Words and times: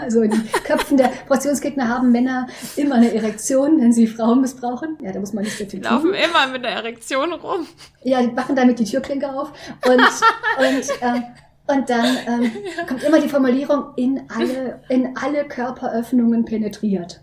Also 0.00 0.22
in 0.22 0.30
den 0.30 0.50
Köpfen 0.64 0.96
der 0.96 1.08
Portionsgegner 1.28 1.88
haben 1.88 2.10
Männer 2.12 2.46
immer 2.76 2.96
eine 2.96 3.12
Erektion, 3.12 3.80
wenn 3.80 3.92
sie 3.92 4.06
Frauen 4.06 4.40
missbrauchen. 4.40 4.98
Ja, 5.02 5.12
da 5.12 5.20
muss 5.20 5.32
man 5.32 5.44
nicht 5.44 5.56
so 5.56 5.64
viel 5.64 5.80
tun. 5.80 5.90
Laufen 5.90 6.14
immer 6.14 6.46
mit 6.46 6.64
einer 6.64 6.76
Erektion 6.76 7.32
rum. 7.32 7.66
Ja, 8.02 8.22
die 8.22 8.32
machen 8.32 8.56
damit 8.56 8.78
die 8.78 8.84
Türklinke 8.84 9.30
auf 9.32 9.52
und, 9.86 10.00
und 10.00 10.88
ähm, 11.02 11.24
und 11.66 11.88
dann 11.88 12.18
ähm, 12.26 12.52
kommt 12.88 13.04
immer 13.04 13.20
die 13.20 13.28
Formulierung 13.28 13.92
in 13.94 14.22
alle, 14.28 14.80
in 14.88 15.16
alle 15.16 15.44
Körperöffnungen 15.46 16.44
penetriert. 16.44 17.22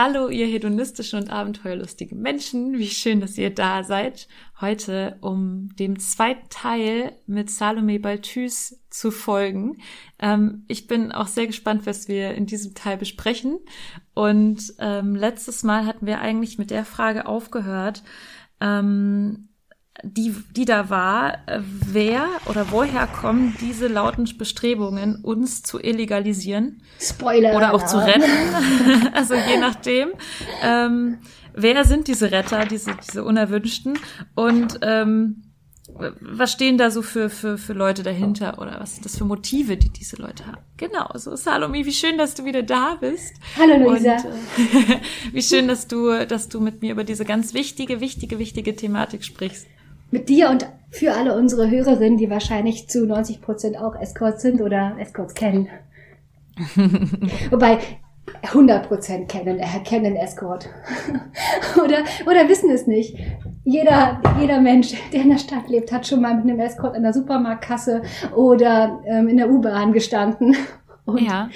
Hallo, 0.00 0.28
ihr 0.28 0.46
hedonistischen 0.46 1.18
und 1.18 1.28
abenteuerlustigen 1.28 2.20
Menschen. 2.20 2.78
Wie 2.78 2.86
schön, 2.86 3.18
dass 3.20 3.36
ihr 3.36 3.52
da 3.52 3.82
seid. 3.82 4.28
Heute, 4.60 5.16
um 5.22 5.74
dem 5.74 5.98
zweiten 5.98 6.48
Teil 6.50 7.18
mit 7.26 7.50
Salome 7.50 7.98
Balthus 7.98 8.78
zu 8.90 9.10
folgen. 9.10 9.78
Ähm, 10.20 10.62
ich 10.68 10.86
bin 10.86 11.10
auch 11.10 11.26
sehr 11.26 11.48
gespannt, 11.48 11.84
was 11.84 12.06
wir 12.06 12.34
in 12.36 12.46
diesem 12.46 12.76
Teil 12.76 12.96
besprechen. 12.96 13.58
Und 14.14 14.72
ähm, 14.78 15.16
letztes 15.16 15.64
Mal 15.64 15.84
hatten 15.84 16.06
wir 16.06 16.20
eigentlich 16.20 16.58
mit 16.58 16.70
der 16.70 16.84
Frage 16.84 17.26
aufgehört, 17.26 18.04
ähm, 18.60 19.47
die, 20.02 20.34
die 20.54 20.64
da 20.64 20.90
war, 20.90 21.38
äh, 21.46 21.60
wer 21.62 22.26
oder 22.46 22.70
woher 22.70 23.06
kommen 23.06 23.54
diese 23.60 23.88
lauten 23.88 24.28
Bestrebungen, 24.38 25.16
uns 25.22 25.62
zu 25.62 25.78
illegalisieren? 25.78 26.82
Spoiler. 27.00 27.56
Oder 27.56 27.74
auch 27.74 27.84
zu 27.84 27.98
retten. 27.98 28.22
also 29.12 29.34
je 29.34 29.58
nachdem. 29.58 30.10
Ähm, 30.62 31.18
wer 31.52 31.84
sind 31.84 32.06
diese 32.06 32.30
Retter, 32.30 32.64
diese, 32.64 32.92
diese 33.06 33.24
Unerwünschten? 33.24 33.98
Und 34.36 34.78
ähm, 34.82 35.42
was 36.20 36.52
stehen 36.52 36.78
da 36.78 36.90
so 36.90 37.02
für, 37.02 37.28
für, 37.28 37.58
für 37.58 37.72
Leute 37.72 38.04
dahinter 38.04 38.58
oder 38.60 38.78
was 38.78 38.92
sind 38.94 39.04
das 39.04 39.16
für 39.16 39.24
Motive, 39.24 39.76
die 39.78 39.88
diese 39.88 40.16
Leute 40.16 40.46
haben? 40.46 40.58
Genau, 40.76 41.08
so 41.14 41.34
Salome, 41.34 41.84
wie 41.84 41.92
schön, 41.92 42.18
dass 42.18 42.34
du 42.34 42.44
wieder 42.44 42.62
da 42.62 42.98
bist. 43.00 43.34
Hallo 43.58 43.90
Luisa. 43.90 44.12
Und, 44.12 44.24
äh, 44.90 45.00
wie 45.32 45.42
schön, 45.42 45.66
dass 45.66 45.88
du, 45.88 46.24
dass 46.26 46.48
du 46.48 46.60
mit 46.60 46.82
mir 46.82 46.92
über 46.92 47.04
diese 47.04 47.24
ganz 47.24 47.52
wichtige, 47.52 48.00
wichtige, 48.00 48.38
wichtige 48.38 48.76
Thematik 48.76 49.24
sprichst 49.24 49.66
mit 50.10 50.28
dir 50.28 50.50
und 50.50 50.66
für 50.90 51.14
alle 51.14 51.36
unsere 51.36 51.70
Hörerinnen, 51.70 52.16
die 52.16 52.30
wahrscheinlich 52.30 52.88
zu 52.88 53.06
90 53.06 53.42
Prozent 53.42 53.78
auch 53.78 53.94
Escorts 53.94 54.42
sind 54.42 54.60
oder 54.60 54.96
Escorts 54.98 55.34
kennen. 55.34 55.68
Wobei 57.50 57.78
100 58.42 58.88
Prozent 58.88 59.28
kennen, 59.28 59.58
äh, 59.58 59.80
kennen 59.84 60.16
Escort. 60.16 60.68
oder, 61.76 62.04
oder 62.26 62.48
wissen 62.48 62.70
es 62.70 62.86
nicht. 62.86 63.16
Jeder, 63.64 64.20
jeder 64.40 64.60
Mensch, 64.60 64.94
der 65.12 65.22
in 65.22 65.30
der 65.30 65.38
Stadt 65.38 65.68
lebt, 65.68 65.92
hat 65.92 66.06
schon 66.06 66.22
mal 66.22 66.34
mit 66.34 66.44
einem 66.44 66.60
Escort 66.60 66.96
in 66.96 67.02
der 67.02 67.12
Supermarktkasse 67.12 68.02
oder 68.34 69.00
ähm, 69.06 69.28
in 69.28 69.36
der 69.36 69.50
U-Bahn 69.50 69.92
gestanden 69.92 70.56
und 71.08 71.22
ja. 71.22 71.48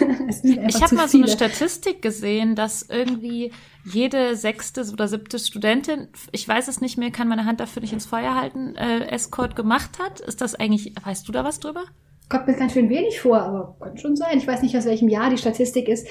ich 0.42 0.80
habe 0.80 0.94
mal 0.94 1.08
so 1.08 1.18
eine 1.18 1.26
Statistik 1.26 2.02
gesehen, 2.02 2.54
dass 2.54 2.82
irgendwie 2.88 3.50
jede 3.84 4.36
sechste 4.36 4.84
oder 4.92 5.08
siebte 5.08 5.40
Studentin, 5.40 6.06
ich 6.30 6.46
weiß 6.46 6.68
es 6.68 6.80
nicht 6.80 6.96
mehr, 6.96 7.10
kann 7.10 7.26
meine 7.26 7.46
Hand 7.46 7.58
dafür 7.58 7.82
nicht 7.82 7.92
ins 7.92 8.06
Feuer 8.06 8.36
halten, 8.36 8.76
äh, 8.76 9.08
Escort 9.08 9.56
gemacht 9.56 9.98
hat. 9.98 10.20
Ist 10.20 10.40
das 10.40 10.54
eigentlich, 10.54 10.94
weißt 11.02 11.26
du 11.26 11.32
da 11.32 11.42
was 11.42 11.58
drüber? 11.58 11.82
Kommt 12.28 12.46
mir 12.46 12.54
ganz 12.54 12.74
schön 12.74 12.88
wenig 12.88 13.20
vor, 13.20 13.40
aber 13.40 13.76
kann 13.80 13.98
schon 13.98 14.14
sein. 14.14 14.38
Ich 14.38 14.46
weiß 14.46 14.62
nicht, 14.62 14.76
aus 14.76 14.84
welchem 14.84 15.08
Jahr 15.08 15.30
die 15.30 15.38
Statistik 15.38 15.88
ist. 15.88 16.06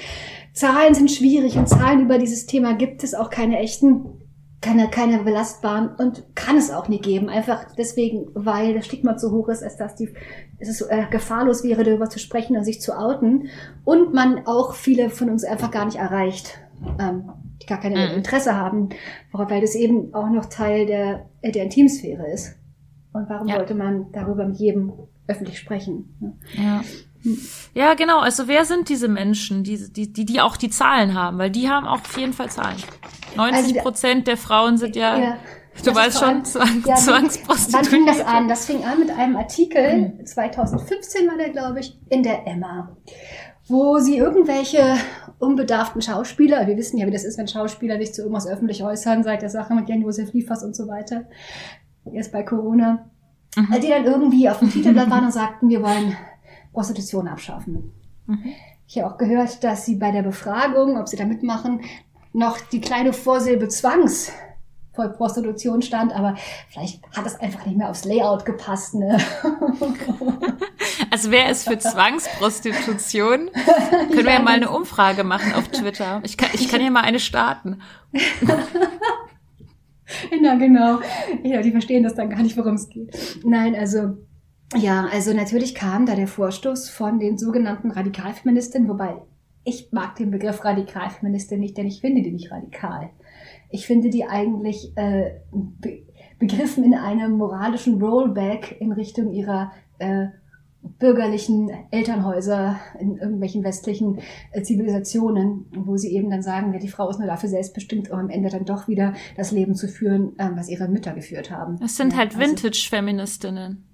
Zahlen 0.52 0.92
sind 0.92 1.10
schwierig 1.10 1.56
und 1.56 1.70
Zahlen 1.70 2.02
über 2.02 2.18
dieses 2.18 2.44
Thema 2.44 2.74
gibt 2.74 3.04
es 3.04 3.14
auch 3.14 3.30
keine 3.30 3.58
echten 3.58 4.26
keine, 4.60 4.88
keine 4.88 5.22
belastbaren 5.22 5.90
und 5.96 6.24
kann 6.34 6.56
es 6.56 6.70
auch 6.70 6.88
nie 6.88 7.00
geben. 7.00 7.28
Einfach 7.28 7.66
deswegen, 7.76 8.26
weil 8.34 8.74
das 8.74 8.86
Stigma 8.86 9.16
zu 9.16 9.30
hoch 9.30 9.48
ist, 9.48 9.62
als 9.62 9.76
dass 9.76 9.94
die, 9.94 10.12
es 10.58 10.68
ist, 10.68 10.82
äh, 10.82 11.06
gefahrlos 11.10 11.64
wäre, 11.64 11.84
darüber 11.84 12.08
zu 12.08 12.18
sprechen 12.18 12.56
und 12.56 12.64
sich 12.64 12.80
zu 12.80 12.96
outen. 12.96 13.48
Und 13.84 14.14
man 14.14 14.46
auch 14.46 14.74
viele 14.74 15.10
von 15.10 15.30
uns 15.30 15.44
einfach 15.44 15.70
gar 15.70 15.84
nicht 15.84 15.98
erreicht, 15.98 16.58
ähm, 16.98 17.30
die 17.62 17.66
gar 17.66 17.80
keine 17.80 18.08
mhm. 18.08 18.16
Interesse 18.16 18.54
haben, 18.54 18.90
weil 19.32 19.60
das 19.60 19.74
eben 19.74 20.14
auch 20.14 20.30
noch 20.30 20.46
Teil 20.46 20.86
der, 20.86 21.26
der 21.42 21.64
Intimsphäre 21.64 22.30
ist. 22.30 22.56
Und 23.12 23.28
warum 23.28 23.48
ja. 23.48 23.56
sollte 23.56 23.74
man 23.74 24.12
darüber 24.12 24.46
mit 24.46 24.58
jedem 24.58 24.92
öffentlich 25.26 25.58
sprechen? 25.58 26.16
Ne? 26.20 26.32
Ja. 26.54 26.82
Ja, 27.74 27.94
genau. 27.94 28.20
Also 28.20 28.46
wer 28.46 28.64
sind 28.64 28.88
diese 28.88 29.08
Menschen, 29.08 29.64
die, 29.64 29.92
die, 29.92 30.12
die, 30.12 30.24
die 30.24 30.40
auch 30.40 30.56
die 30.56 30.70
Zahlen 30.70 31.14
haben? 31.14 31.38
Weil 31.38 31.50
die 31.50 31.68
haben 31.68 31.84
auch 31.84 32.00
auf 32.00 32.16
jeden 32.16 32.32
Fall 32.32 32.50
Zahlen. 32.50 32.76
90 33.36 33.78
Prozent 33.78 34.14
also, 34.20 34.24
der 34.24 34.36
Frauen 34.36 34.78
sind 34.78 34.94
ja, 34.94 35.18
ja 35.18 35.38
du 35.84 35.94
weißt 35.94 36.18
schon, 36.18 36.44
Zwang, 36.44 36.82
ja, 36.86 36.94
Zwangsprostituiert. 36.94 37.74
Wann 37.74 37.84
fing 37.84 38.06
das 38.06 38.20
an? 38.20 38.48
Das 38.48 38.66
fing 38.66 38.84
an 38.84 38.98
mit 38.98 39.10
einem 39.10 39.36
Artikel, 39.36 40.12
mhm. 40.18 40.26
2015 40.26 41.28
war 41.28 41.36
der, 41.36 41.50
glaube 41.50 41.80
ich, 41.80 41.98
in 42.08 42.22
der 42.22 42.46
Emma, 42.46 42.96
wo 43.68 43.98
sie 43.98 44.16
irgendwelche 44.16 44.96
unbedarften 45.38 46.00
Schauspieler, 46.00 46.66
wir 46.66 46.76
wissen 46.76 46.98
ja, 46.98 47.06
wie 47.06 47.10
das 47.10 47.24
ist, 47.24 47.38
wenn 47.38 47.48
Schauspieler 47.48 47.98
sich 47.98 48.14
zu 48.14 48.22
irgendwas 48.22 48.46
öffentlich 48.46 48.82
äußern, 48.82 49.22
seit 49.22 49.42
der 49.42 49.50
Sache 49.50 49.74
mit 49.74 49.88
Jan-Josef 49.88 50.32
Liefers 50.32 50.62
und 50.62 50.74
so 50.74 50.88
weiter, 50.88 51.24
erst 52.12 52.32
bei 52.32 52.42
Corona, 52.42 53.10
mhm. 53.56 53.80
die 53.80 53.88
dann 53.88 54.04
irgendwie 54.04 54.48
auf 54.48 54.60
dem 54.60 54.70
Titelblatt 54.70 55.10
waren 55.10 55.24
und 55.24 55.32
sagten, 55.32 55.68
wir 55.68 55.82
wollen 55.82 56.16
Prostitution 56.72 57.28
abschaffen. 57.28 57.92
Mhm. 58.26 58.52
Ich 58.86 58.98
habe 58.98 59.12
auch 59.12 59.18
gehört, 59.18 59.64
dass 59.64 59.84
sie 59.84 59.96
bei 59.96 60.12
der 60.12 60.22
Befragung, 60.22 60.98
ob 60.98 61.08
sie 61.08 61.16
da 61.16 61.24
mitmachen, 61.24 61.80
noch 62.32 62.60
die 62.60 62.80
kleine 62.80 63.12
Vorsilbe 63.12 63.68
Zwangs 63.68 64.30
Prostitution 64.96 65.82
stand, 65.82 66.12
aber 66.14 66.36
vielleicht 66.68 67.02
hat 67.16 67.26
es 67.26 67.38
einfach 67.40 67.64
nicht 67.66 67.76
mehr 67.76 67.90
aufs 67.90 68.04
Layout 68.04 68.44
gepasst. 68.44 68.94
Ne? 68.94 69.18
Also 71.10 71.30
wer 71.30 71.50
ist 71.50 71.68
für 71.68 71.78
Zwangsprostitution? 71.78 73.50
Können 74.10 74.24
wir 74.24 74.32
ja 74.32 74.42
mal 74.42 74.54
eine 74.54 74.70
Umfrage 74.70 75.24
machen 75.24 75.52
auf 75.54 75.68
Twitter. 75.68 76.20
Ich 76.24 76.36
kann, 76.36 76.50
ich 76.52 76.68
kann 76.68 76.80
ja 76.80 76.90
mal 76.90 77.02
eine 77.02 77.20
starten. 77.20 77.80
ja, 80.42 80.54
genau. 80.56 81.00
Ja, 81.42 81.62
die 81.62 81.70
verstehen 81.70 82.02
das 82.02 82.14
dann 82.14 82.30
gar 82.30 82.42
nicht, 82.42 82.56
worum 82.56 82.74
es 82.74 82.88
geht. 82.88 83.14
Nein, 83.44 83.74
also 83.74 84.16
ja, 84.74 85.06
also 85.12 85.32
natürlich 85.32 85.74
kam 85.74 86.06
da 86.06 86.14
der 86.14 86.28
Vorstoß 86.28 86.88
von 86.88 87.18
den 87.18 87.38
sogenannten 87.38 87.90
Radikalfeministinnen, 87.90 88.88
wobei 88.88 89.16
ich 89.64 89.92
mag 89.92 90.16
den 90.16 90.30
Begriff 90.30 90.64
Radikalfeministin 90.64 91.60
nicht, 91.60 91.76
denn 91.76 91.86
ich 91.86 92.00
finde 92.00 92.22
die 92.22 92.32
nicht 92.32 92.50
radikal. 92.50 93.10
Ich 93.70 93.86
finde 93.86 94.10
die 94.10 94.24
eigentlich 94.24 94.92
äh, 94.96 95.40
be 95.52 96.06
begriffen 96.38 96.84
in 96.84 96.92
einem 96.92 97.38
moralischen 97.38 98.02
Rollback 98.02 98.76
in 98.78 98.92
Richtung 98.92 99.32
ihrer 99.32 99.72
äh, 99.98 100.26
bürgerlichen 100.98 101.70
Elternhäuser 101.90 102.78
in 103.00 103.16
irgendwelchen 103.16 103.64
westlichen 103.64 104.20
äh, 104.52 104.62
Zivilisationen, 104.62 105.66
wo 105.74 105.96
sie 105.96 106.14
eben 106.14 106.30
dann 106.30 106.42
sagen, 106.42 106.72
ja, 106.72 106.78
die 106.78 106.88
Frau 106.88 107.08
ist 107.08 107.18
nur 107.18 107.26
dafür 107.26 107.48
selbstbestimmt, 107.48 108.10
um 108.10 108.18
am 108.18 108.30
Ende 108.30 108.50
dann 108.50 108.64
doch 108.64 108.88
wieder 108.88 109.14
das 109.36 109.50
Leben 109.50 109.74
zu 109.74 109.88
führen, 109.88 110.34
ähm, 110.38 110.52
was 110.56 110.68
ihre 110.68 110.88
Mütter 110.88 111.12
geführt 111.12 111.50
haben. 111.50 111.78
Das 111.80 111.96
sind 111.96 112.12
ja, 112.12 112.18
halt 112.18 112.36
also 112.36 112.46
Vintage-Feministinnen. 112.46 113.84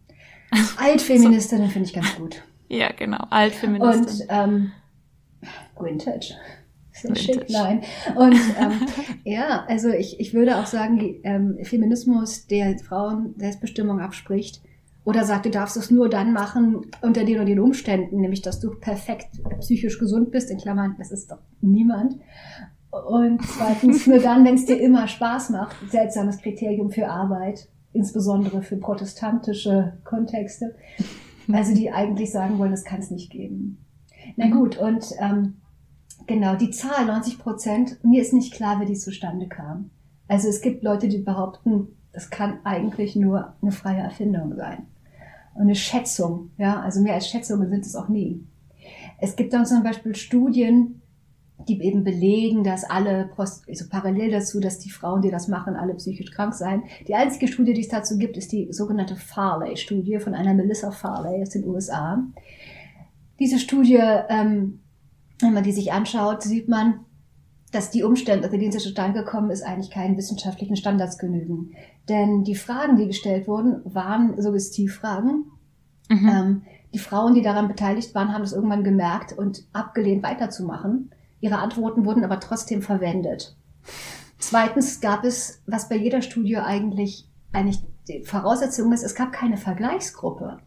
Altfeministinnen 0.76 1.66
so. 1.66 1.72
finde 1.72 1.88
ich 1.88 1.94
ganz 1.94 2.16
gut. 2.16 2.42
Ja, 2.68 2.90
genau, 2.92 3.24
Altfeministinnen. 3.30 4.04
Und 4.04 4.26
ähm, 4.28 4.72
Vintage. 5.78 6.34
Schick, 7.14 7.46
nein. 7.50 7.82
Und 8.16 8.34
ähm, 8.34 8.86
ja, 9.24 9.64
also 9.68 9.88
ich, 9.88 10.20
ich 10.20 10.34
würde 10.34 10.58
auch 10.58 10.66
sagen, 10.66 11.20
ähm, 11.24 11.58
Feminismus, 11.62 12.46
der 12.46 12.78
Frauen 12.78 13.34
Selbstbestimmung 13.36 14.00
abspricht, 14.00 14.62
oder 15.04 15.24
sagt, 15.24 15.46
du 15.46 15.50
darfst 15.50 15.76
es 15.76 15.90
nur 15.90 16.08
dann 16.08 16.32
machen 16.32 16.86
unter 17.00 17.24
den 17.24 17.40
und 17.40 17.46
den 17.46 17.58
Umständen, 17.58 18.20
nämlich 18.20 18.40
dass 18.40 18.60
du 18.60 18.70
perfekt 18.70 19.30
psychisch 19.58 19.98
gesund 19.98 20.30
bist, 20.30 20.48
in 20.48 20.58
Klammern, 20.58 20.94
das 20.96 21.10
ist 21.10 21.30
doch 21.30 21.40
niemand. 21.60 22.18
Und 22.90 23.40
zweitens 23.42 24.06
nur 24.06 24.18
dann, 24.18 24.44
wenn 24.44 24.54
es 24.54 24.66
dir 24.66 24.80
immer 24.80 25.08
Spaß 25.08 25.50
macht, 25.50 25.74
seltsames 25.90 26.38
Kriterium 26.38 26.90
für 26.90 27.08
Arbeit 27.08 27.68
insbesondere 27.92 28.62
für 28.62 28.76
protestantische 28.76 29.98
Kontexte, 30.04 30.74
also 31.52 31.74
die 31.74 31.90
eigentlich 31.90 32.30
sagen 32.30 32.58
wollen, 32.58 32.70
das 32.70 32.84
kann 32.84 33.00
es 33.00 33.10
nicht 33.10 33.30
geben. 33.30 33.84
Na 34.36 34.46
mhm. 34.46 34.52
gut, 34.52 34.78
und 34.78 35.04
ähm, 35.20 35.54
genau, 36.26 36.56
die 36.56 36.70
Zahl 36.70 37.06
90 37.06 37.38
Prozent, 37.38 38.02
mir 38.04 38.22
ist 38.22 38.32
nicht 38.32 38.52
klar, 38.52 38.80
wie 38.80 38.86
die 38.86 38.94
zustande 38.94 39.48
kam. 39.48 39.90
Also 40.28 40.48
es 40.48 40.60
gibt 40.60 40.82
Leute, 40.82 41.08
die 41.08 41.18
behaupten, 41.18 41.88
das 42.12 42.30
kann 42.30 42.58
eigentlich 42.64 43.16
nur 43.16 43.54
eine 43.60 43.72
freie 43.72 44.00
Erfindung 44.00 44.54
sein. 44.54 44.86
Und 45.54 45.62
eine 45.62 45.74
Schätzung, 45.74 46.50
ja, 46.56 46.80
also 46.80 47.00
mehr 47.00 47.14
als 47.14 47.28
Schätzungen 47.28 47.68
sind 47.68 47.84
es 47.84 47.96
auch 47.96 48.08
nie. 48.08 48.44
Es 49.20 49.36
gibt 49.36 49.52
dann 49.52 49.66
zum 49.66 49.82
Beispiel 49.82 50.14
Studien, 50.14 51.02
die 51.68 51.80
eben 51.82 52.02
belegen, 52.04 52.64
dass 52.64 52.84
alle, 52.84 53.30
also 53.36 53.88
parallel 53.88 54.30
dazu, 54.30 54.60
dass 54.60 54.78
die 54.78 54.90
Frauen, 54.90 55.22
die 55.22 55.30
das 55.30 55.48
machen, 55.48 55.76
alle 55.76 55.94
psychisch 55.94 56.30
krank 56.30 56.54
seien. 56.54 56.84
Die 57.06 57.14
einzige 57.14 57.48
Studie, 57.48 57.72
die 57.72 57.82
es 57.82 57.88
dazu 57.88 58.18
gibt, 58.18 58.36
ist 58.36 58.52
die 58.52 58.72
sogenannte 58.72 59.16
Farley-Studie 59.16 60.18
von 60.18 60.34
einer 60.34 60.54
Melissa 60.54 60.90
Farley 60.90 61.42
aus 61.42 61.50
den 61.50 61.66
USA. 61.66 62.22
Diese 63.38 63.58
Studie, 63.58 64.00
ähm, 64.28 64.80
wenn 65.42 65.54
man 65.54 65.64
die 65.64 65.72
sich 65.72 65.92
anschaut, 65.92 66.42
sieht 66.42 66.68
man, 66.68 67.00
dass 67.70 67.90
die 67.90 68.02
Umstände, 68.02 68.46
unter 68.46 68.58
denen 68.58 68.72
sie 68.72 68.78
zustande 68.78 69.24
gekommen 69.24 69.50
ist, 69.50 69.62
eigentlich 69.62 69.90
keinen 69.90 70.16
wissenschaftlichen 70.16 70.76
Standards 70.76 71.18
genügen. 71.18 71.72
Denn 72.08 72.44
die 72.44 72.54
Fragen, 72.54 72.96
die 72.96 73.06
gestellt 73.06 73.48
wurden, 73.48 73.80
waren 73.84 74.40
Suggestivfragen. 74.40 75.46
Mhm. 76.08 76.28
Ähm, 76.28 76.62
die 76.92 76.98
Frauen, 76.98 77.34
die 77.34 77.42
daran 77.42 77.68
beteiligt 77.68 78.14
waren, 78.14 78.32
haben 78.34 78.42
das 78.42 78.52
irgendwann 78.52 78.84
gemerkt 78.84 79.32
und 79.32 79.64
abgelehnt 79.72 80.22
weiterzumachen. 80.22 81.10
Ihre 81.40 81.58
Antworten 81.58 82.04
wurden 82.04 82.24
aber 82.24 82.40
trotzdem 82.40 82.82
verwendet. 82.82 83.56
Zweitens 84.38 85.00
gab 85.00 85.24
es, 85.24 85.62
was 85.66 85.88
bei 85.88 85.96
jeder 85.96 86.20
Studie 86.20 86.58
eigentlich 86.58 87.28
eigentlich 87.52 87.80
die 88.08 88.24
Voraussetzung 88.24 88.92
ist, 88.92 89.02
es 89.02 89.14
gab 89.14 89.32
keine 89.32 89.56
Vergleichsgruppe. 89.56 90.58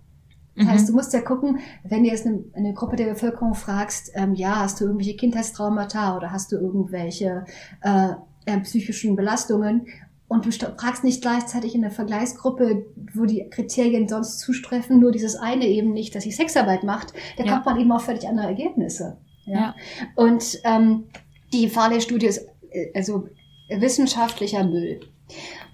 Das 0.55 0.65
mhm. 0.65 0.69
heißt, 0.69 0.89
du 0.89 0.93
musst 0.93 1.13
ja 1.13 1.21
gucken, 1.21 1.59
wenn 1.83 2.03
du 2.03 2.09
jetzt 2.09 2.25
eine, 2.25 2.43
eine 2.53 2.73
Gruppe 2.73 2.95
der 2.95 3.07
Bevölkerung 3.07 3.53
fragst, 3.55 4.11
ähm, 4.15 4.35
ja, 4.35 4.61
hast 4.61 4.79
du 4.79 4.85
irgendwelche 4.85 5.15
Kindheitstraumata 5.15 6.15
oder 6.15 6.31
hast 6.31 6.51
du 6.51 6.57
irgendwelche 6.57 7.45
äh, 7.81 8.09
äh, 8.45 8.59
psychischen 8.61 9.15
Belastungen 9.15 9.87
und 10.27 10.45
du 10.45 10.51
fragst 10.51 11.03
nicht 11.03 11.21
gleichzeitig 11.21 11.75
in 11.75 11.81
der 11.81 11.91
Vergleichsgruppe, 11.91 12.85
wo 13.13 13.25
die 13.25 13.47
Kriterien 13.49 14.07
sonst 14.07 14.39
zustreffen, 14.39 14.99
nur 14.99 15.11
dieses 15.11 15.35
eine 15.35 15.67
eben 15.67 15.93
nicht, 15.93 16.15
dass 16.15 16.23
sie 16.23 16.31
Sexarbeit 16.31 16.83
macht, 16.83 17.13
da 17.37 17.43
ja. 17.43 17.53
kommt 17.53 17.65
man 17.65 17.79
eben 17.79 17.91
auf 17.91 18.05
völlig 18.05 18.27
andere 18.27 18.47
Ergebnisse. 18.47 19.17
Ja. 19.45 19.53
ja. 19.53 19.75
Und 20.15 20.59
ähm, 20.63 21.05
die 21.53 21.69
Farley-Studie 21.69 22.25
ist 22.25 22.47
äh, 22.71 22.91
also 22.95 23.27
wissenschaftlicher 23.69 24.63
Müll. 24.63 24.99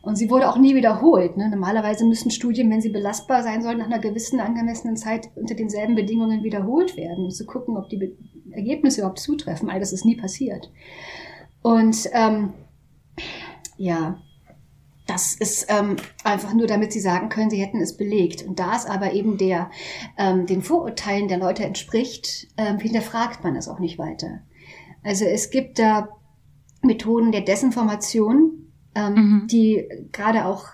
Und 0.02 0.16
sie 0.16 0.30
wurde 0.32 0.50
auch 0.50 0.58
nie 0.58 0.76
wiederholt. 0.76 1.38
Ne? 1.38 1.50
Normalerweise 1.50 2.06
müssen 2.06 2.32
Studien, 2.32 2.72
wenn 2.72 2.82
sie 2.82 2.90
belastbar 2.90 3.44
sein 3.44 3.62
sollen, 3.62 3.78
nach 3.78 3.86
einer 3.86 4.00
gewissen 4.00 4.40
angemessenen 4.40 4.98
Zeit 4.98 5.30
unter 5.36 5.54
denselben 5.54 5.96
Bedingungen 5.96 6.44
wiederholt 6.44 6.98
werden, 6.98 7.26
um 7.26 7.30
zu 7.30 7.46
gucken, 7.46 7.78
ob 7.78 7.90
die 7.90 7.98
Be 7.98 8.12
Ergebnisse 8.50 9.00
überhaupt 9.00 9.20
zutreffen. 9.20 9.70
All 9.70 9.80
das 9.80 9.94
ist 9.94 10.04
nie 10.04 10.18
passiert. 10.18 10.72
Und 11.62 12.10
ähm, 12.12 12.54
ja, 13.78 14.20
das 15.08 15.36
ist 15.36 15.68
ähm, 15.70 15.96
einfach 16.24 16.54
nur, 16.54 16.68
damit 16.68 16.92
sie 16.92 17.00
sagen 17.00 17.30
können, 17.30 17.50
sie 17.50 17.62
hätten 17.62 17.80
es 17.80 17.96
belegt. 17.96 18.44
Und 18.44 18.60
da 18.60 18.76
es 18.76 18.86
aber 18.86 19.14
eben 19.14 19.38
der, 19.38 19.72
ähm, 20.18 20.48
den 20.48 20.62
Vorurteilen 20.62 21.28
der 21.28 21.38
Leute 21.38 21.64
entspricht, 21.64 22.48
ähm, 22.58 22.78
hinterfragt 22.80 23.44
man 23.44 23.56
es 23.56 23.68
auch 23.68 23.80
nicht 23.80 23.98
weiter. 23.98 24.42
Also 25.04 25.26
es 25.26 25.50
gibt 25.50 25.80
da 25.80 26.10
Methoden 26.82 27.32
der 27.32 27.42
Desinformation, 27.42 28.71
ähm, 28.96 29.14
mhm. 29.14 29.48
die 29.48 29.88
gerade 30.12 30.46
auch 30.46 30.66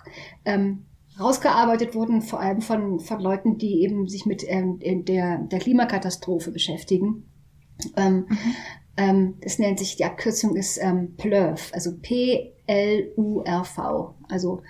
ähm, 0.45 0.85
rausgearbeitet 1.19 1.95
wurden, 1.95 2.21
vor 2.21 2.39
allem 2.39 2.61
von, 2.61 2.99
von 2.99 3.19
Leuten, 3.19 3.57
die 3.57 3.81
eben 3.81 4.07
sich 4.07 4.25
mit 4.25 4.43
ähm, 4.47 4.79
der, 5.05 5.39
der 5.39 5.59
Klimakatastrophe 5.59 6.51
beschäftigen. 6.51 7.25
Ähm, 7.95 8.25
mhm. 8.27 8.37
ähm, 8.97 9.35
das 9.41 9.59
nennt 9.59 9.79
sich, 9.79 9.95
die 9.97 10.05
Abkürzung 10.05 10.55
ist 10.55 10.77
ähm, 10.81 11.15
PLURV, 11.17 11.73
also 11.73 11.97
P-L-U-R-V. 12.01 12.55
Also 14.29 14.61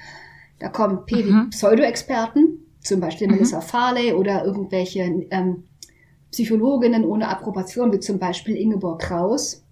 da 0.60 0.70
kommen 0.70 1.06
P 1.06 1.24
mhm. 1.24 1.28
wie 1.28 1.50
Pseudo-Experten, 1.50 2.66
zum 2.80 3.00
Beispiel 3.00 3.28
mhm. 3.28 3.34
Melissa 3.36 3.62
Farley 3.62 4.14
oder 4.14 4.44
irgendwelche 4.46 5.28
ähm, 5.32 5.64
Psychologinnen 6.32 7.06
ohne 7.06 7.30
Approbation, 7.30 7.94
wie 7.94 8.00
zum 8.00 8.20
Beispiel 8.20 8.56
Ingeborg 8.56 9.02
Kraus 9.02 9.64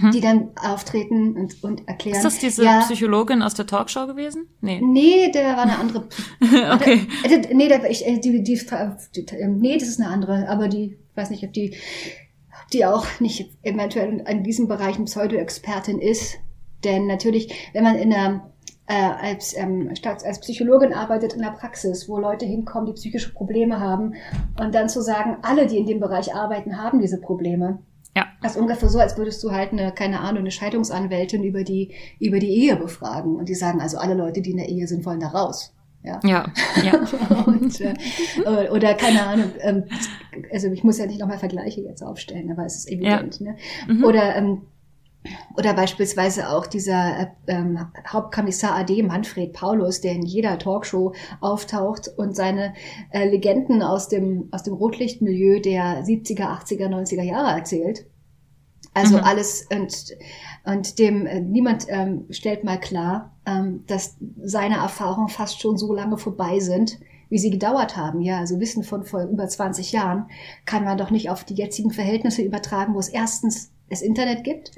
mhm. 0.00 0.10
die 0.12 0.20
dann 0.20 0.50
auftreten 0.56 1.36
und, 1.36 1.62
und 1.62 1.88
erklären. 1.88 2.16
Ist 2.16 2.24
das 2.24 2.38
diese 2.38 2.64
ja, 2.64 2.80
Psychologin 2.80 3.42
aus 3.42 3.54
der 3.54 3.66
Talkshow 3.66 4.06
gewesen? 4.06 4.46
Nee. 4.60 4.80
Nee, 4.82 5.30
der 5.32 5.56
war 5.56 5.62
eine 5.62 5.78
andere. 5.78 6.08
okay. 6.74 7.06
Der, 7.28 7.54
nee, 7.54 7.68
der, 7.68 7.88
ich, 7.90 8.06
äh, 8.06 8.18
die, 8.18 8.42
die, 8.42 8.54
die, 9.14 9.46
nee, 9.48 9.78
das 9.78 9.88
ist 9.88 10.00
eine 10.00 10.10
andere, 10.10 10.48
aber 10.48 10.68
die, 10.68 10.98
ich 11.10 11.16
weiß 11.16 11.30
nicht, 11.30 11.44
ob 11.44 11.52
die, 11.52 11.76
die 12.72 12.84
auch 12.84 13.06
nicht 13.20 13.50
eventuell 13.62 14.24
in 14.28 14.42
diesem 14.42 14.68
Bereich 14.68 14.98
ein 14.98 15.04
Pseudo-Expertin 15.04 15.98
ist. 15.98 16.38
Denn 16.84 17.06
natürlich, 17.06 17.70
wenn 17.72 17.84
man 17.84 17.96
in 17.96 18.12
einer 18.12 18.52
äh, 18.86 18.94
als, 18.94 19.56
ähm, 19.56 19.92
als 20.04 20.40
Psychologin 20.40 20.92
arbeitet 20.92 21.34
in 21.34 21.42
der 21.42 21.50
Praxis, 21.50 22.08
wo 22.08 22.18
Leute 22.18 22.44
hinkommen, 22.44 22.86
die 22.86 22.92
psychische 22.92 23.32
Probleme 23.32 23.80
haben 23.80 24.14
und 24.60 24.74
dann 24.74 24.88
zu 24.88 25.00
sagen, 25.00 25.36
alle, 25.42 25.66
die 25.66 25.78
in 25.78 25.86
dem 25.86 26.00
Bereich 26.00 26.34
arbeiten, 26.34 26.82
haben 26.82 27.00
diese 27.00 27.20
Probleme 27.20 27.78
ja. 28.16 28.26
Das 28.42 28.56
ist 28.56 28.60
ungefähr 28.60 28.88
so, 28.88 28.98
als 28.98 29.16
würdest 29.16 29.42
du 29.42 29.52
halt 29.52 29.72
eine, 29.72 29.92
keine 29.92 30.20
Ahnung, 30.20 30.40
eine 30.40 30.50
Scheidungsanwältin 30.50 31.44
über 31.44 31.64
die, 31.64 31.94
über 32.18 32.38
die 32.38 32.50
Ehe 32.50 32.76
befragen. 32.76 33.36
Und 33.36 33.48
die 33.48 33.54
sagen 33.54 33.80
also, 33.80 33.98
alle 33.98 34.14
Leute, 34.14 34.42
die 34.42 34.50
in 34.50 34.58
der 34.58 34.68
Ehe 34.68 34.86
sind, 34.86 35.06
wollen 35.06 35.20
da 35.20 35.28
raus. 35.28 35.74
Ja. 36.04 36.20
Ja. 36.24 36.52
ja. 36.82 37.44
und, 37.46 37.80
äh, 37.80 38.68
oder 38.70 38.94
keine 38.94 39.24
Ahnung, 39.24 39.52
ähm, 39.60 39.84
also 40.52 40.70
ich 40.72 40.82
muss 40.82 40.98
ja 40.98 41.06
nicht 41.06 41.20
nochmal 41.20 41.38
Vergleiche 41.38 41.80
jetzt 41.80 42.02
aufstellen, 42.02 42.50
aber 42.50 42.66
es 42.66 42.76
ist 42.76 42.90
evident. 42.90 43.38
Ja. 43.38 43.46
Ne? 43.46 43.56
Mhm. 43.86 44.04
Oder 44.04 44.34
ähm, 44.36 44.62
oder 45.56 45.74
beispielsweise 45.74 46.48
auch 46.48 46.66
dieser 46.66 47.20
äh, 47.20 47.26
ähm, 47.46 47.78
Hauptkommissar 48.06 48.74
AD 48.74 49.02
Manfred 49.02 49.52
Paulus, 49.52 50.00
der 50.00 50.12
in 50.12 50.22
jeder 50.22 50.58
Talkshow 50.58 51.12
auftaucht 51.40 52.08
und 52.16 52.34
seine 52.34 52.74
äh, 53.10 53.28
Legenden 53.28 53.82
aus 53.82 54.08
dem, 54.08 54.48
aus 54.50 54.62
dem 54.62 54.74
Rotlichtmilieu 54.74 55.60
der 55.60 56.04
70er, 56.04 56.46
80er, 56.46 56.88
90er 56.88 57.22
Jahre 57.22 57.56
erzählt. 57.56 58.06
Also 58.94 59.18
mhm. 59.18 59.24
alles 59.24 59.68
und, 59.72 60.16
und 60.64 60.98
dem 60.98 61.26
äh, 61.26 61.40
niemand 61.40 61.86
ähm, 61.88 62.26
stellt 62.30 62.64
mal 62.64 62.78
klar, 62.78 63.36
ähm, 63.46 63.84
dass 63.86 64.16
seine 64.42 64.76
Erfahrungen 64.76 65.28
fast 65.28 65.60
schon 65.60 65.78
so 65.78 65.92
lange 65.92 66.18
vorbei 66.18 66.58
sind, 66.60 66.98
wie 67.30 67.38
sie 67.38 67.50
gedauert 67.50 67.96
haben. 67.96 68.20
Ja, 68.20 68.38
also 68.38 68.60
Wissen 68.60 68.82
von 68.82 69.04
vor 69.04 69.22
über 69.22 69.48
20 69.48 69.92
Jahren 69.92 70.26
kann 70.66 70.84
man 70.84 70.98
doch 70.98 71.10
nicht 71.10 71.30
auf 71.30 71.44
die 71.44 71.54
jetzigen 71.54 71.90
Verhältnisse 71.90 72.42
übertragen, 72.42 72.94
wo 72.94 72.98
es 72.98 73.08
erstens 73.08 73.70
das 73.88 74.02
Internet 74.02 74.44
gibt 74.44 74.72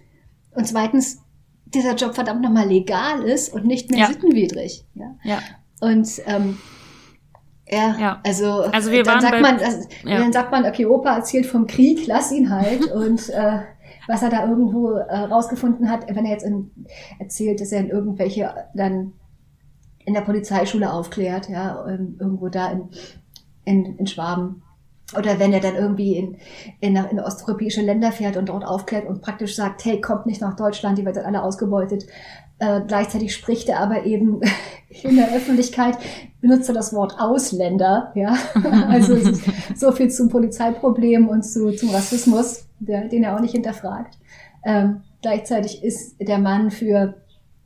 und 0.55 0.67
zweitens, 0.67 1.19
dieser 1.67 1.95
Job 1.95 2.15
verdammt 2.15 2.43
nochmal 2.43 2.69
legal 2.69 3.23
ist 3.23 3.53
und 3.53 3.65
nicht 3.65 3.91
mehr 3.91 4.01
ja. 4.01 4.07
sittenwidrig. 4.07 4.87
Ja. 4.95 5.17
ja. 5.25 5.39
Und 5.81 6.09
ähm, 6.27 6.59
ja, 7.69 7.97
ja, 7.99 8.21
also, 8.25 8.63
also 8.63 8.91
wir 8.91 9.03
dann 9.03 9.21
sagt 9.21 9.41
man, 9.41 9.59
also, 9.59 9.89
ja. 10.05 10.19
dann 10.19 10.33
sagt 10.33 10.53
man, 10.53 10.67
okay, 10.67 10.87
Opa 10.87 11.17
erzählt 11.17 11.47
vom 11.47 11.67
Krieg, 11.67 12.07
lass 12.07 12.31
ihn 12.31 12.51
halt 12.51 12.91
und 12.93 13.29
äh, 13.31 13.61
was 14.07 14.23
er 14.23 14.31
da 14.31 14.47
irgendwo 14.47 14.93
äh, 14.93 15.17
rausgefunden 15.17 15.91
hat, 15.91 16.07
wenn 16.15 16.27
er 16.27 16.33
jetzt 16.33 16.45
in, 16.45 16.71
erzählt, 17.19 17.61
dass 17.61 17.73
er 17.73 17.81
in 17.81 17.89
irgendwelche 17.89 18.55
dann 18.75 19.15
in 20.05 20.13
der 20.13 20.21
Polizeischule 20.21 20.93
aufklärt, 20.93 21.49
ja, 21.49 21.87
irgendwo 21.87 22.49
da 22.49 22.71
in, 22.71 22.91
in, 23.65 23.97
in 23.97 24.07
Schwaben, 24.07 24.63
oder 25.19 25.39
wenn 25.39 25.53
er 25.53 25.61
dann 25.61 25.77
irgendwie 25.77 26.17
in, 26.17 26.37
in, 26.81 26.97
in 26.97 27.21
osteuropäische 27.21 27.83
Länder 27.83 28.13
fährt 28.13 28.37
und 28.37 28.49
dort 28.49 28.65
aufklärt 28.65 29.07
und 29.07 29.23
praktisch 29.23 29.57
sagt, 29.57 29.85
hey, 29.85 30.01
kommt 30.01 30.27
nicht 30.27 30.41
nach 30.41 30.57
Deutschland, 30.57 30.99
die 30.99 31.05
werden 31.05 31.25
alle 31.25 31.43
ausgebeutet. 31.43 32.07
Äh, 32.59 32.83
gleichzeitig 32.87 33.35
spricht 33.35 33.69
er 33.69 33.81
aber 33.81 34.05
eben 34.05 34.41
in 35.03 35.17
der 35.17 35.35
Öffentlichkeit, 35.35 35.99
benutzt 36.41 36.69
er 36.69 36.75
das 36.75 36.93
Wort 36.93 37.17
Ausländer. 37.19 38.13
Ja? 38.15 38.37
also 38.89 39.17
so 39.75 39.93
viel 39.93 40.11
zum 40.11 40.29
Polizeiproblem 40.29 41.29
und 41.29 41.43
zu, 41.43 41.73
zum 41.73 41.91
Rassismus, 41.91 42.67
der, 42.79 43.09
den 43.09 43.25
er 43.25 43.35
auch 43.35 43.41
nicht 43.41 43.53
hinterfragt. 43.53 44.19
Ähm, 44.65 45.03
gleichzeitig 45.21 45.83
ist 45.83 46.17
der 46.21 46.39
Mann 46.39 46.71
für 46.71 47.15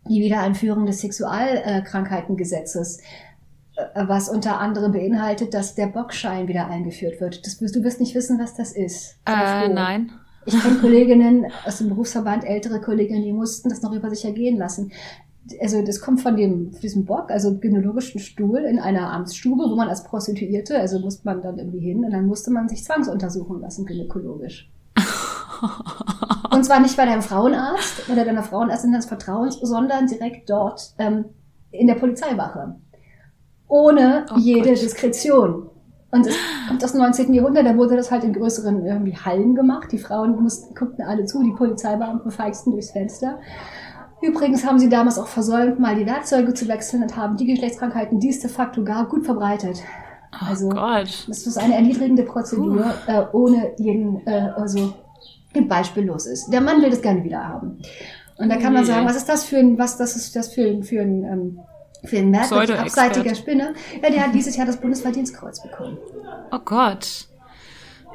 die 0.08 0.22
Wiedereinführung 0.22 0.86
des 0.86 1.00
Sexualkrankheitengesetzes 1.00 3.02
was 3.94 4.28
unter 4.28 4.58
anderem 4.58 4.92
beinhaltet, 4.92 5.54
dass 5.54 5.74
der 5.74 5.86
Bockschein 5.86 6.48
wieder 6.48 6.66
eingeführt 6.66 7.20
wird. 7.20 7.46
Das, 7.46 7.58
du 7.58 7.84
wirst 7.84 8.00
nicht 8.00 8.14
wissen, 8.14 8.38
was 8.38 8.54
das 8.54 8.72
ist. 8.72 9.18
Äh, 9.24 9.68
nein. 9.68 10.10
Ich 10.46 10.58
kenne 10.60 10.78
Kolleginnen 10.78 11.46
aus 11.66 11.78
dem 11.78 11.88
Berufsverband, 11.88 12.44
ältere 12.44 12.80
Kolleginnen, 12.80 13.22
die 13.22 13.32
mussten 13.32 13.68
das 13.68 13.82
noch 13.82 13.92
über 13.92 14.08
sich 14.10 14.24
ergehen 14.24 14.56
lassen. 14.56 14.92
Also 15.60 15.82
das 15.82 16.00
kommt 16.00 16.20
von 16.20 16.36
dem 16.36 16.72
diesem 16.80 17.04
Bock, 17.04 17.30
also 17.30 17.58
gynäkologischen 17.58 18.20
Stuhl 18.20 18.58
in 18.58 18.78
einer 18.78 19.12
Amtsstube, 19.12 19.64
wo 19.68 19.76
man 19.76 19.88
als 19.88 20.04
Prostituierte, 20.04 20.78
also 20.78 20.98
musste 21.00 21.22
man 21.24 21.42
dann 21.42 21.58
irgendwie 21.58 21.80
hin 21.80 22.04
und 22.04 22.12
dann 22.12 22.26
musste 22.26 22.50
man 22.50 22.68
sich 22.68 22.84
zwangsuntersuchen 22.84 23.60
lassen 23.60 23.86
gynäkologisch. 23.86 24.70
und 26.50 26.64
zwar 26.64 26.80
nicht 26.80 26.96
bei 26.96 27.06
deinem 27.06 27.22
Frauenarzt 27.22 28.08
oder 28.10 28.24
deiner 28.24 28.42
Frauenärztin 28.42 28.92
des 28.92 29.06
Vertrauens, 29.06 29.58
sondern 29.60 30.06
direkt 30.06 30.50
dort 30.50 30.94
ähm, 30.98 31.26
in 31.70 31.86
der 31.86 31.94
Polizeiwache 31.94 32.76
ohne 33.68 34.26
oh 34.34 34.38
jede 34.38 34.70
Gott. 34.70 34.82
Diskretion. 34.82 35.70
Und 36.10 36.26
es 36.26 36.34
kommt 36.66 36.82
aus 36.82 36.92
dem 36.92 37.02
19. 37.02 37.34
Jahrhundert, 37.34 37.66
da 37.66 37.76
wurde 37.76 37.96
das 37.96 38.10
halt 38.10 38.24
in 38.24 38.32
größeren 38.32 38.86
irgendwie 38.86 39.14
Hallen 39.16 39.54
gemacht. 39.54 39.92
Die 39.92 39.98
Frauen 39.98 40.42
mussten, 40.42 40.74
guckten 40.74 41.04
alle 41.04 41.26
zu, 41.26 41.42
die 41.42 41.52
Polizeibeamten 41.52 42.30
feigsten 42.30 42.72
durchs 42.72 42.92
Fenster. 42.92 43.38
Übrigens 44.22 44.66
haben 44.66 44.78
sie 44.78 44.88
damals 44.88 45.18
auch 45.18 45.26
versäumt, 45.26 45.78
mal 45.78 45.94
die 45.94 46.06
Werkzeuge 46.06 46.54
zu 46.54 46.66
wechseln 46.66 47.02
und 47.02 47.16
haben 47.16 47.36
die 47.36 47.46
Geschlechtskrankheiten 47.46 48.18
dies 48.18 48.40
de 48.40 48.50
facto 48.50 48.82
gar 48.82 49.06
gut 49.06 49.24
verbreitet. 49.24 49.82
Also 50.30 50.68
oh 50.68 50.70
Gott. 50.70 51.26
das 51.28 51.46
ist 51.46 51.58
eine 51.58 51.74
erniedrigende 51.74 52.22
Prozedur, 52.22 52.94
äh, 53.06 53.24
ohne 53.32 53.72
jeden, 53.78 54.26
äh, 54.26 54.50
also 54.56 54.94
beispiellos 55.60 56.26
ist. 56.26 56.50
Der 56.52 56.60
Mann 56.60 56.80
will 56.82 56.90
das 56.90 57.02
gerne 57.02 57.24
wieder 57.24 57.46
haben. 57.46 57.78
Und 58.36 58.48
da 58.48 58.56
kann 58.56 58.72
man 58.72 58.84
sagen, 58.84 59.06
was 59.06 59.16
ist 59.16 59.28
das 59.28 59.44
für 59.44 59.58
ein, 59.58 59.78
was 59.78 59.96
das 59.96 60.14
ist 60.14 60.36
das 60.36 60.54
für 60.54 60.62
ein, 60.62 60.84
für 60.84 61.00
ein, 61.00 61.24
ähm, 61.24 61.58
für 62.04 62.18
ein 62.18 62.30
merkwürdig 62.30 62.68
Pseudo-Expert. 62.70 63.04
abseitiger 63.10 63.34
Spinner? 63.34 63.72
Ja, 64.02 64.10
der 64.10 64.26
hat 64.26 64.34
dieses 64.34 64.56
Jahr 64.56 64.66
das 64.66 64.76
Bundesverdienstkreuz 64.78 65.62
bekommen. 65.62 65.98
Oh 66.50 66.58
Gott. 66.64 67.26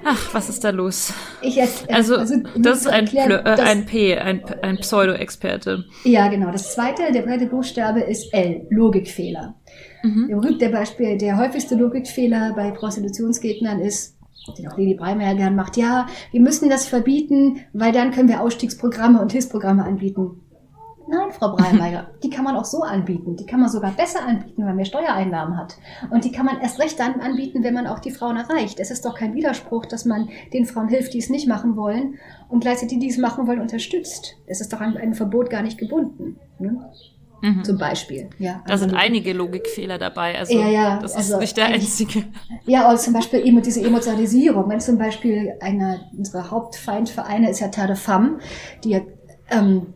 Ach, 0.05 0.33
was 0.33 0.49
ist 0.49 0.63
da 0.63 0.69
los? 0.71 1.13
Ich 1.41 1.55
jetzt, 1.55 1.89
äh, 1.89 1.93
Also, 1.93 2.17
nur 2.17 2.43
das 2.57 2.79
ist 2.79 2.87
ein, 2.87 3.05
erklären, 3.05 3.45
äh, 3.45 3.61
ein 3.61 3.85
P, 3.85 4.17
ein, 4.17 4.41
ein 4.61 4.77
Pseudo-Experte. 4.77 5.85
Ja, 6.03 6.27
genau. 6.27 6.51
Das 6.51 6.73
zweite, 6.73 7.11
der 7.13 7.23
zweite 7.23 7.45
Buchstabe 7.45 8.01
ist 8.01 8.33
L, 8.33 8.67
Logikfehler. 8.69 9.55
Mhm. 10.03 10.57
Der 10.59 10.69
Beispiel, 10.69 11.17
der 11.17 11.37
häufigste 11.37 11.75
Logikfehler 11.75 12.51
bei 12.53 12.71
Prostitutionsgegnern 12.71 13.79
ist, 13.79 14.17
den 14.57 14.67
auch 14.67 14.77
Lili 14.77 14.95
Breimeyer 14.95 15.35
gern 15.35 15.55
macht, 15.55 15.77
ja, 15.77 16.07
wir 16.31 16.41
müssen 16.41 16.69
das 16.69 16.85
verbieten, 16.85 17.61
weil 17.71 17.93
dann 17.93 18.11
können 18.11 18.27
wir 18.27 18.41
Ausstiegsprogramme 18.41 19.21
und 19.21 19.31
Hilfsprogramme 19.31 19.85
anbieten. 19.85 20.41
Nein, 21.07 21.31
Frau 21.31 21.55
Breimeyer, 21.55 22.07
die 22.23 22.29
kann 22.29 22.43
man 22.45 22.55
auch 22.55 22.65
so 22.65 22.81
anbieten. 22.83 23.35
Die 23.35 23.45
kann 23.45 23.59
man 23.59 23.69
sogar 23.69 23.91
besser 23.91 24.25
anbieten, 24.25 24.53
wenn 24.57 24.65
man 24.65 24.75
mehr 24.75 24.85
Steuereinnahmen 24.85 25.57
hat. 25.57 25.75
Und 26.11 26.23
die 26.25 26.31
kann 26.31 26.45
man 26.45 26.59
erst 26.61 26.79
recht 26.79 26.99
dann 26.99 27.19
anbieten, 27.19 27.63
wenn 27.63 27.73
man 27.73 27.87
auch 27.87 27.99
die 27.99 28.11
Frauen 28.11 28.37
erreicht. 28.37 28.79
Es 28.79 28.91
ist 28.91 29.05
doch 29.05 29.15
kein 29.15 29.33
Widerspruch, 29.35 29.85
dass 29.85 30.05
man 30.05 30.29
den 30.53 30.65
Frauen 30.65 30.87
hilft, 30.89 31.13
die 31.13 31.19
es 31.19 31.29
nicht 31.29 31.47
machen 31.47 31.75
wollen 31.75 32.15
und 32.49 32.61
gleichzeitig 32.61 32.99
die, 32.99 33.05
die 33.05 33.09
es 33.11 33.17
machen 33.17 33.47
wollen, 33.47 33.61
unterstützt. 33.61 34.35
Es 34.45 34.61
ist 34.61 34.71
doch 34.73 34.81
an 34.81 34.97
ein 34.97 35.13
Verbot 35.13 35.49
gar 35.49 35.61
nicht 35.61 35.77
gebunden. 35.77 36.37
Ne? 36.59 36.89
Mhm. 37.41 37.63
Zum 37.65 37.77
Beispiel. 37.77 38.29
Ja, 38.39 38.61
Da 38.65 38.71
also- 38.73 38.85
sind 38.87 38.95
einige 38.95 39.33
Logikfehler 39.33 39.97
dabei. 39.97 40.39
Also, 40.39 40.57
Ja, 40.57 40.69
ja, 40.69 40.99
das 40.99 41.11
ist 41.11 41.17
also 41.17 41.39
nicht 41.39 41.57
der 41.57 41.65
einzige. 41.65 42.23
Ja, 42.65 42.87
oder 42.87 42.97
zum 42.97 43.11
Beispiel 43.13 43.45
eben 43.45 43.61
diese 43.61 43.81
Emotionalisierung. 43.81 44.69
Wenn 44.69 44.79
zum 44.79 44.97
Beispiel 44.97 45.53
einer 45.59 45.99
unserer 46.17 46.49
Hauptfeindvereine 46.51 47.49
ist 47.49 47.59
ja 47.59 47.67
Terre 47.67 47.87
de 47.87 47.95
Femme, 47.97 48.39
die 48.85 48.91
ja, 48.91 49.01
ähm, 49.51 49.87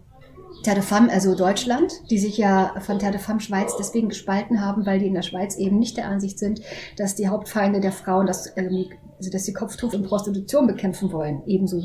Terre 0.67 0.81
de 0.81 0.83
Femme, 0.85 1.09
also 1.09 1.33
Deutschland, 1.33 1.93
die 2.09 2.17
sich 2.17 2.37
ja 2.37 2.75
von 2.81 2.99
Terre 2.99 3.13
de 3.13 3.21
Femme 3.21 3.39
Schweiz 3.39 3.77
deswegen 3.79 4.09
gespalten 4.09 4.59
haben, 4.59 4.85
weil 4.85 4.99
die 4.99 5.07
in 5.07 5.13
der 5.13 5.21
Schweiz 5.21 5.55
eben 5.55 5.79
nicht 5.79 5.95
der 5.95 6.09
Ansicht 6.09 6.37
sind, 6.37 6.59
dass 6.97 7.15
die 7.15 7.29
Hauptfeinde 7.29 7.79
der 7.79 7.93
Frauen, 7.93 8.25
das, 8.25 8.51
irgendwie, 8.53 8.89
also 9.17 9.31
dass 9.31 9.45
sie 9.45 9.53
Kopftuch 9.53 9.93
und 9.93 10.05
Prostitution 10.05 10.67
bekämpfen 10.67 11.13
wollen. 11.13 11.41
Ebenso 11.45 11.77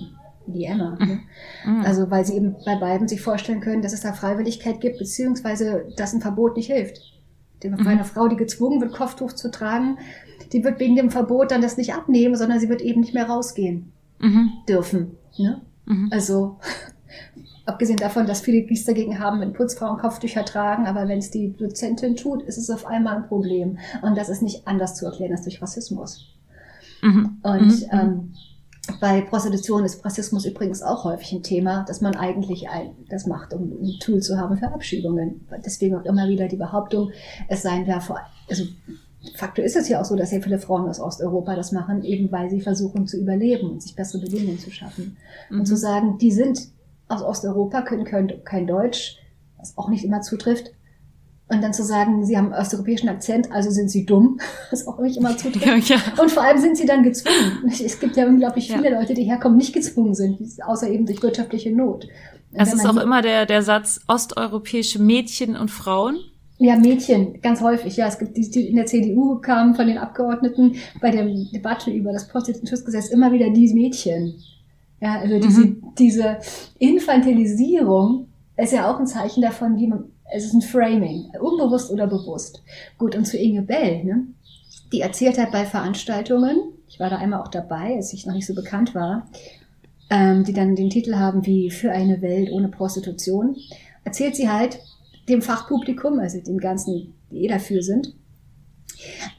wie 0.46 0.52
die 0.52 0.64
Emma. 0.64 0.96
Ne? 0.98 1.20
Mhm. 1.64 1.82
Also 1.82 2.10
weil 2.10 2.26
sie 2.26 2.34
eben 2.34 2.56
bei 2.66 2.74
beiden 2.74 3.06
sich 3.06 3.20
vorstellen 3.20 3.60
können, 3.60 3.82
dass 3.82 3.92
es 3.92 4.00
da 4.00 4.14
Freiwilligkeit 4.14 4.80
gibt, 4.80 4.98
beziehungsweise 4.98 5.84
dass 5.96 6.12
ein 6.12 6.20
Verbot 6.20 6.56
nicht 6.56 6.66
hilft. 6.66 6.98
Denn 7.62 7.74
Mhm. 7.74 7.84
Bei 7.84 7.90
einer 7.90 8.04
Frau, 8.04 8.26
die 8.26 8.34
gezwungen 8.34 8.80
wird, 8.80 8.94
Kopftuch 8.94 9.32
zu 9.34 9.52
tragen, 9.52 9.98
die 10.52 10.64
wird 10.64 10.80
wegen 10.80 10.96
dem 10.96 11.12
Verbot 11.12 11.52
dann 11.52 11.62
das 11.62 11.76
nicht 11.76 11.94
abnehmen, 11.94 12.34
sondern 12.34 12.58
sie 12.58 12.68
wird 12.68 12.82
eben 12.82 13.02
nicht 13.02 13.14
mehr 13.14 13.28
rausgehen 13.28 13.92
Mhm. 14.18 14.50
dürfen. 14.68 15.18
Ne? 15.38 15.60
Mhm. 15.86 16.08
Also 16.10 16.58
abgesehen 17.66 17.99
davon, 17.99 18.26
dass 18.26 18.40
viele 18.40 18.66
nichts 18.66 18.85
dagegen 18.85 19.19
haben, 19.19 19.40
wenn 19.40 19.52
Putzfrauen 19.52 19.99
Kopftücher 19.99 20.45
tragen, 20.45 20.87
aber 20.87 21.09
wenn 21.09 21.19
es 21.19 21.31
die 21.31 21.52
Dozentin 21.57 22.16
tut, 22.16 22.42
ist 22.42 22.59
es 22.59 22.71
auf 22.71 22.87
einmal 22.87 23.16
ein 23.16 23.28
Problem. 23.28 23.78
Und 24.02 24.16
das 24.16 24.28
ist 24.28 24.42
nicht 24.42 24.66
anders 24.66 24.97
zu 24.97 25.07
erklären 25.07 25.33
als 25.33 25.42
durch 25.42 25.62
Rassismus. 25.62 26.26
Mhm. 27.02 27.38
Und 27.42 27.71
Mhm. 27.71 27.88
ähm, 27.92 28.35
bei 29.00 29.21
Prostitution 29.21 29.85
ist 29.85 30.04
Rassismus 30.04 30.45
übrigens 30.45 30.83
auch 30.83 31.04
häufig 31.04 31.33
ein 31.33 31.42
Thema, 31.42 31.85
dass 31.87 32.00
man 32.00 32.16
eigentlich 32.16 32.69
ein, 32.69 32.90
das 33.09 33.26
macht, 33.26 33.54
um 33.54 33.62
ein 33.81 33.99
Tool 34.00 34.21
zu 34.21 34.38
haben 34.38 34.57
für 34.57 34.73
Abschiebungen. 34.73 35.47
Deswegen 35.64 35.95
auch 35.95 36.04
immer 36.04 36.28
wieder 36.28 36.49
die 36.49 36.57
Behauptung, 36.57 37.12
es 37.49 37.62
seien 37.62 37.87
da 37.87 38.00
vor, 38.00 38.21
also 38.50 38.64
Faktor 39.37 39.64
ist 39.64 39.76
es 39.76 39.88
ja 39.88 40.00
auch 40.00 40.04
so, 40.04 40.16
dass 40.16 40.31
sehr 40.31 40.42
viele 40.42 40.59
Frauen 40.59 40.88
aus 40.88 40.99
Osteuropa 40.99 41.54
das 41.54 41.71
machen, 41.71 42.02
eben 42.02 42.33
weil 42.33 42.50
sie 42.50 42.61
versuchen 42.61 43.07
zu 43.07 43.19
überleben 43.19 43.71
und 43.71 43.83
sich 43.83 43.95
bessere 43.95 44.21
Bedingungen 44.21 44.59
zu 44.59 44.73
schaffen. 44.73 45.16
Mhm. 45.49 45.61
Und 45.61 45.66
zu 45.66 45.76
sagen, 45.76 46.19
die 46.19 46.33
sind 46.33 46.72
aus 47.12 47.23
Osteuropa, 47.23 47.83
können, 47.83 48.04
können 48.04 48.45
kein 48.45 48.66
Deutsch, 48.66 49.19
was 49.59 49.76
auch 49.78 49.88
nicht 49.88 50.04
immer 50.04 50.21
zutrifft. 50.23 50.73
Und 51.49 51.62
dann 51.62 51.75
zu 51.75 51.83
sagen, 51.85 52.25
sie 52.25 52.37
haben 52.38 52.52
einen 52.52 52.62
osteuropäischen 52.62 53.11
Akzent, 53.11 53.52
also 53.52 53.71
sind 53.71 53.90
sie 53.90 54.07
dumm, 54.07 54.40
was 54.71 54.87
auch 54.87 54.99
nicht 55.00 55.19
immer 55.19 55.37
zutrifft. 55.37 55.66
Ja, 55.66 55.76
ja. 55.97 56.00
Und 56.21 56.31
vor 56.31 56.42
allem 56.42 56.59
sind 56.59 56.76
sie 56.76 56.87
dann 56.87 57.02
gezwungen. 57.02 57.71
Es 57.85 58.00
gibt 58.00 58.16
ja 58.16 58.26
unglaublich 58.26 58.69
Ja. 58.69 58.78
viele 58.78 58.95
Leute, 58.99 59.14
die 59.14 59.25
herkommen, 59.25 59.59
nicht 59.59 59.75
gezwungen 59.75 60.14
sind, 60.14 60.40
außer 60.66 60.88
eben 60.88 61.04
durch 61.07 61.23
wirtschaftliche 61.23 61.71
Not. 61.71 62.09
Es 62.54 62.73
ist 62.73 62.87
auch 62.87 62.97
immer 62.97 63.23
der, 63.23 63.47
der 63.47 63.62
Satz 63.62 64.00
osteuropäische 64.09 65.00
Mädchen 65.00 65.57
und 65.57 65.71
Frauen. 65.71 66.19
Ja, 66.59 66.76
Mädchen, 66.76 67.40
ganz 67.40 67.61
häufig. 67.61 67.97
Ja, 67.97 68.07
es 68.07 68.19
gibt 68.19 68.37
die, 68.37 68.49
die 68.49 68.69
in 68.69 68.76
der 68.76 68.87
CDU 68.87 69.40
kamen 69.40 69.75
von 69.75 69.87
den 69.87 69.99
Abgeordneten 69.99 70.76
bei 71.00 71.11
der 71.11 71.25
Debatte 71.25 71.90
über 71.90 72.12
das 72.12 72.28
Prostitutionsgesetz 72.28 73.09
immer 73.09 73.33
wieder 73.33 73.50
die 73.50 73.73
Mädchen. 73.73 74.35
Ja, 75.02 75.18
also 75.18 75.40
diese, 75.40 75.75
diese 75.99 76.38
Infantilisierung 76.78 78.28
ist 78.56 78.73
ja 78.73 78.88
auch 78.88 79.00
ein 79.00 79.06
Zeichen 79.09 79.42
davon, 79.42 79.76
wie 79.76 79.88
man, 79.88 80.04
es 80.32 80.44
ist 80.44 80.54
ein 80.54 80.62
Framing, 80.62 81.25
unbewusst 81.40 81.90
oder 81.90 82.06
bewusst. 82.06 82.62
Gut, 82.99 83.16
und 83.16 83.25
zu 83.25 83.37
Inge 83.37 83.62
Bell, 83.62 84.04
ne? 84.04 84.26
Die 84.92 85.00
erzählt 85.00 85.38
hat 85.38 85.50
bei 85.50 85.64
Veranstaltungen, 85.66 86.56
ich 86.87 87.00
war 87.00 87.11
da 87.11 87.16
einmal 87.16 87.40
auch 87.40 87.49
dabei, 87.49 87.97
als 87.97 88.12
ich 88.12 88.26
noch 88.26 88.35
nicht 88.35 88.47
so 88.47 88.54
bekannt 88.54 88.94
war, 88.94 89.26
ähm, 90.09 90.44
die 90.44 90.52
dann 90.52 90.76
den 90.76 90.90
Titel 90.90 91.16
haben 91.16 91.44
wie 91.47 91.71
Für 91.71 91.90
eine 91.90 92.23
Welt 92.23 92.52
ohne 92.52 92.68
Prostitution, 92.68 93.56
erzählt 94.04 94.37
sie 94.37 94.49
halt 94.49 94.78
dem 95.28 95.42
Fachpublikum, 95.42 96.21
also 96.21 96.38
dem 96.38 96.59
ganzen, 96.59 97.14
die 97.32 97.44
eh 97.44 97.49
dafür 97.49 97.82
sind, 97.82 98.14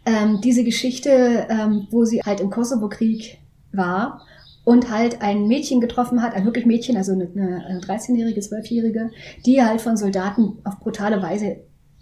ähm, 0.06 0.42
diese 0.44 0.66
Geschichte, 0.66 1.48
ähm, 1.50 1.88
wo 1.90 2.04
sie 2.04 2.22
halt 2.22 2.42
im 2.42 2.50
Kosovo-Krieg 2.50 3.38
war 3.72 4.26
und 4.66 4.90
halt 4.92 5.22
ein 5.22 5.48
Mädchen 5.48 5.82
getroffen 5.82 6.22
hat, 6.22 6.34
ein 6.34 6.46
wirklich 6.46 6.66
Mädchen, 6.66 6.96
also 6.98 7.12
eine, 7.12 7.26
eine 7.34 7.80
13-jährige, 7.82 8.40
12-jährige, 8.42 9.12
die 9.46 9.62
halt 9.64 9.82
von 9.82 9.98
Soldaten 9.98 10.60
auf 10.64 10.80
brutale 10.80 11.22
Weise 11.22 11.58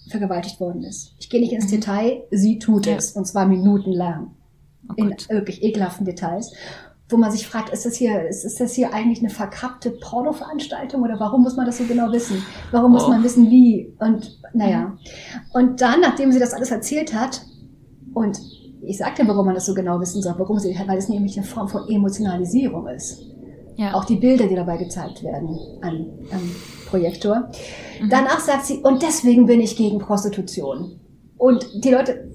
vergewaltigt 0.10 0.60
worden 0.60 0.84
ist. 0.84 1.16
Ich 1.20 1.30
gehe 1.30 1.40
nicht 1.42 1.54
ins 1.54 1.66
Mhm. 1.66 1.72
Detail, 1.72 2.24
sie 2.32 2.60
tut 2.60 2.86
Ja. 2.86 2.96
es, 2.96 3.12
und 3.14 3.26
zwar 3.26 3.46
minutenlang 3.48 4.32
Oh 4.90 4.94
in 4.98 5.16
wirklich 5.30 5.64
ekelhaften 5.64 6.06
Details, 6.06 6.54
wo 7.10 7.18
man 7.18 7.32
sich 7.32 7.46
fragt, 7.48 7.70
ist 7.74 7.86
das 7.86 7.96
hier, 7.96 8.28
ist, 8.28 8.46
ist 8.46 8.60
das 8.60 8.74
hier 8.74 8.94
eigentlich 8.94 9.20
eine 9.20 9.30
verkappte 9.30 9.92
Pornoveranstaltung 9.92 11.02
oder 11.02 11.20
warum 11.20 11.44
muss 11.44 11.56
man 11.56 11.66
das 11.66 11.78
so 11.78 11.84
genau 11.84 12.12
wissen? 12.12 12.44
Warum 12.72 12.92
muss 12.94 13.04
Oh. 13.04 13.10
man 13.10 13.24
wissen, 13.24 13.50
wie? 13.52 13.94
Und 14.00 14.40
naja. 14.54 14.98
Und 15.54 15.82
dann, 15.82 16.02
nachdem 16.02 16.32
sie 16.32 16.40
das 16.40 16.54
alles 16.54 16.72
erzählt 16.72 17.14
hat, 17.14 17.42
und 18.14 18.40
ich 18.84 18.98
sagte, 18.98 19.28
warum 19.28 19.46
man 19.46 19.56
das 19.56 19.66
so 19.66 19.74
genau 19.74 20.00
wissen 20.00 20.22
soll, 20.22 20.34
warum 20.38 20.58
sie, 20.60 20.76
weil 20.88 20.98
es 20.98 21.10
nämlich 21.10 21.38
eine 21.38 21.46
Form 21.46 21.68
von 21.68 21.88
Emotionalisierung 21.90 22.88
ist. 22.88 23.22
Ja. 23.78 23.94
Auch 23.94 24.06
die 24.06 24.16
Bilder, 24.18 24.48
die 24.48 24.56
dabei 24.56 24.78
gezeigt 24.78 25.24
werden 25.24 25.58
an, 25.82 26.08
am 26.32 26.52
Projektor. 26.88 27.50
Mhm. 28.02 28.10
Danach 28.10 28.40
sagt 28.40 28.66
sie, 28.66 28.78
und 28.80 29.02
deswegen 29.02 29.46
bin 29.46 29.62
ich 29.62 29.76
gegen 29.78 30.00
Prostitution. 30.00 31.00
Und 31.38 31.66
die 31.84 31.90
Leute 31.90 32.30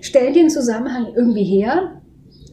stellen 0.00 0.34
den 0.34 0.50
Zusammenhang 0.50 1.06
irgendwie 1.14 1.44
her, 1.44 2.00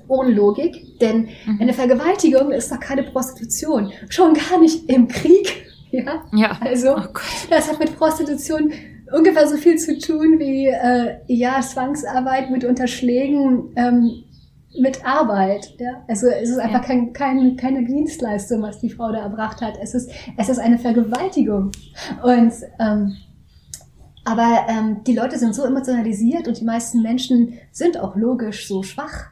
ohne 0.08 0.32
Logik, 0.32 1.00
denn 1.00 1.30
Mhm. 1.46 1.62
eine 1.62 1.74
Vergewaltigung 1.74 2.52
ist 2.52 2.72
doch 2.72 2.80
keine 2.80 3.04
Prostitution. 3.04 3.92
Schon 4.10 4.34
gar 4.34 4.60
nicht 4.60 4.90
im 4.90 5.08
Krieg. 5.08 5.66
Ja, 5.92 6.24
Ja. 6.34 6.56
also 6.62 6.90
Oh 6.98 7.02
das 7.50 7.68
hat 7.68 7.80
mit 7.80 7.98
Prostitution 7.98 8.72
ungefähr 9.14 9.48
so 9.48 9.58
viel 9.58 9.78
zu 9.78 9.98
tun 9.98 10.40
wie 10.40 10.68
äh, 10.68 11.18
ja 11.28 11.62
Zwangsarbeit 11.62 12.52
mit 12.52 12.64
Unterschlägen 12.64 13.72
ähm, 13.76 14.24
mit 14.80 15.04
Arbeit. 15.06 15.74
Ja? 15.80 16.04
Also 16.08 16.28
es 16.28 16.50
ist 16.50 16.60
einfach 16.60 16.82
Ja. 16.82 16.88
kein, 16.88 17.14
kein, 17.14 17.56
keine 17.58 17.86
Dienstleistung, 17.86 18.62
was 18.62 18.80
die 18.80 18.90
Frau 18.90 19.12
da 19.12 19.20
erbracht 19.20 19.62
hat. 19.62 19.74
Es 19.82 19.94
ist, 19.96 20.12
es 20.38 20.48
ist 20.50 20.60
eine 20.60 20.78
Vergewaltigung. 20.78 21.72
Und 22.24 22.54
ähm, 22.80 23.18
aber 24.26 24.68
ähm, 24.70 25.04
die 25.08 25.16
Leute 25.16 25.40
sind 25.40 25.56
so 25.56 25.64
emotionalisiert 25.64 26.48
und 26.48 26.60
die 26.60 26.66
meisten 26.66 27.02
Menschen 27.02 27.54
sind 27.72 28.00
auch 28.00 28.16
logisch 28.16 28.68
so 28.68 28.84
schwach. 28.84 29.28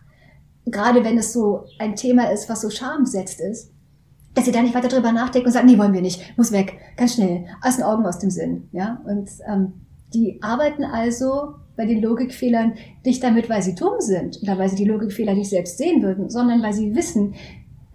Gerade 0.65 1.03
wenn 1.03 1.19
es 1.19 1.33
so 1.33 1.65
ein 1.77 1.95
Thema 1.95 2.31
ist, 2.31 2.49
was 2.49 2.61
so 2.61 2.69
schambesetzt 2.71 3.39
ist, 3.39 3.71
dass 4.37 4.45
sie 4.45 4.51
da 4.51 4.61
nicht 4.61 4.75
weiter 4.75 4.87
drüber 4.87 5.11
nachdenken 5.11 5.47
und 5.47 5.51
sagen, 5.51 5.65
nee, 5.65 5.79
wollen 5.79 5.93
wir 5.93 6.01
nicht, 6.01 6.37
muss 6.37 6.51
weg, 6.51 6.77
ganz 6.95 7.15
schnell, 7.15 7.45
aus 7.63 7.77
den 7.77 7.85
Augen, 7.85 8.05
aus 8.05 8.19
dem 8.19 8.29
Sinn. 8.29 8.69
Ja? 8.71 9.01
Und 9.05 9.29
ähm, 9.51 9.73
die 10.13 10.37
arbeiten 10.43 10.83
also 10.83 11.55
bei 11.75 11.87
den 11.87 12.03
Logikfehlern 12.03 12.75
nicht 13.03 13.23
damit, 13.23 13.49
weil 13.49 13.63
sie 13.63 13.73
dumm 13.73 13.99
sind 13.99 14.39
oder 14.43 14.59
weil 14.59 14.69
sie 14.69 14.75
die 14.75 14.85
Logikfehler 14.85 15.33
nicht 15.33 15.49
selbst 15.49 15.79
sehen 15.79 16.03
würden, 16.03 16.29
sondern 16.29 16.61
weil 16.61 16.73
sie 16.73 16.93
wissen, 16.93 17.33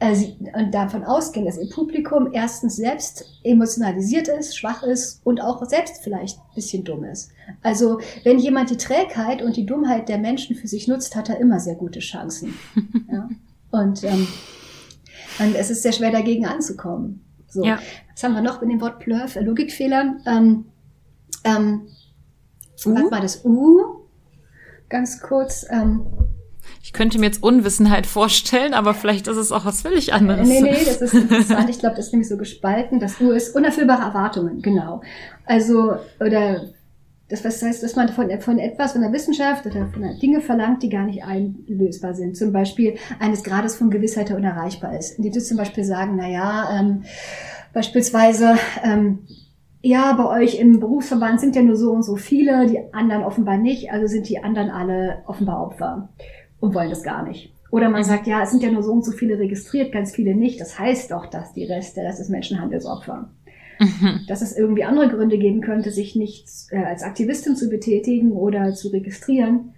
äh, 0.01 0.17
sie, 0.17 0.37
und 0.53 0.75
davon 0.75 1.05
ausgehen, 1.05 1.47
dass 1.47 1.59
ihr 1.59 1.71
Publikum 1.71 2.31
erstens 2.33 2.75
selbst 2.75 3.25
emotionalisiert 3.45 4.27
ist, 4.27 4.59
schwach 4.59 4.83
ist 4.83 5.25
und 5.25 5.41
auch 5.41 5.65
selbst 5.65 6.03
vielleicht 6.03 6.39
ein 6.39 6.55
bisschen 6.57 6.83
dumm 6.83 7.05
ist. 7.05 7.31
Also 7.63 8.01
wenn 8.25 8.41
jemand 8.41 8.71
die 8.71 8.79
Trägheit 8.79 9.43
und 9.43 9.57
die 9.57 9.65
Dummheit 9.65 10.09
der 10.09 10.19
Menschen 10.19 10.57
für 10.57 10.67
sich 10.67 10.89
nutzt, 10.89 11.15
hat 11.15 11.29
er 11.29 11.39
immer 11.39 11.61
sehr 11.61 11.77
gute 11.77 12.01
Chancen. 12.01 12.55
ja. 13.13 13.29
Und, 13.71 14.03
ähm, 14.03 14.27
und 15.39 15.55
es 15.55 15.71
ist 15.71 15.83
sehr 15.83 15.93
schwer 15.93 16.11
dagegen 16.11 16.47
anzukommen. 16.47 17.25
So, 17.49 17.65
Ja. 17.65 17.79
was 18.12 18.23
haben 18.25 18.35
wir 18.35 18.43
noch 18.43 18.61
mit 18.61 18.71
dem 18.71 18.81
Wort 18.81 18.99
Plurf, 19.01 19.37
äh, 19.37 19.41
Logikfehlern? 19.41 20.23
Ähm, 20.27 20.65
ähm? 21.45 21.83
Warte 22.85 23.11
mal, 23.11 23.21
das 23.21 23.45
U, 23.45 23.81
ganz 24.89 25.21
kurz. 25.21 25.65
Ähm, 25.71 26.03
Ich 26.83 26.93
könnte 26.93 27.19
mir 27.19 27.27
jetzt 27.27 27.43
Unwissenheit 27.43 28.07
vorstellen, 28.07 28.75
aber 28.75 28.95
vielleicht 28.95 29.29
ist 29.29 29.37
es 29.37 29.53
auch 29.53 29.65
was 29.65 29.83
völlig 29.83 30.12
anderes. 30.12 30.49
Nee, 30.49 30.61
nee, 30.62 30.85
das 30.85 31.01
ist 31.01 31.15
interessant. 31.15 31.71
Ich 31.71 31.79
glaube, 31.79 31.97
das 31.97 32.07
ist 32.07 32.12
nämlich 32.12 32.29
so 32.29 32.37
gespalten. 32.37 32.99
Das 33.01 33.21
U 33.21 33.31
ist 33.31 33.55
unerfüllbare 33.55 34.03
Erwartungen, 34.03 34.62
genau. 34.62 35.01
Also, 35.45 35.97
oder 36.21 36.69
das 37.41 37.62
heißt, 37.62 37.83
dass 37.83 37.97
man 37.97 38.09
von, 38.11 38.29
von 38.41 38.59
etwas, 38.59 38.93
von 38.93 39.01
der 39.01 39.12
Wissenschaft 39.12 39.65
oder 39.65 39.87
von 39.87 40.03
der 40.03 40.15
Dinge 40.15 40.41
verlangt, 40.41 40.83
die 40.83 40.91
gar 40.91 41.07
nicht 41.07 41.25
einlösbar 41.25 42.15
sind. 42.15 42.37
Zum 42.37 42.53
Beispiel 42.53 42.97
eines 43.19 43.43
Grades 43.43 43.77
von 43.77 43.91
Gewissheit, 43.91 44.29
der 44.29 44.37
unerreichbar 44.37 44.99
ist. 44.99 45.17
Indem 45.17 45.33
sie 45.33 45.41
zum 45.41 45.57
Beispiel 45.57 45.85
sagen, 45.85 46.17
na 46.17 46.29
ja, 46.29 46.79
ähm, 46.79 47.05
beispielsweise, 47.73 48.57
ähm, 48.85 49.21
ja, 49.81 50.12
bei 50.12 50.43
euch 50.43 50.61
im 50.61 50.79
Berufsverband 50.79 51.41
sind 51.41 51.57
ja 51.57 51.62
nur 51.62 51.77
so 51.77 51.91
und 51.91 52.05
so 52.05 52.17
viele, 52.17 52.67
die 52.67 52.93
anderen 52.93 53.25
offenbar 53.25 53.57
nicht, 53.57 53.91
also 53.91 54.07
sind 54.07 54.29
die 54.29 54.43
anderen 54.43 54.71
alle 54.71 55.23
offenbar 55.27 55.67
Opfer 55.67 56.11
und 56.61 56.75
wollen 56.75 56.91
das 56.91 57.03
gar 57.03 57.27
nicht. 57.27 57.53
Oder 57.71 57.89
man 57.89 58.05
sagt, 58.05 58.27
ja, 58.27 58.43
es 58.43 58.51
sind 58.51 58.62
ja 58.62 58.71
nur 58.71 58.83
so 58.83 58.93
und 58.93 59.05
so 59.05 59.12
viele 59.12 59.39
registriert, 59.39 59.93
ganz 59.93 60.15
viele 60.15 60.35
nicht. 60.35 60.61
Das 60.61 60.79
heißt 60.79 61.11
doch, 61.11 61.27
dass 61.27 61.55
die 61.55 61.65
Rest, 61.65 61.97
der 61.97 62.05
Rest 62.05 62.21
ist 62.21 62.29
Menschenhandelsopfer. 62.29 63.31
Mhm. 63.83 64.21
Dass 64.29 64.43
es 64.43 64.57
irgendwie 64.57 64.85
andere 64.85 65.09
Gründe 65.09 65.39
geben 65.39 65.61
könnte, 65.61 65.91
sich 65.91 66.15
nicht 66.15 66.47
äh, 66.71 66.77
als 66.85 67.03
Aktivistin 67.03 67.57
zu 67.57 67.69
betätigen 67.69 68.33
oder 68.33 68.73
zu 68.75 68.89
registrieren. 68.89 69.75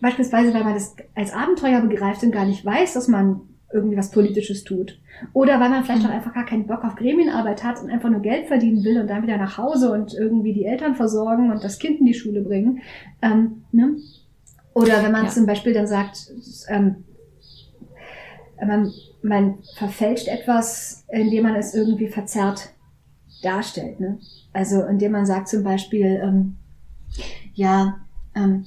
Beispielsweise, 0.00 0.52
weil 0.54 0.64
man 0.64 0.74
das 0.74 0.94
als 1.14 1.32
Abenteuer 1.32 1.80
begreift 1.82 2.22
und 2.22 2.30
gar 2.32 2.46
nicht 2.46 2.64
weiß, 2.64 2.94
dass 2.94 3.08
man 3.08 3.40
irgendwie 3.72 3.96
was 3.96 4.10
Politisches 4.10 4.64
tut. 4.64 4.98
Oder 5.32 5.58
weil 5.60 5.70
man 5.70 5.84
vielleicht 5.84 6.06
auch 6.06 6.10
einfach 6.10 6.32
gar 6.34 6.46
keinen 6.46 6.66
Bock 6.66 6.84
auf 6.84 6.94
Gremienarbeit 6.96 7.64
hat 7.64 7.82
und 7.82 7.90
einfach 7.90 8.10
nur 8.10 8.20
Geld 8.20 8.46
verdienen 8.46 8.84
will 8.84 9.00
und 9.00 9.08
dann 9.08 9.22
wieder 9.22 9.36
nach 9.38 9.58
Hause 9.58 9.92
und 9.92 10.14
irgendwie 10.14 10.52
die 10.52 10.64
Eltern 10.64 10.94
versorgen 10.94 11.50
und 11.50 11.62
das 11.64 11.78
Kind 11.78 12.00
in 12.00 12.06
die 12.06 12.14
Schule 12.14 12.42
bringen. 12.42 12.80
Ähm, 13.22 13.64
ne? 13.72 13.96
Oder 14.74 15.02
wenn 15.02 15.12
man 15.12 15.24
Ja. 15.24 15.30
zum 15.30 15.46
Beispiel 15.46 15.72
dann 15.72 15.86
sagt, 15.86 16.30
ähm, 16.68 16.96
man, 18.64 18.92
man 19.22 19.58
verfälscht 19.76 20.28
etwas, 20.28 21.04
indem 21.08 21.44
man 21.44 21.56
es 21.56 21.74
irgendwie 21.74 22.08
verzerrt 22.08 22.70
darstellt. 23.46 24.00
Ne? 24.00 24.18
Also 24.52 24.82
indem 24.82 25.12
man 25.12 25.26
sagt 25.26 25.48
zum 25.48 25.62
Beispiel, 25.62 26.20
ähm, 26.22 26.56
ja, 27.54 28.00
ähm, 28.34 28.66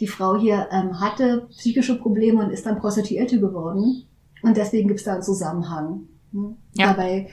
die 0.00 0.06
Frau 0.06 0.36
hier 0.36 0.68
ähm, 0.72 1.00
hatte 1.00 1.46
psychische 1.50 1.98
Probleme 1.98 2.44
und 2.44 2.50
ist 2.50 2.66
dann 2.66 2.78
Prostituierte 2.80 3.38
geworden. 3.38 4.04
Und 4.42 4.56
deswegen 4.56 4.88
gibt 4.88 5.00
es 5.00 5.06
da 5.06 5.14
einen 5.14 5.22
Zusammenhang. 5.22 6.02
Ne? 6.32 6.56
Ja. 6.74 6.88
Dabei 6.88 7.28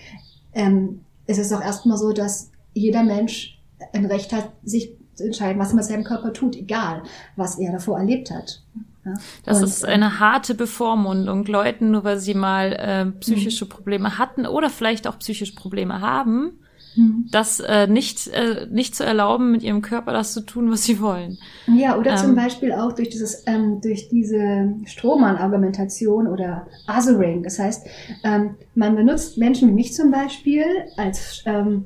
ähm, 0.53 1.01
ist 1.25 1.39
es 1.39 1.50
doch 1.50 1.62
erstmal 1.62 1.98
so, 1.98 2.12
dass 2.12 2.51
jeder 2.74 3.03
Mensch 3.03 3.60
ein 3.93 4.05
Recht 4.05 4.34
hat, 4.34 4.51
sich 4.63 4.93
zu 5.15 5.25
entscheiden, 5.25 5.60
was 5.60 5.69
er 5.69 5.75
mit 5.75 5.86
seinem 5.86 6.03
Körper 6.03 6.34
tut, 6.34 6.55
egal 6.55 7.03
was 7.36 7.58
er 7.58 7.72
davor 7.72 7.98
erlebt 7.98 8.31
hat. 8.31 8.62
Ja? 9.05 9.13
Das 9.46 9.60
Und, 9.60 9.63
ist 9.65 9.86
eine 9.86 10.19
harte 10.19 10.55
Bevormundung. 10.55 11.46
Leuten, 11.46 11.91
nur 11.91 12.03
weil 12.03 12.19
sie 12.19 12.34
mal 12.34 12.74
äh, 12.74 13.05
psychische 13.19 13.65
Mhm. 13.65 13.69
Probleme 13.69 14.17
hatten 14.17 14.46
oder 14.46 14.69
vielleicht 14.69 15.08
auch 15.08 15.17
psychische 15.19 15.55
Probleme 15.55 16.01
haben, 16.01 16.60
hm. 16.96 17.27
das 17.31 17.60
äh, 17.60 17.88
nicht, 17.88 18.27
äh, 18.27 18.67
nicht 18.69 18.96
zu 18.96 19.03
erlauben, 19.03 19.51
mit 19.51 19.63
ihrem 19.63 19.81
Körper 19.81 20.13
das 20.13 20.34
zu 20.34 20.41
tun, 20.41 20.72
was 20.72 20.84
sie 20.84 21.00
wollen. 21.00 21.38
Ja, 21.67 21.98
oder 21.98 22.15
zum 22.15 22.31
Ähm. 22.31 22.36
Beispiel 22.36 22.72
auch 22.74 22.93
durch 22.93 23.10
dieses, 23.10 23.43
ähm, 23.46 23.79
durch 23.81 24.10
diese 24.10 24.74
Strohmann-Argumentation 24.86 26.27
oder 26.27 26.67
Othering. 26.88 27.43
Das 27.43 27.60
heißt, 27.60 27.88
ähm, 28.24 28.55
man 28.75 28.96
benutzt 28.96 29.38
Menschen 29.38 29.69
wie 29.69 29.74
mich 29.74 29.93
zum 29.93 30.12
Beispiel 30.12 30.65
als, 30.98 31.43
ähm, 31.46 31.86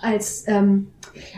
als, 0.00 0.44
ähm, 0.46 0.88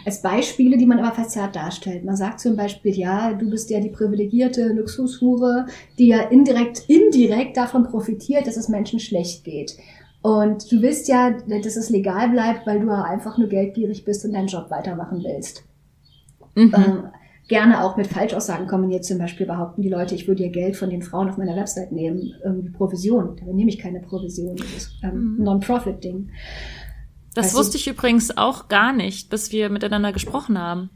als 0.04 0.20
Beispiele, 0.20 0.76
die 0.76 0.87
man 0.87 0.99
aber 0.99 1.14
verzerrt 1.14 1.56
darstellt. 1.56 2.04
Man 2.04 2.16
sagt 2.16 2.41
zum 2.41 2.56
Beispiel, 2.56 2.95
ja, 2.95 3.32
du 3.32 3.49
bist 3.49 3.71
ja 3.71 3.80
die 3.80 3.88
privilegierte 3.88 4.69
Luxushure, 4.73 5.67
die 5.99 6.08
ja 6.08 6.21
indirekt, 6.23 6.84
indirekt 6.88 7.56
davon 7.56 7.84
profitiert, 7.84 8.47
dass 8.47 8.56
es 8.56 8.69
Menschen 8.69 9.00
schlecht 9.00 9.45
geht. 9.45 9.76
Und 10.23 10.71
du 10.71 10.83
willst 10.83 11.09
ja, 11.09 11.30
dass 11.30 11.76
es 11.76 11.89
legal 11.91 12.28
bleibt, 12.30 12.67
weil 12.67 12.80
du 12.80 12.91
einfach 12.91 13.39
nur 13.39 13.49
geldgierig 13.49 14.04
bist 14.04 14.25
und 14.25 14.33
deinen 14.33 14.49
Job 14.49 14.71
weitermachen 14.71 15.23
willst. 15.25 15.65
Mhm. 16.54 16.75
Ähm, 16.75 17.04
gerne 17.49 17.83
auch 17.83 17.97
mit 17.97 18.06
Falschaussagen 18.06 18.67
kombiniert. 18.67 19.04
Zum 19.04 19.19
Beispiel 19.19 19.47
behaupten 19.47 19.80
die 19.83 19.89
Leute, 19.89 20.15
ich 20.15 20.28
würde 20.28 20.45
ja 20.45 20.50
Geld 20.50 20.76
von 20.76 20.91
den 20.91 21.02
Frauen 21.02 21.28
auf 21.30 21.39
meiner 21.39 21.56
Website 21.56 21.93
nehmen, 21.93 22.35
irgendwie 22.45 22.69
Provision. 22.71 23.37
Da 23.37 23.50
nehme 23.52 23.71
ich 23.71 23.78
keine 23.78 24.00
Provision. 24.00 24.56
Das 24.56 24.67
ist 24.76 24.93
ähm, 25.02 25.37
Mhm. 25.39 25.45
Non-Profit-Ding. 25.45 26.30
Das 27.35 27.47
Also- 27.47 27.59
wusste 27.61 27.76
ich 27.78 27.87
übrigens 27.89 28.37
auch 28.37 28.69
gar 28.69 28.93
nicht, 28.93 29.30
bis 29.30 29.52
wir 29.52 29.71
miteinander 29.71 30.13
gesprochen 30.13 30.59
haben. 30.59 30.91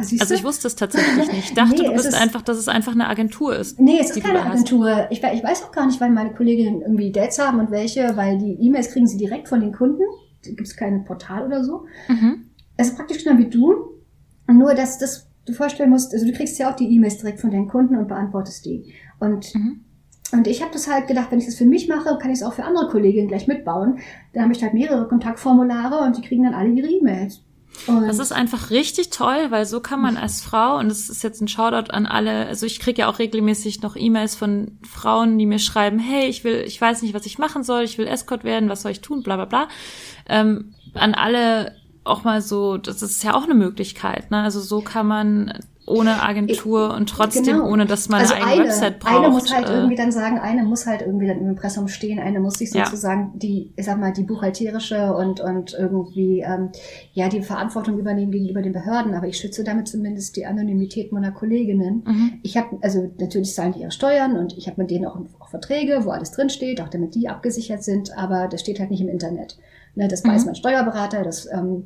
Siehst 0.00 0.22
Also 0.22 0.34
ich 0.34 0.42
wusste 0.44 0.66
es 0.66 0.74
tatsächlich 0.74 1.28
nicht. 1.28 1.50
Ich 1.50 1.54
dachte, 1.54 1.80
Nee, 1.80 1.86
du 1.88 1.92
bist 1.92 2.06
ist- 2.08 2.14
einfach, 2.14 2.42
dass 2.42 2.58
es 2.58 2.66
einfach 2.68 2.92
eine 2.92 3.08
Agentur 3.08 3.54
ist. 3.56 3.78
Nee, 3.80 3.98
es 4.00 4.10
ist 4.10 4.22
keine. 4.24 4.42
Agentur. 4.44 5.06
Ich, 5.10 5.22
ich 5.22 5.44
weiß 5.44 5.62
auch 5.62 5.72
gar 5.72 5.86
nicht, 5.86 6.00
wann 6.00 6.14
meine 6.14 6.34
Kolleginnen 6.34 6.82
irgendwie 6.82 7.12
Dates 7.12 7.38
haben 7.38 7.60
und 7.60 7.70
welche, 7.70 8.16
weil 8.16 8.38
die 8.38 8.54
E-Mails 8.60 8.90
kriegen 8.90 9.06
sie 9.06 9.16
direkt 9.16 9.48
von 9.48 9.60
den 9.60 9.72
Kunden. 9.72 10.02
Da 10.44 10.50
gibt 10.50 10.66
es 10.66 10.76
kein 10.76 11.04
Portal 11.04 11.46
oder 11.46 11.62
so. 11.64 11.86
Mhm. 12.08 12.46
Es 12.76 12.88
ist 12.88 12.96
praktisch 12.96 13.22
genau 13.24 13.38
wie 13.38 13.48
du. 13.48 13.72
Nur, 14.52 14.74
dass 14.74 14.98
das 14.98 15.28
du 15.46 15.52
vorstellen 15.52 15.90
musst, 15.90 16.12
also 16.12 16.26
du 16.26 16.32
kriegst 16.32 16.58
ja 16.58 16.70
auch 16.72 16.76
die 16.76 16.88
E-Mails 16.94 17.18
direkt 17.18 17.40
von 17.40 17.50
deinen 17.50 17.68
Kunden 17.68 17.96
und 17.96 18.08
beantwortest 18.08 18.64
die. 18.64 18.92
Und, 19.20 19.54
Mhm. 19.54 19.80
und 20.32 20.46
ich 20.48 20.60
habe 20.62 20.72
das 20.72 20.90
halt 20.90 21.06
gedacht, 21.06 21.28
wenn 21.30 21.38
ich 21.38 21.46
das 21.46 21.54
für 21.54 21.66
mich 21.66 21.86
mache, 21.88 22.18
kann 22.18 22.30
ich 22.30 22.38
es 22.38 22.42
auch 22.42 22.54
für 22.54 22.64
andere 22.64 22.88
Kolleginnen 22.88 23.28
gleich 23.28 23.46
mitbauen. 23.46 23.98
Dann 24.32 24.42
habe 24.44 24.52
ich 24.54 24.62
halt 24.62 24.74
mehrere 24.74 25.06
Kontaktformulare 25.06 25.98
und 26.04 26.16
die 26.16 26.22
kriegen 26.22 26.42
dann 26.44 26.54
alle 26.54 26.70
ihre 26.70 26.88
E-Mails. 26.88 27.42
Und 27.86 28.06
Das 28.06 28.18
ist 28.18 28.32
einfach 28.32 28.70
richtig 28.70 29.10
toll, 29.10 29.50
weil 29.50 29.66
so 29.66 29.80
kann 29.80 30.00
man 30.00 30.16
als 30.16 30.40
Frau, 30.40 30.78
und 30.78 30.88
das 30.88 31.08
ist 31.08 31.22
jetzt 31.22 31.40
ein 31.40 31.48
Shoutout 31.48 31.90
an 31.90 32.06
alle, 32.06 32.46
also 32.46 32.66
ich 32.66 32.80
kriege 32.80 33.02
ja 33.02 33.08
auch 33.08 33.18
regelmäßig 33.18 33.82
noch 33.82 33.96
E-Mails 33.96 34.36
von 34.36 34.78
Frauen, 34.88 35.38
die 35.38 35.46
mir 35.46 35.58
schreiben, 35.58 35.98
hey, 35.98 36.26
ich 36.26 36.44
will, 36.44 36.62
ich 36.66 36.80
weiß 36.80 37.02
nicht, 37.02 37.14
was 37.14 37.26
ich 37.26 37.38
machen 37.38 37.62
soll, 37.62 37.82
ich 37.82 37.98
will 37.98 38.06
Escort 38.06 38.44
werden, 38.44 38.68
was 38.68 38.82
soll 38.82 38.92
ich 38.92 39.00
tun, 39.00 39.22
bla 39.22 39.36
bla 39.36 39.44
bla. 39.44 39.68
Ähm, 40.28 40.74
an 40.94 41.14
alle 41.14 41.76
auch 42.04 42.22
mal 42.22 42.42
so, 42.42 42.76
das 42.76 43.02
ist 43.02 43.24
ja 43.24 43.34
auch 43.34 43.44
eine 43.44 43.54
Möglichkeit, 43.54 44.30
ne? 44.30 44.42
Also 44.42 44.60
so 44.60 44.80
kann 44.80 45.06
man 45.06 45.58
ohne 45.86 46.22
Agentur 46.22 46.94
und 46.94 47.08
trotzdem, 47.08 47.44
Genau. 47.44 47.68
ohne 47.70 47.84
dass 47.86 48.08
man 48.08 48.20
also 48.20 48.34
eine 48.34 48.44
eigene 48.44 48.60
eine, 48.62 48.68
Website 48.70 49.00
braucht. 49.00 49.16
eine 49.16 49.28
muss 49.28 49.54
halt 49.54 49.68
äh, 49.68 49.72
irgendwie 49.74 49.96
dann 49.96 50.12
sagen, 50.12 50.38
eine 50.38 50.62
muss 50.62 50.86
halt 50.86 51.02
irgendwie 51.02 51.26
dann 51.26 51.38
im 51.38 51.48
Impressum 51.50 51.88
stehen, 51.88 52.18
eine 52.18 52.40
muss 52.40 52.54
sich 52.54 52.72
Ja. 52.72 52.84
sozusagen 52.86 53.32
die, 53.38 53.72
ich 53.76 53.84
sag 53.84 53.98
mal, 53.98 54.12
die 54.12 54.22
buchhalterische 54.22 55.14
und, 55.14 55.40
und 55.40 55.74
irgendwie, 55.78 56.40
ähm, 56.40 56.70
ja, 57.12 57.28
die 57.28 57.42
Verantwortung 57.42 57.98
übernehmen 57.98 58.32
gegenüber 58.32 58.62
den 58.62 58.72
Behörden, 58.72 59.14
aber 59.14 59.26
ich 59.26 59.36
schütze 59.36 59.64
damit 59.64 59.88
zumindest 59.88 60.36
die 60.36 60.46
Anonymität 60.46 61.12
meiner 61.12 61.32
Kolleginnen. 61.32 62.02
mhm. 62.06 62.32
Ich 62.42 62.56
habe, 62.56 62.78
also 62.82 63.10
natürlich 63.18 63.52
zahlen 63.54 63.72
die 63.72 63.80
ihre 63.80 63.90
Steuern 63.90 64.36
und 64.36 64.56
ich 64.56 64.66
habe 64.68 64.80
mit 64.80 64.90
denen 64.90 65.06
auch, 65.06 65.18
auch 65.40 65.48
Verträge, 65.48 66.00
wo 66.04 66.10
alles 66.10 66.30
drinsteht, 66.32 66.80
auch 66.80 66.88
damit 66.88 67.14
die 67.14 67.28
abgesichert 67.28 67.82
sind, 67.82 68.16
aber 68.16 68.48
das 68.48 68.60
steht 68.60 68.80
halt 68.80 68.90
nicht 68.90 69.00
im 69.00 69.08
Internet. 69.08 69.58
Ne, 69.96 70.08
das 70.08 70.24
weiß 70.24 70.42
Mhm. 70.42 70.46
mein 70.46 70.54
Steuerberater, 70.56 71.22
das 71.22 71.46
ähm, 71.52 71.84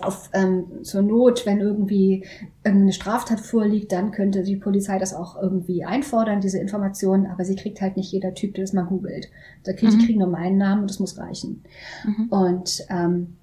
auf, 0.00 0.30
ähm, 0.32 0.82
zur 0.82 1.02
Not, 1.02 1.44
wenn 1.46 1.60
irgendwie 1.60 2.24
eine 2.64 2.92
Straftat 2.92 3.40
vorliegt, 3.40 3.92
dann 3.92 4.10
könnte 4.12 4.42
die 4.42 4.56
Polizei 4.56 4.98
das 4.98 5.14
auch 5.14 5.40
irgendwie 5.40 5.84
einfordern, 5.84 6.40
diese 6.40 6.58
Informationen, 6.58 7.26
aber 7.26 7.44
sie 7.44 7.56
kriegt 7.56 7.80
halt 7.80 7.96
nicht 7.96 8.12
jeder 8.12 8.34
Typ, 8.34 8.54
der 8.54 8.64
das 8.64 8.72
mal 8.72 8.84
googelt. 8.84 9.28
Da 9.64 9.72
kriegt, 9.72 9.88
Mhm. 9.88 9.98
Die 9.98 10.06
kriegen 10.06 10.18
nur 10.20 10.28
meinen 10.28 10.58
Namen 10.58 10.82
und 10.82 10.90
das 10.90 11.00
muss 11.00 11.18
reichen. 11.18 11.62
Mhm. 12.04 12.28
Und 12.28 12.84
ähm, 12.90 13.36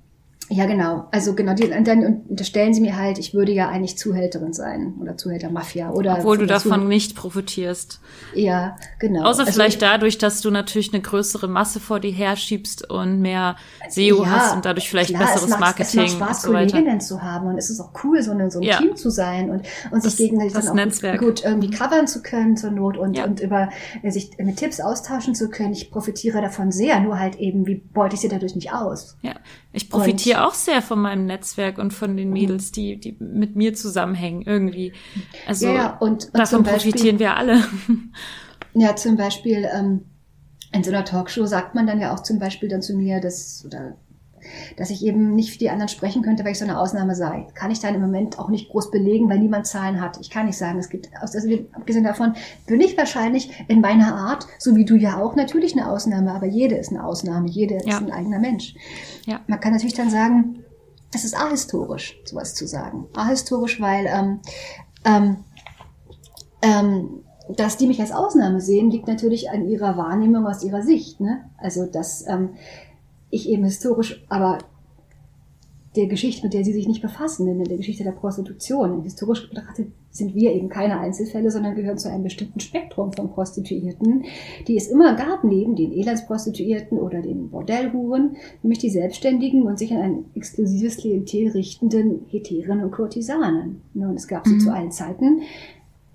ja, 0.49 0.65
genau. 0.67 1.07
Also 1.11 1.33
genau, 1.33 1.53
die, 1.55 1.63
und 1.71 1.87
dann 1.87 2.21
unterstellen 2.29 2.73
sie 2.73 2.81
mir 2.81 2.95
halt, 2.97 3.17
ich 3.17 3.33
würde 3.33 3.51
ja 3.51 3.67
eigentlich 3.69 3.97
Zuhälterin 3.97 4.53
sein 4.53 4.93
oder 5.01 5.17
Zuhältermafia 5.17 5.89
oder 5.91 6.17
Obwohl 6.19 6.37
du 6.37 6.45
davon 6.45 6.71
Zuhält- 6.71 6.87
nicht 6.87 7.15
profitierst. 7.15 7.99
ja, 8.35 8.75
genau. 8.99 9.23
Außer 9.23 9.41
Also 9.41 9.51
vielleicht 9.53 9.75
ich- 9.77 9.79
dadurch, 9.89 10.17
dass 10.19 10.41
du 10.41 10.51
natürlich 10.51 10.93
eine 10.93 11.01
größere 11.01 11.47
Masse 11.47 11.79
vor 11.79 11.99
dir 11.99 12.11
herschiebst 12.11 12.89
und 12.91 13.21
mehr 13.21 13.55
SEO 13.89 14.23
Ja, 14.23 14.29
hast 14.29 14.55
und 14.55 14.65
dadurch 14.65 14.87
vielleicht 14.89 15.09
klar, 15.09 15.21
besseres 15.23 15.43
es 15.45 15.49
macht, 15.49 15.59
Marketing 15.61 15.99
Es 16.05 16.19
macht 16.19 16.29
Spaß, 16.29 16.37
und 16.37 16.51
so. 16.51 16.51
Kolleginnen 16.51 17.01
zu 17.01 17.21
haben 17.23 17.47
und 17.47 17.57
es 17.57 17.69
ist 17.71 17.79
auch 17.79 17.91
cool, 18.03 18.21
so, 18.21 18.31
eine, 18.31 18.51
so 18.51 18.59
ein 18.59 18.63
Ja. 18.63 18.77
Team 18.77 18.95
zu 18.95 19.09
sein 19.09 19.49
und, 19.49 19.61
und 19.61 19.65
Das- 19.91 20.03
sich 20.03 20.17
gegenseitig 20.17 20.53
das 20.53 20.65
dann 20.65 20.71
auch 20.73 20.75
Netzwerk. 20.85 21.19
gut, 21.21 21.43
irgendwie 21.43 21.71
covern 21.71 22.07
zu 22.07 22.21
können 22.21 22.55
zur 22.55 22.69
Not 22.71 22.97
und, 22.97 23.17
Ja. 23.17 23.25
und 23.25 23.39
über 23.39 23.69
äh, 24.03 24.11
sich 24.11 24.31
mit 24.37 24.57
Tipps 24.57 24.79
austauschen 24.79 25.33
zu 25.33 25.49
können. 25.49 25.73
Ich 25.73 25.89
profitiere 25.89 26.41
davon 26.41 26.71
sehr, 26.71 26.99
nur 26.99 27.17
halt 27.19 27.37
eben, 27.37 27.65
wie 27.65 27.75
beute 27.75 28.13
ich 28.15 28.21
sie 28.21 28.27
dadurch 28.29 28.53
nicht 28.53 28.71
aus? 28.73 29.17
Ja, 29.23 29.33
ich 29.73 29.89
profitiere 29.89 30.34
auch 30.43 30.53
sehr 30.53 30.81
von 30.81 30.99
meinem 30.99 31.25
Netzwerk 31.25 31.77
und 31.77 31.93
von 31.93 32.17
den 32.17 32.31
Mädels, 32.31 32.71
die, 32.71 32.99
die 32.99 33.15
mit 33.19 33.55
mir 33.55 33.73
zusammenhängen 33.73 34.41
irgendwie. 34.41 34.93
Also 35.47 35.67
ja, 35.67 35.73
ja, 35.73 35.97
und, 35.97 36.25
und 36.25 36.37
davon 36.37 36.63
Beispiel, 36.63 36.91
profitieren 36.91 37.19
wir 37.19 37.35
alle. 37.35 37.63
Ja, 38.77 38.93
zum 38.97 39.15
Beispiel, 39.15 39.65
ähm, 39.73 40.01
in 40.73 40.83
so 40.83 40.91
einer 40.91 41.05
Talkshow 41.05 41.45
sagt 41.45 41.75
man 41.75 41.87
dann 41.87 42.01
ja 42.01 42.13
auch 42.13 42.21
zum 42.21 42.39
Beispiel 42.39 42.67
dann 42.67 42.81
zu 42.81 42.93
mir, 42.95 43.21
dass, 43.21 43.63
oder, 43.65 43.95
dass 44.77 44.89
ich 44.89 45.03
eben 45.03 45.35
nicht 45.35 45.51
für 45.51 45.59
die 45.59 45.69
anderen 45.69 45.89
sprechen 45.89 46.21
könnte, 46.21 46.43
weil 46.43 46.51
ich 46.51 46.59
so 46.59 46.65
eine 46.65 46.79
Ausnahme 46.79 47.15
sei. 47.15 47.47
Kann 47.53 47.71
ich 47.71 47.79
dann 47.79 47.95
im 47.95 48.01
Moment 48.01 48.39
auch 48.39 48.49
nicht 48.49 48.69
groß 48.69 48.91
belegen, 48.91 49.29
weil 49.29 49.39
niemand 49.39 49.67
Zahlen 49.67 50.01
hat. 50.01 50.19
Ich 50.21 50.29
kann 50.29 50.45
nicht 50.45 50.57
sagen, 50.57 50.79
es 50.79 50.89
gibt, 50.89 51.09
also 51.19 51.37
abgesehen 51.73 52.03
davon, 52.03 52.33
bin 52.65 52.81
ich 52.81 52.97
wahrscheinlich 52.97 53.65
in 53.67 53.81
meiner 53.81 54.15
Art, 54.15 54.47
so 54.59 54.75
wie 54.75 54.85
du 54.85 54.95
ja 54.95 55.21
auch, 55.21 55.35
natürlich 55.35 55.73
eine 55.77 55.89
Ausnahme, 55.89 56.31
aber 56.33 56.45
jede 56.45 56.75
ist 56.75 56.91
eine 56.91 57.05
Ausnahme, 57.05 57.47
jede 57.47 57.75
Ja. 57.85 57.97
ist 57.97 58.03
ein 58.03 58.11
eigener 58.11 58.39
Mensch. 58.39 58.75
Ja. 59.25 59.41
Man 59.47 59.59
kann 59.59 59.73
natürlich 59.73 59.95
dann 59.95 60.09
sagen, 60.09 60.63
es 61.13 61.23
ist 61.23 61.35
ahistorisch, 61.35 62.19
sowas 62.25 62.55
zu 62.55 62.67
sagen. 62.67 63.07
Ahistorisch, 63.15 63.79
weil 63.79 64.05
ähm, 64.07 64.39
ähm, 65.05 65.37
ähm, 66.61 67.21
dass 67.55 67.77
die 67.77 67.87
mich 67.87 68.01
als 68.01 68.11
Ausnahme 68.11 68.59
sehen, 68.59 68.89
liegt 68.89 69.07
natürlich 69.07 69.51
an 69.51 69.67
ihrer 69.67 69.97
Wahrnehmung 69.97 70.47
aus 70.47 70.63
ihrer 70.63 70.81
Sicht. 70.81 71.21
Ne? 71.21 71.45
Also, 71.57 71.85
dass 71.85 72.27
ähm, 72.27 72.55
ich 73.35 73.49
eben 73.49 73.63
historisch, 73.63 74.23
aber 74.29 74.59
der 75.95 76.07
Geschichte, 76.07 76.43
mit 76.43 76.53
der 76.53 76.65
sie 76.65 76.73
sich 76.73 76.87
nicht 76.87 77.01
befassen, 77.01 77.47
in 77.47 77.63
der 77.63 77.77
Geschichte 77.77 78.03
der 78.03 78.11
Prostitution. 78.11 79.03
Historisch 79.03 79.47
betrachtet 79.49 79.87
sind 80.11 80.35
wir 80.35 80.53
eben 80.53 80.67
keine 80.69 80.99
Einzelfälle, 80.99 81.51
sondern 81.51 81.75
gehören 81.75 81.97
zu 81.97 82.09
einem 82.09 82.23
bestimmten 82.23 82.59
Spektrum 82.59 83.13
von 83.13 83.29
Prostituierten, 83.31 84.23
die 84.67 84.75
es 84.75 84.87
immer 84.87 85.15
gab, 85.15 85.43
neben 85.43 85.75
den 85.75 85.93
Elendsprostituierten 85.93 86.97
oder 86.99 87.21
den 87.21 87.49
Bordellhuren, 87.49 88.35
nämlich 88.61 88.79
die 88.79 88.89
Selbstständigen 88.89 89.63
und 89.63 89.79
sich 89.79 89.93
an 89.93 90.01
ein 90.01 90.25
exklusives 90.35 90.97
Klientel 90.97 91.51
richtenden 91.51 92.25
Hetären 92.29 92.83
und 92.83 92.91
Kurtisanen. 92.91 93.81
Ne, 93.93 94.09
Und 94.09 94.15
es 94.15 94.27
gab 94.27 94.45
sie 94.45 94.55
Mhm. 94.55 94.59
zu 94.59 94.73
allen 94.73 94.91
Zeiten 94.91 95.41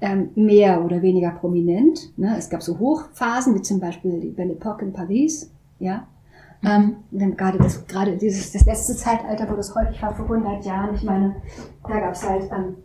ähm, 0.02 0.30
mehr 0.34 0.84
oder 0.84 1.02
weniger 1.02 1.30
prominent. 1.30 2.16
Ne? 2.18 2.34
Es 2.38 2.48
gab 2.50 2.62
so 2.62 2.78
Hochphasen, 2.78 3.54
wie 3.54 3.62
zum 3.62 3.80
Beispiel 3.80 4.20
die 4.20 4.28
Belle 4.28 4.54
Époque 4.54 4.82
in 4.82 4.92
Paris, 4.92 5.50
ja. 5.78 6.06
Ähm, 6.62 6.96
dann 7.10 7.36
gerade 7.36 7.58
das, 7.58 7.86
gerade 7.86 8.16
dieses, 8.16 8.52
das 8.52 8.66
letzte 8.66 8.94
Zeitalter, 8.94 9.48
wo 9.50 9.56
das 9.56 9.74
häufig 9.74 10.00
war, 10.02 10.14
vor 10.14 10.26
100 10.26 10.64
Jahren, 10.64 10.94
ich 10.94 11.02
meine, 11.02 11.36
da 11.88 12.00
gab 12.00 12.12
es 12.12 12.28
halt 12.28 12.50
ähm, 12.52 12.76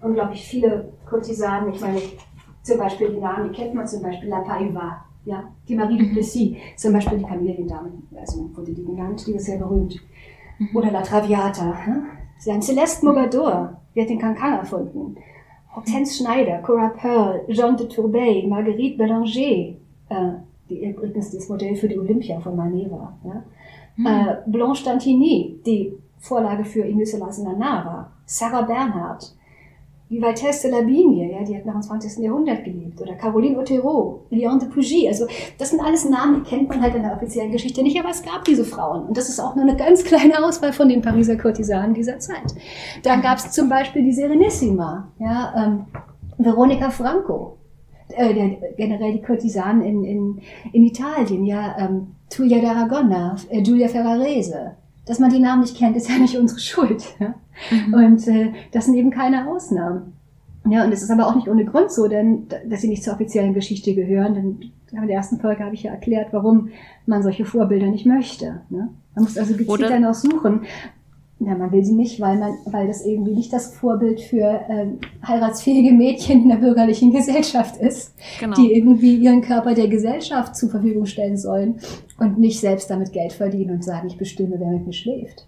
unglaublich 0.00 0.44
viele 0.44 0.92
Kurtisanen. 1.08 1.72
Ich 1.72 1.80
meine, 1.80 2.00
zum 2.62 2.78
Beispiel 2.78 3.10
die 3.10 3.20
Namen, 3.20 3.50
die 3.50 3.54
kennt 3.54 3.74
man 3.74 3.86
zum 3.86 4.02
Beispiel, 4.02 4.28
La 4.28 4.40
Paiva, 4.40 5.04
ja, 5.24 5.44
die 5.68 5.76
Marie 5.76 5.98
de 5.98 6.12
Plessis, 6.12 6.56
zum 6.76 6.92
Beispiel 6.92 7.18
die 7.18 7.24
Familiendame, 7.24 7.92
also 8.18 8.50
wurde 8.54 8.72
die 8.72 8.84
genannt, 8.84 9.24
die 9.26 9.34
ist 9.34 9.44
sehr 9.44 9.58
berühmt. 9.58 10.00
Oder 10.74 10.90
La 10.90 11.02
Traviata, 11.02 11.84
hm? 11.84 12.06
Haben 12.48 12.62
Celeste 12.62 13.06
Mogador, 13.06 13.80
die 13.94 14.02
hat 14.02 14.08
den 14.08 14.18
Cancan 14.18 14.54
erfunden. 14.54 15.16
Hortense 15.74 16.14
Schneider, 16.14 16.58
Cora 16.58 16.88
Pearl, 16.88 17.44
Jean 17.48 17.76
de 17.76 17.88
Tourbay, 17.88 18.46
Marguerite 18.46 18.98
Belanger, 18.98 19.76
äh, 20.08 20.32
die 20.68 20.84
übrigens 20.84 21.30
das 21.30 21.48
Modell 21.48 21.76
für 21.76 21.88
die 21.88 21.98
Olympia 21.98 22.40
von 22.40 22.56
Manet 22.56 22.90
war. 22.90 23.18
Ja? 23.24 23.42
Äh, 24.04 24.36
Blanche 24.46 24.84
Dantini, 24.84 25.60
die 25.66 25.92
Vorlage 26.18 26.64
für 26.64 26.84
Inés 26.84 27.18
la 27.18 27.26
Nana 27.26 27.84
war. 27.84 28.12
Sarah 28.24 28.62
Bernhardt, 28.62 29.34
die 30.08 30.20
Valtesse 30.20 30.68
de 30.68 30.78
la 30.78 30.84
Bigne, 30.84 31.32
ja, 31.32 31.42
die 31.42 31.56
hat 31.56 31.64
noch 31.64 31.74
im 31.74 31.82
20. 31.82 32.22
Jahrhundert 32.22 32.64
gelebt. 32.64 33.00
Oder 33.00 33.14
Caroline 33.14 33.58
Otero, 33.58 34.26
Leon 34.30 34.58
de 34.58 34.68
Pougy. 34.68 35.08
Also 35.08 35.26
das 35.58 35.70
sind 35.70 35.80
alles 35.80 36.08
Namen, 36.08 36.42
die 36.44 36.50
kennt 36.50 36.68
man 36.68 36.82
halt 36.82 36.94
in 36.94 37.02
der 37.02 37.14
offiziellen 37.14 37.50
Geschichte 37.50 37.82
nicht, 37.82 37.98
aber 37.98 38.10
es 38.10 38.22
gab 38.22 38.44
diese 38.44 38.64
Frauen. 38.64 39.06
Und 39.06 39.16
das 39.16 39.28
ist 39.28 39.40
auch 39.40 39.56
nur 39.56 39.64
eine 39.64 39.76
ganz 39.76 40.04
kleine 40.10 40.44
Auswahl 40.44 40.72
von 40.72 40.88
den 40.88 41.02
Pariser 41.02 41.36
Kurtisanen 41.36 41.94
dieser 41.94 42.18
Zeit. 42.18 42.54
Dann 43.02 43.22
gab 43.22 43.38
es 43.38 43.50
zum 43.52 43.68
Beispiel 43.68 44.02
die 44.02 44.12
Serenissima, 44.12 45.08
ja, 45.18 45.54
ähm, 45.56 45.86
Veronica 46.38 46.90
Franco, 46.90 47.56
äh, 48.16 48.56
generell 48.76 49.12
die 49.12 49.22
Kurtisanen 49.22 49.82
in, 49.82 50.04
in, 50.04 50.40
in 50.72 50.84
Italien, 50.84 51.44
ja, 51.44 51.76
ähm, 51.78 52.08
Tulia 52.30 52.58
d'Aragona, 52.58 53.36
äh, 53.50 53.62
Giulia 53.62 53.88
Ferrarese. 53.88 54.72
Dass 55.04 55.18
man 55.18 55.30
die 55.30 55.40
Namen 55.40 55.62
nicht 55.62 55.76
kennt, 55.76 55.96
ist 55.96 56.08
ja 56.08 56.18
nicht 56.18 56.36
unsere 56.36 56.60
Schuld. 56.60 57.04
Ja? 57.18 57.34
Und 57.92 58.26
äh, 58.28 58.52
das 58.70 58.86
sind 58.86 58.94
eben 58.94 59.10
keine 59.10 59.48
Ausnahmen. 59.48 60.14
Ja, 60.68 60.84
und 60.84 60.92
es 60.92 61.02
ist 61.02 61.10
aber 61.10 61.26
auch 61.26 61.34
nicht 61.34 61.48
ohne 61.48 61.64
Grund 61.64 61.90
so, 61.90 62.06
denn 62.06 62.46
dass 62.68 62.82
sie 62.82 62.88
nicht 62.88 63.02
zur 63.02 63.14
offiziellen 63.14 63.52
Geschichte 63.52 63.94
gehören. 63.94 64.34
Denn 64.34 64.70
in 64.92 65.06
der 65.06 65.16
ersten 65.16 65.40
Folge 65.40 65.64
habe 65.64 65.74
ich 65.74 65.82
ja 65.82 65.90
erklärt, 65.90 66.28
warum 66.32 66.68
man 67.04 67.22
solche 67.22 67.44
Vorbilder 67.44 67.86
nicht 67.86 68.06
möchte. 68.06 68.60
Ne? 68.70 68.88
Man 69.14 69.24
muss 69.24 69.36
also 69.36 69.56
gezielt 69.56 69.90
danach 69.90 70.14
suchen. 70.14 70.62
Ja, 71.44 71.56
man 71.56 71.72
will 71.72 71.84
sie 71.84 71.94
nicht, 71.94 72.20
weil 72.20 72.38
man, 72.38 72.52
weil 72.66 72.86
das 72.86 73.04
irgendwie 73.04 73.34
nicht 73.34 73.52
das 73.52 73.74
Vorbild 73.74 74.20
für 74.20 74.60
ähm, 74.68 74.98
heiratsfähige 75.26 75.92
Mädchen 75.92 76.42
in 76.42 76.48
der 76.48 76.56
bürgerlichen 76.56 77.10
Gesellschaft 77.16 77.76
ist, 77.78 78.14
Genau. 78.40 78.54
die 78.56 78.72
irgendwie 78.72 79.16
ihren 79.16 79.40
Körper 79.42 79.74
der 79.74 79.88
Gesellschaft 79.88 80.54
zur 80.56 80.70
Verfügung 80.70 81.06
stellen 81.06 81.36
sollen 81.36 81.80
und 82.18 82.38
nicht 82.38 82.60
selbst 82.60 82.90
damit 82.90 83.12
Geld 83.12 83.32
verdienen 83.32 83.72
und 83.74 83.84
sagen, 83.84 84.06
ich 84.08 84.16
bestimme, 84.16 84.54
wer 84.58 84.68
mit 84.68 84.86
mir 84.86 84.92
schläft. 84.92 85.46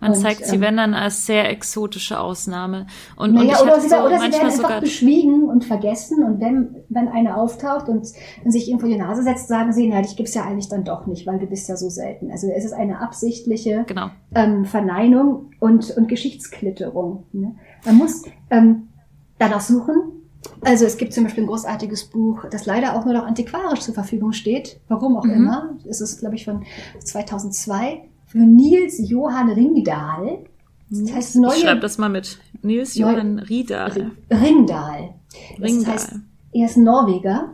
Man 0.00 0.12
Und, 0.12 0.16
zeigt 0.16 0.46
sie, 0.46 0.56
ähm, 0.56 0.60
wenn 0.60 0.76
dann, 0.76 0.94
als 0.94 1.26
sehr 1.26 1.50
exotische 1.50 2.20
Ausnahme. 2.20 2.86
Und, 3.16 3.30
und 3.30 3.34
Naja, 3.34 3.54
ich 3.54 3.62
oder 3.62 3.80
sie, 3.80 3.88
so 3.88 3.96
oder 3.96 4.10
sie 4.10 4.12
manchmal 4.14 4.30
werden 4.32 4.44
einfach 4.46 4.62
sogar 4.62 4.80
beschwiegen 4.80 5.44
und 5.44 5.64
vergessen 5.64 6.22
und 6.22 6.40
wenn, 6.40 6.76
wenn 6.88 7.08
eine 7.08 7.36
auftaucht 7.36 7.88
und, 7.88 8.06
und 8.44 8.50
sich 8.52 8.68
ihm 8.68 8.78
vor 8.78 8.88
die 8.88 8.96
Nase 8.96 9.22
setzt, 9.22 9.48
sagen 9.48 9.72
sie, 9.72 9.88
na, 9.88 10.02
dich 10.02 10.16
gibt's 10.16 10.34
ja 10.34 10.44
eigentlich 10.44 10.68
dann 10.68 10.84
doch 10.84 11.06
nicht, 11.06 11.26
weil 11.26 11.38
du 11.38 11.46
bist 11.46 11.68
ja 11.68 11.76
so 11.76 11.88
selten. 11.88 12.30
Also 12.30 12.48
es 12.48 12.64
ist 12.64 12.72
eine 12.72 13.00
absichtliche 13.00 13.84
genau. 13.86 14.10
ähm, 14.34 14.64
Verneinung 14.64 15.50
und, 15.58 15.90
und 15.96 16.08
Geschichtsklitterung. 16.08 17.24
Ne? 17.32 17.56
Man 17.84 17.96
muss 17.96 18.22
ähm, 18.50 18.88
danach 19.38 19.60
suchen. 19.60 19.94
Also 20.60 20.84
es 20.84 20.96
gibt 20.96 21.12
zum 21.12 21.24
Beispiel 21.24 21.42
ein 21.42 21.48
großartiges 21.48 22.04
Buch, 22.04 22.44
das 22.50 22.66
leider 22.66 22.94
auch 22.94 23.04
nur 23.04 23.14
noch 23.14 23.26
antiquarisch 23.26 23.80
zur 23.80 23.94
Verfügung 23.94 24.32
steht. 24.32 24.80
Warum 24.86 25.16
auch 25.16 25.24
Mhm. 25.24 25.32
immer. 25.32 25.70
Es 25.88 26.00
ist, 26.00 26.20
glaube 26.20 26.36
ich, 26.36 26.44
von 26.44 26.62
2002 27.02 28.08
für 28.26 28.38
Nils 28.38 28.98
Johann 29.08 29.50
Ringdahl. 29.50 30.44
Das 30.90 31.12
heißt 31.12 31.34
Ich 31.36 31.40
neue 31.40 31.56
schreibe 31.56 31.80
das 31.80 31.98
mal 31.98 32.08
mit. 32.08 32.38
Nils 32.62 32.96
Neu- 32.96 33.10
Johann 33.12 33.38
Riedal. 33.40 34.12
Ringdahl. 34.30 35.14
Das 35.58 35.68
Ringdahl. 35.70 35.92
heißt, 35.94 36.14
er 36.52 36.66
ist 36.66 36.76
Norweger. 36.76 37.52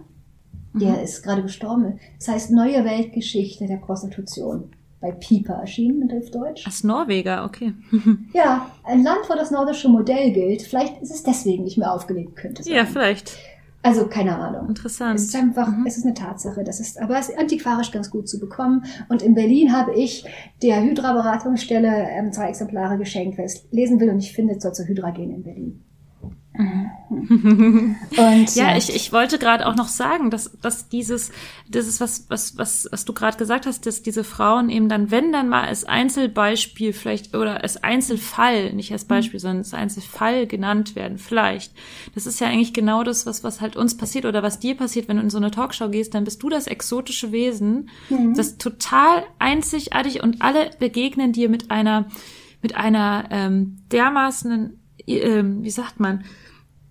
Der 0.74 0.92
Mhm. 0.92 1.04
ist 1.04 1.22
gerade 1.22 1.42
gestorben. 1.42 1.98
Das 2.18 2.28
heißt 2.28 2.50
Neue 2.50 2.84
Weltgeschichte 2.84 3.66
der 3.66 3.76
Prostitution. 3.76 4.70
Bei 5.00 5.10
Piper 5.10 5.54
erschienen 5.54 6.10
auf 6.16 6.30
Deutsch. 6.30 6.64
Als 6.64 6.84
Norweger, 6.84 7.44
okay. 7.44 7.74
Ja, 8.32 8.70
ein 8.84 9.02
Land, 9.02 9.18
wo 9.28 9.34
das 9.34 9.50
nordische 9.50 9.88
Modell 9.88 10.32
gilt. 10.32 10.62
Vielleicht 10.62 11.02
ist 11.02 11.10
es 11.10 11.22
deswegen 11.24 11.64
nicht 11.64 11.76
mehr 11.76 11.92
aufgelegt, 11.92 12.36
könnte 12.36 12.62
sein. 12.62 12.74
Ja, 12.74 12.84
vielleicht. 12.86 13.36
Also 13.84 14.06
keine 14.06 14.38
Ahnung. 14.38 14.68
Interessant. 14.68 15.18
Es 15.18 15.24
ist 15.26 15.34
einfach, 15.36 15.68
Mhm. 15.68 15.86
es 15.86 15.96
ist 15.96 16.04
eine 16.04 16.14
Tatsache. 16.14 16.62
Das 16.62 16.78
ist, 16.78 17.00
aber 17.00 17.18
es 17.18 17.28
ist 17.28 17.38
antiquarisch 17.38 17.90
ganz 17.90 18.10
gut 18.10 18.28
zu 18.28 18.38
bekommen. 18.38 18.84
Und 19.08 19.22
in 19.22 19.34
Berlin 19.34 19.72
habe 19.72 19.94
ich 19.94 20.24
der 20.62 20.82
Hydra-Beratungsstelle 20.82 22.08
ähm, 22.10 22.32
zwei 22.32 22.48
Exemplare 22.48 22.96
geschenkt, 22.98 23.38
wer 23.38 23.44
es 23.44 23.66
lesen 23.70 23.98
will 24.00 24.10
und 24.10 24.18
ich 24.20 24.32
finde, 24.34 24.60
soll 24.60 24.72
zur 24.72 24.86
Hydra 24.86 25.10
gehen 25.10 25.30
in 25.32 25.42
Berlin. 25.42 25.84
Und 26.54 28.48
Ja, 28.54 28.76
ich, 28.76 28.94
ich 28.94 29.12
wollte 29.12 29.38
gerade 29.38 29.66
auch 29.66 29.74
noch 29.74 29.88
sagen, 29.88 30.30
dass, 30.30 30.50
dass 30.60 30.88
dieses, 30.88 31.32
das 31.70 31.86
ist 31.86 32.00
was, 32.00 32.26
was, 32.28 32.58
was, 32.58 32.88
was 32.90 33.04
du 33.06 33.14
gerade 33.14 33.38
gesagt 33.38 33.64
hast, 33.64 33.86
dass 33.86 34.02
diese 34.02 34.22
Frauen 34.22 34.68
eben 34.68 34.90
dann, 34.90 35.10
wenn 35.10 35.32
dann 35.32 35.48
mal 35.48 35.64
als 35.64 35.84
Einzelbeispiel 35.84 36.92
vielleicht 36.92 37.34
oder 37.34 37.62
als 37.62 37.82
Einzelfall, 37.82 38.74
nicht 38.74 38.92
als 38.92 39.06
Beispiel, 39.06 39.40
sondern 39.40 39.58
als 39.58 39.72
Einzelfall 39.72 40.46
genannt 40.46 40.94
werden, 40.94 41.16
vielleicht. 41.16 41.72
Das 42.14 42.26
ist 42.26 42.38
ja 42.38 42.48
eigentlich 42.48 42.74
genau 42.74 43.02
das, 43.02 43.24
was, 43.24 43.42
was 43.42 43.62
halt 43.62 43.76
uns 43.76 43.96
passiert 43.96 44.26
oder 44.26 44.42
was 44.42 44.58
dir 44.58 44.76
passiert, 44.76 45.08
wenn 45.08 45.16
du 45.16 45.22
in 45.22 45.30
so 45.30 45.38
eine 45.38 45.50
Talkshow 45.50 45.88
gehst, 45.88 46.14
dann 46.14 46.24
bist 46.24 46.42
du 46.42 46.50
das 46.50 46.66
exotische 46.66 47.32
Wesen, 47.32 47.88
das 48.36 48.58
total 48.58 49.24
einzigartig 49.38 50.22
und 50.22 50.42
alle 50.42 50.70
begegnen 50.78 51.32
dir 51.32 51.48
mit 51.48 51.70
einer, 51.70 52.08
mit 52.60 52.76
einer 52.76 53.24
ähm, 53.30 53.78
dermaßen, 53.90 54.78
wie 55.06 55.70
sagt 55.70 56.00
man, 56.00 56.24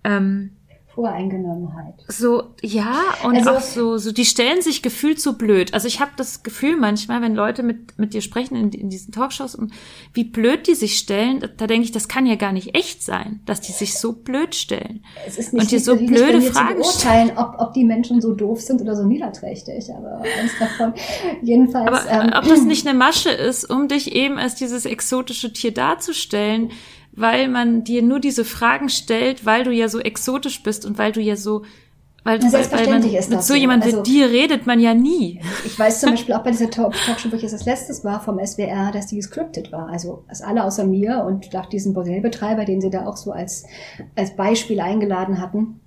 ähm, 0.03 0.51
Voreingenommenheit. 0.93 1.93
so, 2.09 2.53
ja, 2.61 2.93
und 3.23 3.37
Also- 3.37 3.51
auch 3.51 3.61
so, 3.61 3.97
so, 3.97 4.11
die 4.11 4.25
stellen 4.25 4.61
sich 4.61 4.81
gefühlt 4.81 5.21
so 5.21 5.33
blöd. 5.37 5.73
Also 5.73 5.87
ich 5.87 6.01
habe 6.01 6.11
das 6.17 6.43
Gefühl 6.43 6.75
manchmal, 6.75 7.21
wenn 7.21 7.33
Leute 7.33 7.63
mit, 7.63 7.97
mit 7.97 8.13
dir 8.13 8.19
sprechen 8.19 8.55
in, 8.57 8.71
in 8.71 8.89
diesen 8.89 9.13
Talkshows 9.13 9.55
und 9.55 9.71
wie 10.13 10.25
blöd 10.25 10.67
die 10.67 10.75
sich 10.75 10.97
stellen, 10.97 11.39
da, 11.39 11.47
da 11.47 11.67
denke 11.67 11.85
ich, 11.85 11.93
das 11.93 12.09
kann 12.09 12.25
ja 12.25 12.35
gar 12.35 12.51
nicht 12.51 12.75
echt 12.75 13.03
sein, 13.03 13.39
dass 13.45 13.61
die 13.61 13.71
sich 13.71 13.97
so 13.97 14.11
blöd 14.11 14.53
stellen. 14.53 15.05
Es 15.25 15.37
ist 15.37 15.53
Und 15.53 15.71
dir 15.71 15.75
nicht 15.77 15.85
so 15.85 15.95
nicht 15.95 16.07
blöde 16.07 16.39
mir 16.39 16.51
Fragen 16.51 16.83
zu 16.83 16.89
beurteilen, 16.91 17.31
ob, 17.37 17.55
ob 17.59 17.73
die 17.73 17.85
Menschen 17.85 18.19
so 18.19 18.33
doof 18.33 18.59
sind 18.59 18.81
oder 18.81 18.95
so 18.97 19.05
niederträchtig, 19.05 19.89
aber 19.95 20.21
eins 20.21 20.51
davon. 20.59 20.93
Jedenfalls. 21.41 21.87
Aber 21.87 22.09
ähm, 22.09 22.33
äh, 22.33 22.37
ob 22.37 22.43
das 22.49 22.63
nicht 22.63 22.85
eine 22.85 22.97
Masche 22.97 23.29
ist, 23.31 23.63
um 23.69 23.87
dich 23.87 24.13
eben 24.13 24.37
als 24.37 24.55
dieses 24.55 24.85
exotische 24.85 25.53
Tier 25.53 25.73
darzustellen, 25.73 26.71
weil 27.13 27.47
man 27.47 27.83
dir 27.83 28.01
nur 28.01 28.19
diese 28.19 28.45
Fragen 28.45 28.89
stellt, 28.89 29.45
weil 29.45 29.63
du 29.63 29.71
ja 29.71 29.87
so 29.87 29.99
exotisch 29.99 30.63
bist 30.63 30.85
und 30.85 30.97
weil 30.97 31.11
du 31.11 31.19
ja 31.21 31.35
so, 31.35 31.63
weil, 32.23 32.37
Na, 32.37 32.43
weil, 32.45 32.51
weil 32.51 32.51
man 32.51 32.51
selbstverständlich 32.51 33.15
ist 33.15 33.29
mit 33.29 33.39
das 33.39 33.47
so 33.47 33.53
so. 33.55 33.59
jemand 33.59 33.83
Also- 33.83 33.97
wie 33.99 34.03
dir 34.03 34.29
redet 34.29 34.67
man 34.67 34.79
ja 34.79 34.93
nie. 34.93 35.41
Ich 35.65 35.77
weiß 35.77 36.01
zum 36.01 36.11
Beispiel 36.11 36.35
auch 36.35 36.43
bei 36.43 36.51
dieser 36.51 36.69
Talk- 36.69 36.93
Talkshow, 37.05 37.31
wo 37.31 37.35
ich 37.35 37.41
jetzt 37.41 37.53
das 37.53 37.65
letztes 37.65 38.03
war, 38.05 38.21
vom 38.21 38.37
SWR, 38.39 38.91
dass 38.91 39.07
die 39.07 39.15
gescriptet 39.15 39.71
war. 39.71 39.89
Also 39.89 40.23
dass 40.29 40.41
alle 40.41 40.63
außer 40.63 40.85
mir 40.85 41.23
und 41.25 41.51
nach 41.53 41.65
diesem 41.65 41.93
Bordellbetreiber, 41.93 42.63
den 42.65 42.79
sie 42.79 42.89
da 42.91 43.07
auch 43.07 43.17
so 43.17 43.31
als, 43.31 43.65
als 44.15 44.35
Beispiel 44.35 44.79
eingeladen 44.79 45.41
hatten, 45.41 45.79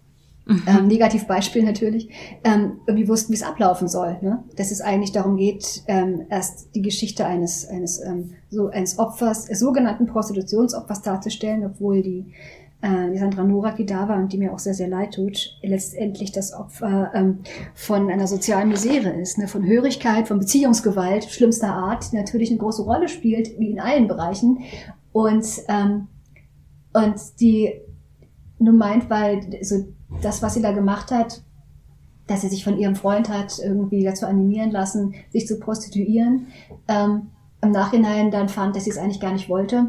Mhm. 0.46 0.62
ähm, 0.66 0.86
Negativbeispiel 0.88 1.62
natürlich, 1.62 2.10
ähm, 2.44 2.80
irgendwie 2.86 3.08
wussten, 3.08 3.32
wie 3.32 3.36
es 3.36 3.42
ablaufen 3.42 3.88
soll. 3.88 4.18
Ne? 4.20 4.44
Dass 4.56 4.70
es 4.70 4.82
eigentlich 4.82 5.12
darum 5.12 5.36
geht, 5.36 5.82
ähm, 5.86 6.26
erst 6.28 6.74
die 6.74 6.82
Geschichte 6.82 7.24
eines, 7.24 7.66
eines, 7.66 8.00
ähm, 8.04 8.32
so, 8.50 8.68
eines 8.68 8.98
Opfers, 8.98 9.48
äh, 9.48 9.54
sogenannten 9.54 10.06
Prostitutionsopfers 10.06 11.00
darzustellen, 11.00 11.64
obwohl 11.64 12.02
die, 12.02 12.26
äh, 12.82 13.10
die 13.10 13.18
Sandra 13.18 13.42
Norak, 13.42 13.76
die 13.76 13.86
da 13.86 14.06
war 14.06 14.18
und 14.18 14.34
die 14.34 14.38
mir 14.38 14.52
auch 14.52 14.58
sehr, 14.58 14.74
sehr 14.74 14.88
leid 14.88 15.14
tut, 15.14 15.56
letztendlich 15.62 16.30
das 16.30 16.52
Opfer 16.52 17.10
ähm, 17.14 17.38
von 17.74 18.10
einer 18.10 18.26
sozialen 18.26 18.68
Misere 18.68 19.10
ist, 19.10 19.38
ne? 19.38 19.48
von 19.48 19.64
Hörigkeit, 19.64 20.28
von 20.28 20.38
Beziehungsgewalt 20.38 21.24
schlimmster 21.24 21.72
Art, 21.72 22.12
die 22.12 22.16
natürlich 22.16 22.50
eine 22.50 22.58
große 22.58 22.82
Rolle 22.82 23.08
spielt, 23.08 23.58
wie 23.58 23.70
in 23.70 23.80
allen 23.80 24.08
Bereichen. 24.08 24.58
Und, 25.10 25.46
ähm, 25.68 26.08
und 26.92 27.14
die 27.40 27.72
nur 28.58 28.74
meint, 28.74 29.08
weil 29.08 29.40
so 29.62 29.86
das, 30.22 30.42
was 30.42 30.54
sie 30.54 30.62
da 30.62 30.72
gemacht 30.72 31.10
hat, 31.10 31.42
dass 32.26 32.40
sie 32.40 32.48
sich 32.48 32.64
von 32.64 32.78
ihrem 32.78 32.96
Freund 32.96 33.28
hat 33.28 33.58
irgendwie 33.58 34.02
dazu 34.04 34.26
animieren 34.26 34.70
lassen, 34.70 35.14
sich 35.30 35.46
zu 35.46 35.58
prostituieren, 35.58 36.46
ähm, 36.88 37.28
im 37.62 37.70
Nachhinein 37.70 38.30
dann 38.30 38.48
fand, 38.48 38.76
dass 38.76 38.84
sie 38.84 38.90
es 38.90 38.98
eigentlich 38.98 39.20
gar 39.20 39.32
nicht 39.32 39.48
wollte, 39.48 39.86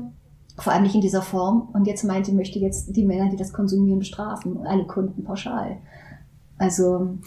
vor 0.58 0.74
allem 0.74 0.84
nicht 0.84 0.96
in 0.96 1.02
dieser 1.02 1.22
Form. 1.22 1.70
Und 1.74 1.88
jetzt 1.88 2.04
meint, 2.04 2.26
sie 2.26 2.34
möchte 2.34 2.60
jetzt 2.60 2.96
die 2.96 3.06
Männer, 3.06 3.30
die 3.30 3.38
das 3.38 3.54
konsumieren, 3.54 4.00
bestrafen, 4.00 4.66
alle 4.66 4.86
Kunden 4.86 5.24
pauschal. 5.24 5.78
Also 6.58 7.18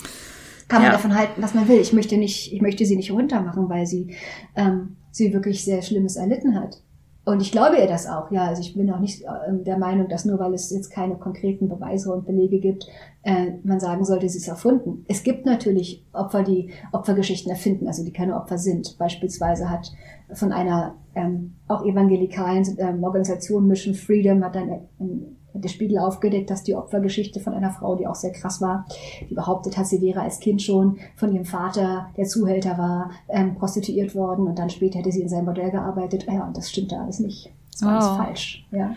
kann 0.69 0.83
man 0.83 0.91
Ja. 0.91 0.93
davon 0.93 1.15
halten, 1.15 1.41
was 1.43 1.55
man 1.55 1.69
will. 1.69 1.79
Ich 1.79 1.93
möchte 1.93 2.17
nicht, 2.17 2.53
ich 2.53 2.61
möchte 2.63 2.85
sie 2.87 2.97
nicht 2.97 3.11
runtermachen, 3.11 3.69
weil 3.69 3.87
sie 3.87 4.15
ähm, 4.57 4.97
sie 5.11 5.33
wirklich 5.33 5.65
sehr 5.65 5.83
Schlimmes 5.83 6.17
erlitten 6.17 6.55
hat. 6.55 6.83
Und 7.29 7.43
ich 7.43 7.53
glaube 7.53 7.77
ihr 7.77 7.87
das 7.87 8.07
auch, 8.07 8.31
ja. 8.31 8.47
Also 8.47 8.63
ich 8.63 8.75
bin 8.75 8.91
auch 8.91 9.01
nicht 9.01 9.23
äh, 9.23 9.27
der 9.53 9.77
Meinung, 9.77 10.09
dass 10.09 10.25
nur 10.25 10.39
weil 10.39 10.55
es 10.55 10.71
jetzt 10.71 10.89
keine 10.89 11.17
konkreten 11.17 11.69
Beweise 11.69 12.11
und 12.11 12.25
Belege 12.25 12.59
gibt, 12.59 12.87
äh, 13.23 13.51
man 13.65 13.81
sagen 13.81 14.07
sollte, 14.07 14.27
sie 14.31 14.39
ist 14.39 14.49
erfunden. 14.49 15.05
Es 15.09 15.25
gibt 15.25 15.45
natürlich 15.45 16.07
Opfer, 16.15 16.43
die 16.43 16.71
Opfergeschichten 16.91 17.51
erfinden, 17.51 17.87
also 17.87 18.03
die 18.03 18.15
keine 18.15 18.35
Opfer 18.35 18.57
sind. 18.57 18.97
Beispielsweise 18.97 19.69
hat 19.69 19.93
von 20.33 20.53
einer 20.53 20.95
ähm, 21.15 21.57
auch 21.69 21.85
evangelikalen 21.85 22.65
ähm, 22.79 23.05
Organisation 23.05 23.67
Mission 23.67 23.93
Freedom 23.93 24.43
hat 24.43 24.55
dann 24.55 24.89
ähm, 24.99 25.37
der 25.55 25.69
Spiegel 25.69 25.99
aufgedeckt, 25.99 26.51
dass 26.51 26.63
die 26.63 26.75
Opfergeschichte 26.75 27.41
von 27.41 27.55
einer 27.55 27.71
Frau, 27.71 27.97
die 27.97 28.07
auch 28.07 28.15
sehr 28.15 28.33
krass 28.33 28.61
war, 28.61 28.87
die 29.29 29.35
behauptet 29.35 29.77
hat, 29.77 29.87
sie 29.87 30.01
wäre 30.01 30.21
als 30.21 30.41
Kind 30.41 30.63
schon 30.63 30.99
von 31.17 31.33
ihrem 31.33 31.45
Vater, 31.45 32.09
der 32.17 32.27
Zuhälter 32.27 32.79
war, 32.79 33.11
ähm, 33.29 33.55
prostituiert 33.57 34.15
worden 34.15 34.47
und 34.47 34.59
dann 34.59 34.71
später 34.71 34.99
hätte 34.99 35.13
sie 35.13 35.23
in 35.23 35.29
seinem 35.29 35.47
Bordell 35.47 35.71
gearbeitet. 35.71 36.27
Ja, 36.31 36.45
und 36.47 36.57
das 36.57 36.71
stimmte 36.71 36.99
alles 36.99 37.19
nicht. 37.19 37.51
Das 37.73 37.83
war 37.83 37.95
Wow. 37.97 38.03
alles 38.05 38.17
falsch. 38.27 38.67
Ja. 38.73 38.95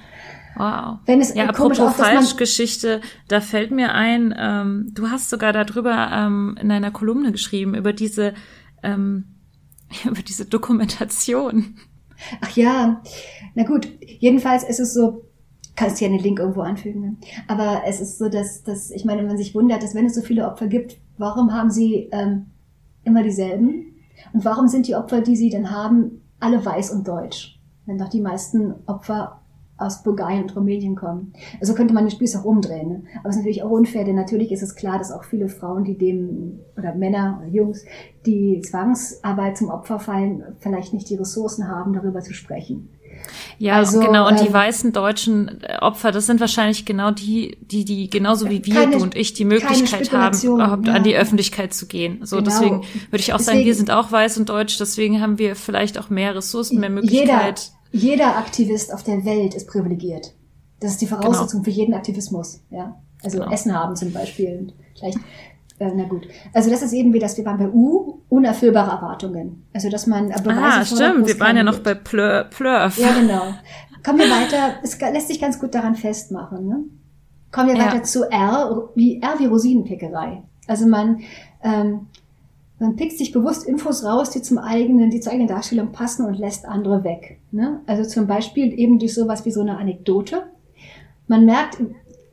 Wow. 0.56 1.00
Wenn 1.06 1.22
es 1.22 1.34
Ja, 1.34 1.50
äh, 1.50 1.54
komisch 1.54 1.80
apropos 1.80 2.00
auch, 2.00 2.06
Falschgeschichte, 2.06 3.02
da 3.28 3.40
fällt 3.42 3.72
mir 3.72 3.94
ein, 3.94 4.36
ähm, 4.38 4.90
du 4.94 5.10
hast 5.10 5.30
sogar 5.30 5.54
darüber 5.54 6.10
ähm, 6.12 6.58
in 6.62 6.72
einer 6.72 6.92
Kolumne 6.92 7.32
geschrieben, 7.32 7.74
über 7.76 7.94
diese, 7.94 8.34
ähm, 8.84 9.26
über 10.06 10.22
diese 10.22 10.46
Dokumentation. 10.46 11.76
Ach 12.42 12.56
ja, 12.56 13.02
na 13.56 13.64
gut. 13.64 13.88
Jedenfalls 14.20 14.64
ist 14.64 14.80
es 14.80 14.94
so, 14.94 15.24
kannst 15.82 15.98
hier 15.98 16.08
einen 16.08 16.20
Link 16.20 16.40
irgendwo 16.40 16.62
anfügen. 16.62 17.02
Ne? 17.02 17.16
Aber 17.48 17.82
es 17.88 18.00
ist 18.00 18.20
so, 18.20 18.30
dass, 18.30 18.64
dass 18.64 18.92
ich 18.92 19.04
meine, 19.04 19.24
man 19.24 19.38
sich 19.38 19.56
wundert, 19.56 19.82
dass 19.82 19.96
wenn 19.96 20.06
es 20.06 20.14
so 20.14 20.22
viele 20.22 20.46
Opfer 20.46 20.68
gibt, 20.68 20.98
warum 21.18 21.54
haben 21.54 21.72
sie 21.72 22.08
ähm, 22.12 22.46
immer 23.04 23.24
dieselben? 23.24 23.96
Und 24.32 24.46
warum 24.46 24.68
sind 24.68 24.88
die 24.88 24.96
Opfer, 24.96 25.22
die 25.22 25.36
sie 25.36 25.50
dann 25.50 25.72
haben, 25.72 26.22
alle 26.40 26.64
weiß 26.64 26.92
und 26.92 27.08
deutsch? 27.08 27.60
Wenn 27.88 27.98
doch 27.98 28.10
die 28.10 28.22
meisten 28.22 28.76
Opfer 28.86 29.42
aus 29.78 30.04
Bulgarien 30.04 30.44
und 30.44 30.56
Rumänien 30.56 30.96
kommen. 30.96 31.34
Also 31.60 31.74
könnte 31.74 31.96
man 31.96 32.06
den 32.06 32.12
Spieß 32.12 32.36
auch 32.36 32.46
umdrehen. 32.46 32.88
Ne? 32.88 33.04
Aber 33.20 33.30
es 33.30 33.36
ist 33.36 33.42
natürlich 33.42 33.64
auch 33.64 33.72
unfair, 33.72 34.04
denn 34.04 34.16
natürlich 34.16 34.52
ist 34.52 34.62
es 34.62 34.76
klar, 34.76 35.00
dass 35.00 35.12
auch 35.12 35.24
viele 35.24 35.50
Frauen, 35.50 35.84
die 35.84 35.98
dem, 35.98 36.60
oder 36.78 36.94
Männer 36.94 37.40
oder 37.42 37.52
Jungs, 37.52 37.84
die 38.28 38.62
Zwangsarbeit 38.62 39.58
zum 39.58 39.70
Opfer 39.70 39.98
fallen, 39.98 40.44
vielleicht 40.60 40.94
nicht 40.94 41.10
die 41.10 41.16
Ressourcen 41.16 41.68
haben, 41.68 41.94
darüber 41.94 42.22
zu 42.22 42.36
sprechen. 42.36 42.90
Ja, 43.58 43.76
Also, 43.76 44.00
genau. 44.00 44.28
Und 44.28 44.40
die 44.40 44.48
ähm, 44.48 44.54
weißen 44.54 44.92
deutschen 44.94 45.62
äh, 45.64 45.78
Opfer, 45.82 46.12
das 46.12 46.26
sind 46.26 46.40
wahrscheinlich 46.40 46.86
genau 46.86 47.12
die, 47.12 47.58
die, 47.62 47.86
die 47.86 48.10
genauso 48.10 48.50
wie 48.50 48.66
wir, 48.66 48.74
Keine- 48.74 48.98
du 48.98 49.04
und 49.04 49.16
ich, 49.16 49.34
die 49.34 49.46
Möglichkeit 49.46 50.12
haben, 50.12 50.38
überhaupt 50.42 50.88
ja. 50.88 50.94
an 50.94 51.04
die 51.04 51.16
Öffentlichkeit 51.16 51.74
zu 51.74 51.86
gehen. 51.86 52.20
So, 52.26 52.38
Genau. 52.38 52.50
deswegen 52.50 52.76
würde 53.12 53.22
ich 53.22 53.34
auch 53.34 53.40
sagen, 53.40 53.60
wir 53.60 53.66
Deswegen- 53.66 53.88
sind 53.88 53.92
auch 53.92 54.12
weiß 54.12 54.38
und 54.38 54.50
deutsch, 54.50 54.78
deswegen 54.80 55.22
haben 55.22 55.38
wir 55.38 55.56
vielleicht 55.56 56.00
auch 56.00 56.10
mehr 56.10 56.36
Ressourcen, 56.36 56.80
mehr 56.80 56.90
Jeder, 56.90 57.02
Möglichkeit. 57.02 57.72
jeder 57.92 58.38
Aktivist 58.38 58.94
auf 58.94 59.04
der 59.04 59.24
Welt 59.26 59.54
ist 59.54 59.68
privilegiert. 59.68 60.34
Das 60.80 60.92
ist 60.92 61.02
die 61.02 61.08
Voraussetzung 61.08 61.64
für 61.64 61.70
jeden 61.70 61.94
Aktivismus. 61.94 62.62
Ja? 62.72 63.00
Also 63.24 63.38
Genau. 63.40 63.52
Essen 63.52 63.74
haben 63.78 63.96
zum 63.96 64.12
Beispiel. 64.12 64.74
Vielleicht, 64.98 65.20
na 65.94 66.04
gut. 66.04 66.28
Also 66.54 66.70
das 66.70 66.82
ist 66.82 66.94
eben 66.94 67.14
wie 67.14 67.20
das, 67.20 67.38
wir 67.38 67.46
waren 67.46 67.58
bei 67.58 67.70
U, 67.70 68.20
unerfüllbare 68.30 68.92
Erwartungen. 68.92 69.64
Also 69.74 69.90
dass 69.90 70.08
man 70.08 70.30
äh, 70.30 70.36
Beweise 70.42 70.62
Ah, 70.62 70.86
stimmt. 70.86 71.28
Wir 71.28 71.40
waren 71.40 71.58
ja 71.58 71.64
noch 71.64 71.80
bei 71.80 71.94
Plur, 71.96 72.46
Plurf. 72.50 72.98
Ja, 72.98 73.14
genau. 73.20 73.54
Kommen 74.04 74.20
wir 74.20 74.30
weiter. 74.30 74.76
Es 74.84 75.00
lässt 75.00 75.28
sich 75.28 75.40
ganz 75.40 75.60
gut 75.60 75.74
daran 75.76 75.96
festmachen. 75.96 76.68
Ne? 76.68 76.84
Kommen 77.52 77.70
wir 77.70 77.76
Ja. 77.76 77.86
weiter 77.88 78.04
zu 78.04 78.30
R, 78.32 78.90
wie 78.96 79.22
R 79.22 79.36
wie 79.40 79.46
Rosinenpickerei. 79.46 80.42
Also 80.68 80.88
man, 80.88 81.20
ähm, 81.64 82.08
man 82.80 82.96
pickt 82.96 83.18
sich 83.18 83.32
bewusst 83.32 83.68
Infos 83.68 84.04
raus, 84.04 84.32
die 84.32 84.42
zum 84.42 84.58
eigenen, 84.58 85.10
die 85.12 85.20
zur 85.20 85.34
eigenen 85.34 85.50
Darstellung 85.50 85.92
passen 85.92 86.26
und 86.26 86.40
lässt 86.40 86.66
andere 86.66 87.04
weg. 87.04 87.40
Ne? 87.52 87.82
Also 87.86 88.04
zum 88.10 88.26
Beispiel 88.28 88.78
eben 88.80 88.98
durch 89.00 89.14
sowas 89.14 89.46
wie 89.46 89.52
so 89.52 89.62
eine 89.62 89.78
Anekdote. 89.78 90.44
Man 91.28 91.46
merkt, 91.46 91.78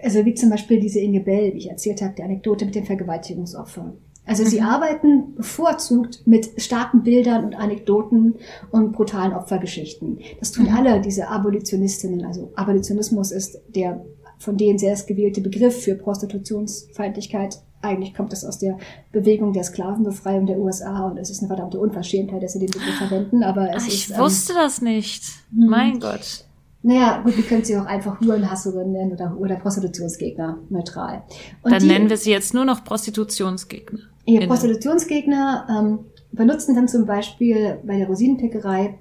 also 0.03 0.25
wie 0.25 0.35
zum 0.35 0.51
Beispiel 0.51 0.81
diese 0.81 1.01
Inge 1.01 1.21
Bell, 1.21 1.55
wie 1.55 1.59
ich 1.59 1.71
erzählt 1.71 2.03
habe, 2.03 2.15
die 2.17 2.23
Anekdote 2.23 2.65
mit 2.65 2.75
dem 2.75 2.85
Vergewaltigungsopfer. 2.85 3.93
Also 4.27 4.45
sie 4.45 4.61
arbeiten 4.61 5.35
bevorzugt 5.37 6.27
mit 6.27 6.51
starken 6.61 7.03
Bildern 7.03 7.47
und 7.47 7.55
Anekdoten 7.55 8.35
und 8.71 8.93
brutalen 8.93 9.33
Opfergeschichten. 9.33 10.19
Das 10.39 10.53
tun 10.53 10.69
alle 10.69 11.01
diese 11.01 11.29
Abolitionistinnen. 11.29 12.27
Also 12.27 12.53
Abolitionismus 12.55 13.31
ist 13.33 13.59
der 13.75 14.05
von 14.39 14.57
denen 14.57 14.79
sehr 14.79 14.95
gewählte 15.07 15.41
Begriff 15.41 15.83
für 15.83 15.95
Prostitutionsfeindlichkeit. 15.95 17.59
Eigentlich 17.81 18.15
kommt 18.15 18.33
das 18.33 18.45
aus 18.45 18.59
der 18.59 18.77
Bewegung 19.13 19.53
der 19.53 19.65
Sklavenbefreiung 19.65 20.47
der 20.47 20.59
USA 20.59 21.07
und 21.07 21.17
es 21.17 21.31
ist 21.31 21.39
eine 21.41 21.49
verdammte 21.49 21.79
Unverschämtheit, 21.79 22.43
dass 22.43 22.53
sie 22.53 22.59
den 22.59 22.71
Begriff 22.71 22.97
verwenden. 22.97 23.43
Aber 23.43 23.75
es 23.75 23.85
Ah, 23.85 23.87
ich 23.89 23.95
ist, 23.95 24.11
ähm, 24.11 24.19
wusste 24.19 24.53
das 24.55 24.83
nicht. 24.83 25.25
Mhm. 25.53 25.67
Mein 25.69 26.01
Gott. 26.01 26.45
Naja, 26.83 27.21
gut, 27.23 27.37
wir 27.37 27.45
können 27.45 27.65
sie 27.65 27.77
auch 27.77 27.87
einfach 27.87 28.21
Hurenhasserin 28.21 28.93
nennen 28.93 29.13
oder, 29.13 29.37
oder 29.39 29.57
Prostitutionsgegner, 29.57 30.59
neutral. 30.71 31.23
Und 31.63 31.73
Dann 31.73 31.83
die- 31.83 31.89
nennen 31.89 32.09
wir 32.09 32.17
sie 32.17 32.31
jetzt 32.31 32.55
nur 32.55 32.65
noch 32.65 32.85
Prostitutionsgegner. 32.85 34.01
Innen. 34.25 34.49
Prostitutionsgegner 34.49 35.67
ähm, 35.71 35.99
benutzen 36.33 36.75
dann 36.75 36.87
zum 36.89 37.07
Beispiel 37.07 37.79
bei 37.85 37.97
der 37.97 38.07
Rosinenpickerei 38.07 38.99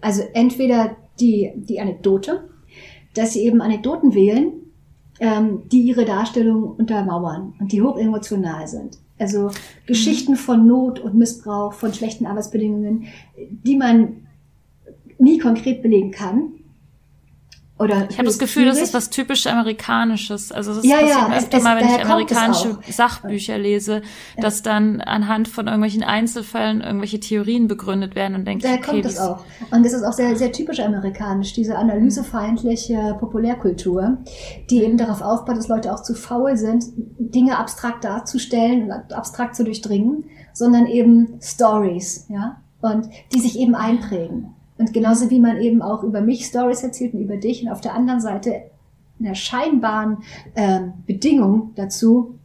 also 0.00 0.22
entweder 0.34 0.96
die, 1.18 1.50
die 1.56 1.80
Anekdote, 1.80 2.48
dass 3.14 3.32
sie 3.32 3.40
eben 3.44 3.60
Anekdoten 3.62 4.14
wählen, 4.14 4.52
ähm, 5.18 5.62
die 5.72 5.80
ihre 5.80 6.04
Darstellung 6.04 6.76
untermauern 6.76 7.54
und 7.58 7.72
die 7.72 7.82
hochemotional 7.82 8.68
sind. 8.68 8.98
Also 9.18 9.50
Geschichten 9.86 10.36
von 10.36 10.66
Not 10.66 11.00
und 11.00 11.14
Missbrauch, 11.14 11.72
von 11.72 11.94
schlechten 11.94 12.26
Arbeitsbedingungen, 12.26 13.06
die 13.64 13.76
man 13.76 14.26
nie 15.18 15.38
konkret 15.38 15.82
belegen 15.82 16.10
kann. 16.10 16.52
Oder 17.78 18.06
Ich 18.08 18.16
habe 18.16 18.24
das 18.26 18.38
Gefühl, 18.38 18.64
das 18.64 18.80
ist 18.80 18.94
was 18.94 19.10
typisch 19.10 19.46
Amerikanisches. 19.46 20.50
Also 20.50 20.74
das 20.74 20.82
Ja, 20.84 20.96
passiert 20.96 21.10
ja, 21.28 21.36
öfter 21.36 21.58
es- 21.58 21.62
mal, 21.64 21.76
wenn 21.78 21.88
ich 21.88 22.04
amerikanische. 22.04 22.78
Sachbücher 22.90 23.58
lese, 23.58 24.00
dass 24.38 24.62
dann 24.62 25.02
anhand 25.02 25.46
von 25.48 25.66
irgendwelchen 25.66 26.02
Einzelfällen 26.02 26.80
irgendwelche 26.80 27.20
Theorien 27.20 27.68
begründet 27.68 28.14
werden 28.14 28.34
und 28.34 28.46
denke, 28.46 28.62
Daher 28.62 28.78
okay, 28.78 28.90
kommt 28.92 29.04
dies- 29.04 29.18
auch. 29.18 29.44
Und 29.70 29.84
das 29.84 29.92
ist 29.92 30.04
auch 30.04 30.14
sehr, 30.14 30.34
sehr 30.36 30.52
typisch 30.52 30.80
amerikanisch, 30.80 31.52
diese 31.52 31.76
analysefeindliche 31.76 33.16
Populärkultur, 33.20 34.18
die 34.70 34.82
eben 34.82 34.96
darauf 34.96 35.20
aufbaut, 35.20 35.58
dass 35.58 35.68
Leute 35.68 35.92
auch 35.92 36.02
zu 36.02 36.14
faul 36.14 36.56
sind, 36.56 36.84
Dinge 37.18 37.58
abstrakt 37.58 38.04
darzustellen 38.04 38.84
und 38.90 39.12
abstrakt 39.12 39.54
zu 39.54 39.64
durchdringen, 39.64 40.24
sondern 40.54 40.86
eben 40.86 41.38
Stories, 41.42 42.26
ja, 42.30 42.56
und 42.80 43.08
die 43.34 43.40
sich 43.40 43.58
eben 43.58 43.74
einprägen. 43.74 44.54
Und 44.78 44.92
genauso 44.92 45.30
wie 45.30 45.40
man 45.40 45.58
eben 45.58 45.82
auch 45.82 46.02
über 46.02 46.20
mich 46.20 46.46
Stories 46.46 46.82
erzählt 46.82 47.14
und 47.14 47.20
über 47.20 47.36
dich 47.36 47.62
und 47.62 47.70
auf 47.70 47.80
der 47.80 47.94
anderen 47.94 48.20
Seite 48.20 48.62
einer 49.18 49.34
scheinbaren 49.34 50.18
ähm, 50.54 50.92
Bedingung 51.06 51.72
dazu, 51.76 52.35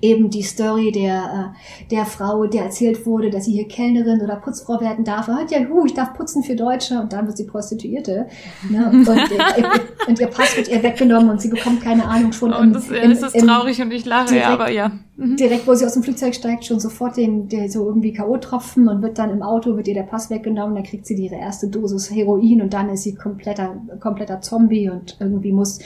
eben 0.00 0.30
die 0.30 0.42
Story 0.42 0.92
der, 0.92 1.54
äh, 1.54 1.86
der 1.90 2.06
Frau, 2.06 2.46
der 2.46 2.64
erzählt 2.64 3.06
wurde, 3.06 3.30
dass 3.30 3.44
sie 3.44 3.52
hier 3.52 3.68
Kellnerin 3.68 4.20
oder 4.20 4.36
Putzfrau 4.36 4.80
werden 4.80 5.04
darf. 5.04 5.28
Und 5.28 5.36
hat 5.36 5.50
ja, 5.50 5.58
hu, 5.68 5.84
ich 5.86 5.94
darf 5.94 6.14
putzen 6.14 6.42
für 6.42 6.56
Deutsche 6.56 7.00
und 7.00 7.12
dann 7.12 7.26
wird 7.26 7.36
sie 7.36 7.44
Prostituierte. 7.44 8.26
Ne? 8.68 8.90
Und, 8.90 9.08
äh, 9.08 10.08
und 10.08 10.18
ihr 10.18 10.26
Pass 10.28 10.56
wird 10.56 10.68
ihr 10.68 10.82
weggenommen 10.82 11.30
und 11.30 11.40
sie 11.40 11.48
bekommt 11.48 11.82
keine 11.82 12.04
Ahnung 12.06 12.32
schon 12.32 12.52
Und 12.52 12.72
das, 12.72 12.88
das 12.88 13.34
ist 13.34 13.46
traurig 13.46 13.80
und 13.82 13.90
ich 13.92 14.04
lache, 14.04 14.28
direkt- 14.28 14.46
ja, 14.46 14.52
aber 14.52 14.70
ja. 14.70 14.90
Mhm. 15.16 15.36
direkt, 15.36 15.66
wo 15.66 15.74
sie 15.74 15.84
aus 15.84 15.92
dem 15.94 16.02
Flugzeug 16.02 16.34
steigt, 16.34 16.64
schon 16.64 16.80
sofort 16.80 17.16
den, 17.16 17.48
der 17.48 17.68
so 17.70 17.86
irgendwie 17.86 18.12
K.O.-Tropfen 18.12 18.88
und 18.88 19.02
wird 19.02 19.18
dann 19.18 19.30
im 19.30 19.42
Auto, 19.42 19.76
wird 19.76 19.88
ihr 19.88 19.94
der 19.94 20.04
Pass 20.04 20.30
weggenommen, 20.30 20.74
dann 20.74 20.84
kriegt 20.84 21.06
sie 21.06 21.14
ihre 21.14 21.36
erste 21.36 21.68
Dosis 21.68 22.10
Heroin 22.10 22.62
und 22.62 22.72
dann 22.72 22.88
ist 22.88 23.02
sie 23.02 23.14
kompletter, 23.14 23.76
kompletter 24.00 24.40
Zombie 24.40 24.88
und 24.88 25.16
irgendwie 25.20 25.52
muss 25.52 25.78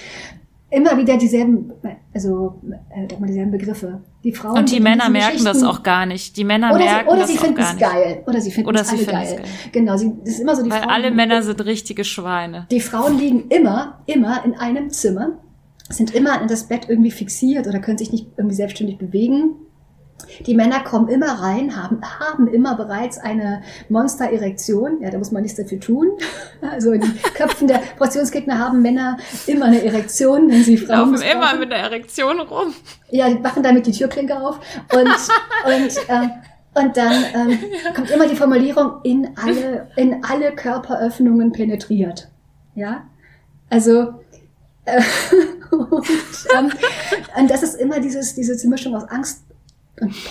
immer 0.70 0.96
wieder 0.96 1.16
dieselben, 1.16 1.72
also 2.12 2.60
äh, 2.90 3.06
doch 3.06 3.20
mal 3.20 3.26
dieselben 3.26 3.50
Begriffe. 3.52 4.00
Die 4.24 4.32
Frauen 4.32 4.58
Und 4.58 4.70
die 4.70 4.78
in 4.78 4.82
Männer 4.82 5.08
merken 5.08 5.44
das 5.44 5.62
auch 5.62 5.82
gar 5.82 6.06
nicht. 6.06 6.36
Die 6.36 6.44
Männer 6.44 6.70
oder 6.70 6.78
merken 6.78 7.04
sie, 7.04 7.10
oder 7.10 7.20
das 7.20 7.28
sie 7.30 7.38
auch 7.38 7.42
finden 7.42 7.56
gar 7.56 7.66
es 7.68 7.74
nicht. 7.74 7.82
geil. 7.92 8.22
Oder 8.26 8.40
sie 8.40 8.50
finden 8.50 8.68
Oder 8.70 8.80
es 8.80 8.88
sie 8.88 8.96
alle 8.96 9.04
finden 9.04 9.20
es 9.22 9.28
geil. 9.30 9.36
geil. 9.38 9.46
Genau, 9.72 9.96
sie, 9.96 10.12
das 10.20 10.28
ist 10.30 10.40
immer 10.40 10.56
so 10.56 10.62
die 10.64 10.70
Weil 10.70 10.80
Frauen. 10.80 10.90
alle 10.90 11.10
Männer 11.10 11.42
sind 11.42 11.64
richtige 11.64 12.04
Schweine. 12.04 12.66
Die 12.70 12.80
Frauen 12.80 13.18
liegen 13.18 13.48
immer, 13.48 14.00
immer 14.06 14.44
in 14.44 14.54
einem 14.54 14.90
Zimmer, 14.90 15.38
sind 15.90 16.14
immer 16.14 16.40
an 16.40 16.48
das 16.48 16.64
Bett 16.64 16.86
irgendwie 16.88 17.10
fixiert 17.10 17.66
oder 17.66 17.78
können 17.78 17.98
sich 17.98 18.10
nicht 18.10 18.28
irgendwie 18.36 18.56
selbstständig 18.56 18.98
bewegen. 18.98 19.56
Die 20.46 20.54
Männer 20.54 20.80
kommen 20.80 21.08
immer 21.08 21.40
rein, 21.40 21.76
haben, 21.76 22.00
haben 22.02 22.48
immer 22.48 22.76
bereits 22.76 23.18
eine 23.18 23.62
Monster-Erektion. 23.88 25.00
Ja, 25.00 25.10
da 25.10 25.18
muss 25.18 25.32
man 25.32 25.42
nichts 25.42 25.56
dafür 25.58 25.80
tun. 25.80 26.08
Also 26.60 26.92
in 26.92 27.02
den 27.02 27.14
Köpfen 27.34 27.68
der 27.68 27.80
Portionsgegner 27.98 28.58
haben 28.58 28.80
Männer 28.80 29.18
immer 29.46 29.66
eine 29.66 29.84
Erektion, 29.84 30.50
wenn 30.50 30.64
sie 30.64 30.78
Frauen 30.78 31.12
Laufen 31.12 31.22
immer 31.22 31.54
mit 31.56 31.70
der 31.70 31.78
Erektion 31.78 32.40
rum. 32.40 32.74
Ja, 33.10 33.28
die 33.28 33.38
machen 33.38 33.62
damit 33.62 33.86
die 33.86 33.92
Türklinke 33.92 34.40
auf 34.40 34.58
und, 34.92 35.08
und, 35.66 35.94
ähm, 36.08 36.30
und 36.74 36.96
dann 36.96 37.24
ähm, 37.34 37.58
kommt 37.94 38.10
immer 38.10 38.26
die 38.26 38.34
Formulierung 38.34 39.00
in 39.02 39.36
alle, 39.36 39.88
in 39.96 40.24
alle 40.24 40.52
Körperöffnungen 40.52 41.52
penetriert. 41.52 42.28
Ja, 42.74 43.04
also 43.68 44.14
äh, 44.86 45.02
und, 45.70 46.06
ähm, 46.56 46.72
und 47.36 47.50
das 47.50 47.62
ist 47.62 47.74
immer 47.74 48.00
dieses, 48.00 48.34
diese 48.34 48.68
Mischung 48.68 48.94
aus 48.96 49.04
Angst 49.08 49.43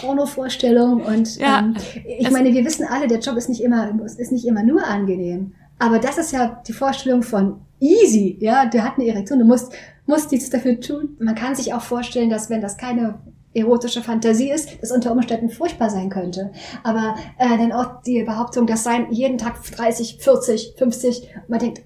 Pornovorstellung 0.02 1.02
und 1.02 1.38
Ja, 1.38 1.60
ähm, 1.60 1.76
ich 2.06 2.30
meine, 2.32 2.54
wir 2.54 2.66
wissen 2.66 2.86
alle, 2.90 3.08
der 3.08 3.20
Job 3.20 3.38
ist 3.38 3.50
nicht 3.50 3.62
immer, 3.62 3.92
ist 4.06 4.32
nicht 4.32 4.46
immer 4.46 4.64
nur 4.64 4.86
angenehm. 4.86 5.54
Aber 5.80 6.00
das 6.00 6.18
ist 6.18 6.32
ja 6.32 6.62
die 6.68 6.74
Vorstellung 6.74 7.24
von 7.24 7.62
easy, 7.80 8.38
ja, 8.40 8.66
der 8.66 8.84
hat 8.84 8.98
eine 8.98 9.08
Erektion, 9.08 9.40
du 9.40 9.46
musst, 9.46 9.74
musst 10.06 10.32
nichts 10.32 10.50
dafür 10.50 10.80
tun. 10.80 11.18
Man 11.20 11.36
kann 11.36 11.56
sich 11.56 11.74
auch 11.74 11.82
vorstellen, 11.82 12.30
dass 12.30 12.50
wenn 12.50 12.62
das 12.62 12.78
keine 12.78 13.20
erotische 13.54 14.02
Fantasie 14.02 14.52
ist, 14.52 14.82
das 14.82 14.92
unter 14.92 15.12
Umständen 15.12 15.50
furchtbar 15.50 15.90
sein 15.90 16.10
könnte. 16.10 16.52
Aber 16.84 17.16
äh, 17.38 17.58
dann 17.58 17.72
auch 17.72 18.02
die 18.02 18.24
Behauptung, 18.24 18.66
das 18.66 18.84
seien 18.84 19.12
jeden 19.12 19.38
Tag 19.38 19.62
30, 19.64 20.18
40, 20.20 20.76
50, 20.78 21.28
man 21.48 21.60
denkt, 21.60 21.84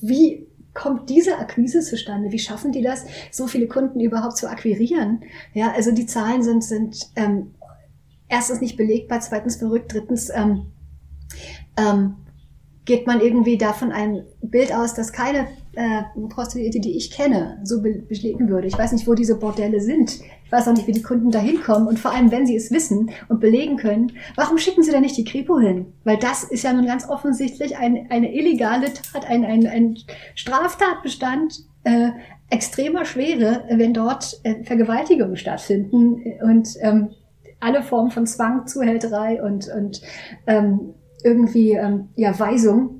wie 0.00 0.46
kommt 0.76 1.08
diese 1.08 1.38
Akquise 1.38 1.80
zustande? 1.80 2.30
Wie 2.30 2.38
schaffen 2.38 2.70
die 2.70 2.82
das, 2.82 3.06
so 3.32 3.46
viele 3.46 3.66
Kunden 3.66 3.98
überhaupt 3.98 4.36
zu 4.36 4.48
akquirieren? 4.48 5.24
Ja, 5.54 5.72
also 5.72 5.90
die 5.90 6.06
Zahlen 6.06 6.42
sind, 6.42 6.62
sind 6.62 7.10
ähm, 7.16 7.54
erstens 8.28 8.60
nicht 8.60 8.76
belegbar, 8.76 9.20
zweitens 9.20 9.56
verrückt, 9.56 9.92
drittens 9.92 10.30
ähm, 10.30 10.66
ähm, 11.76 12.16
geht 12.84 13.06
man 13.06 13.20
irgendwie 13.20 13.58
davon 13.58 13.90
ein 13.90 14.24
Bild 14.42 14.72
aus, 14.72 14.94
dass 14.94 15.12
keine 15.12 15.48
äh, 15.76 16.02
Prostituierte, 16.28 16.80
die 16.80 16.96
ich 16.96 17.10
kenne, 17.10 17.60
so 17.62 17.82
be 17.82 18.02
belegen 18.08 18.48
würde. 18.48 18.66
Ich 18.66 18.78
weiß 18.78 18.92
nicht, 18.92 19.06
wo 19.06 19.14
diese 19.14 19.38
Bordelle 19.38 19.80
sind. 19.80 20.20
Ich 20.44 20.52
weiß 20.52 20.66
auch 20.68 20.72
nicht, 20.72 20.86
wie 20.86 20.92
die 20.92 21.02
Kunden 21.02 21.30
da 21.30 21.38
hinkommen. 21.38 21.86
Und 21.86 21.98
vor 21.98 22.12
allem, 22.12 22.30
wenn 22.30 22.46
sie 22.46 22.56
es 22.56 22.70
wissen 22.70 23.10
und 23.28 23.40
belegen 23.40 23.76
können, 23.76 24.12
warum 24.36 24.58
schicken 24.58 24.82
sie 24.82 24.90
da 24.90 25.00
nicht 25.00 25.16
die 25.16 25.24
Kripo 25.24 25.58
hin? 25.58 25.92
Weil 26.04 26.16
das 26.16 26.44
ist 26.44 26.64
ja 26.64 26.72
nun 26.72 26.86
ganz 26.86 27.08
offensichtlich 27.08 27.76
ein, 27.76 28.06
eine 28.10 28.34
illegale 28.34 28.92
Tat, 28.92 29.26
ein, 29.28 29.44
ein, 29.44 29.66
ein 29.66 29.98
Straftatbestand 30.34 31.54
äh, 31.84 32.10
extremer 32.50 33.04
Schwere, 33.04 33.64
wenn 33.70 33.92
dort 33.92 34.40
äh, 34.44 34.62
Vergewaltigungen 34.64 35.36
stattfinden 35.36 36.22
und 36.42 36.68
ähm, 36.80 37.10
alle 37.60 37.82
Formen 37.82 38.10
von 38.10 38.26
Zwang, 38.26 38.66
Zuhälterei 38.66 39.42
und, 39.42 39.68
und 39.68 40.00
ähm, 40.46 40.94
irgendwie 41.24 41.72
ähm, 41.72 42.08
ja 42.14 42.38
Weisung. 42.38 42.95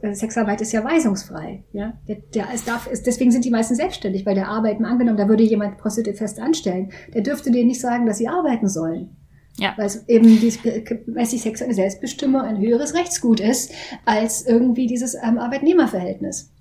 Äh, 0.00 0.14
Sexarbeit 0.14 0.60
ist 0.60 0.72
ja 0.72 0.84
weisungsfrei. 0.84 1.64
Ja? 1.72 1.94
Der, 2.08 2.16
der 2.34 2.52
ist, 2.52 2.66
darf, 2.66 2.86
ist, 2.86 3.06
deswegen 3.06 3.30
sind 3.30 3.44
die 3.44 3.50
meisten 3.50 3.74
selbstständig, 3.74 4.24
weil 4.24 4.34
der 4.34 4.48
arbeiten 4.48 4.84
angenommen, 4.84 5.18
da 5.18 5.28
würde 5.28 5.42
jemand 5.42 5.78
Prostituierte 5.78 6.18
fest 6.18 6.40
anstellen, 6.40 6.90
der 7.12 7.22
dürfte 7.22 7.50
denen 7.50 7.68
nicht 7.68 7.80
sagen, 7.80 8.06
dass 8.06 8.18
sie 8.18 8.28
arbeiten 8.28 8.68
sollen. 8.68 9.16
Ja. 9.58 9.74
Weil 9.76 9.86
es 9.86 10.08
eben 10.08 10.24
die, 10.24 10.54
weil 11.08 11.26
die 11.26 11.38
sexuelle 11.38 11.74
Selbstbestimmung 11.74 12.42
ein 12.42 12.58
höheres 12.58 12.94
Rechtsgut 12.94 13.40
ist 13.40 13.72
als 14.04 14.46
irgendwie 14.46 14.86
dieses 14.86 15.14
ähm, 15.14 15.38
Arbeitnehmerverhältnis. 15.38 16.52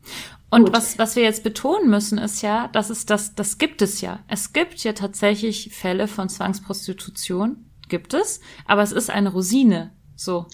Und 0.50 0.66
Gut. 0.66 0.74
was, 0.74 0.98
was 0.98 1.16
wir 1.16 1.24
jetzt 1.24 1.44
betonen 1.44 1.90
müssen, 1.90 2.18
ist 2.18 2.42
ja, 2.42 2.70
dass 2.70 2.90
es 2.90 3.06
das, 3.06 3.36
das 3.36 3.58
gibt 3.58 3.82
es 3.82 4.02
ja. 4.02 4.20
Es 4.28 4.52
gibt 4.54 4.80
ja 4.80 4.94
tatsächlich 4.94 5.70
Fälle 5.74 6.08
von 6.08 6.30
Zwangsprostitution, 6.30 7.66
gibt 7.88 8.14
es, 8.14 8.40
aber 8.66 8.82
es 8.82 8.92
ist 8.92 9.10
eine 9.10 9.30
Rosine, 9.30 9.92
so. 10.16 10.48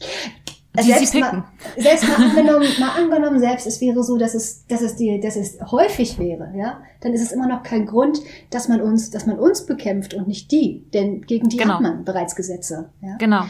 Die 0.81 0.83
sie 0.83 0.91
selbst 0.93 1.11
picken. 1.13 1.39
mal, 1.39 1.45
selbst 1.77 2.07
mal 2.07 2.15
angenommen, 2.29 2.67
mal 2.79 2.89
angenommen 3.01 3.39
selbst, 3.39 3.67
es 3.67 3.79
wäre 3.79 4.03
so, 4.03 4.17
dass 4.17 4.33
es, 4.33 4.65
dass 4.67 4.81
es 4.81 4.95
die, 4.95 5.19
dass 5.19 5.35
es 5.35 5.59
häufig 5.71 6.17
wäre, 6.17 6.51
ja, 6.57 6.81
dann 7.01 7.13
ist 7.13 7.21
es 7.21 7.31
immer 7.31 7.47
noch 7.47 7.61
kein 7.63 7.85
Grund, 7.85 8.19
dass 8.49 8.67
man 8.67 8.81
uns, 8.81 9.11
dass 9.11 9.25
man 9.25 9.37
uns 9.37 9.65
bekämpft 9.65 10.13
und 10.13 10.27
nicht 10.27 10.51
die, 10.51 10.85
denn 10.93 11.21
gegen 11.21 11.49
die 11.49 11.57
Genau. 11.57 11.75
hat 11.75 11.81
man 11.81 12.03
bereits 12.05 12.35
Gesetze, 12.35 12.89
ja. 13.01 13.17
Genau. 13.17 13.43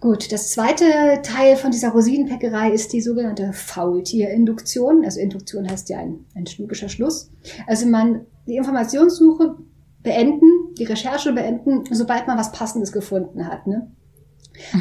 Gut, 0.00 0.30
das 0.30 0.52
zweite 0.52 0.84
Teil 1.22 1.56
von 1.56 1.72
dieser 1.72 1.88
Rosinenpeckerei 1.88 2.70
ist 2.70 2.92
die 2.92 3.00
sogenannte 3.00 3.52
Faultierinduktion. 3.52 5.04
Also 5.04 5.18
Induktion 5.18 5.68
heißt 5.68 5.88
ja 5.88 5.98
ein, 5.98 6.24
ein 6.36 6.44
logischer 6.56 6.88
Schluss. 6.88 7.30
Also 7.66 7.86
man 7.86 8.20
die 8.46 8.56
Informationssuche 8.56 9.56
beenden, 10.04 10.74
die 10.78 10.84
Recherche 10.84 11.32
beenden, 11.32 11.82
sobald 11.90 12.28
man 12.28 12.38
was 12.38 12.52
Passendes 12.52 12.92
gefunden 12.92 13.48
hat. 13.48 13.66
Ne? 13.66 13.90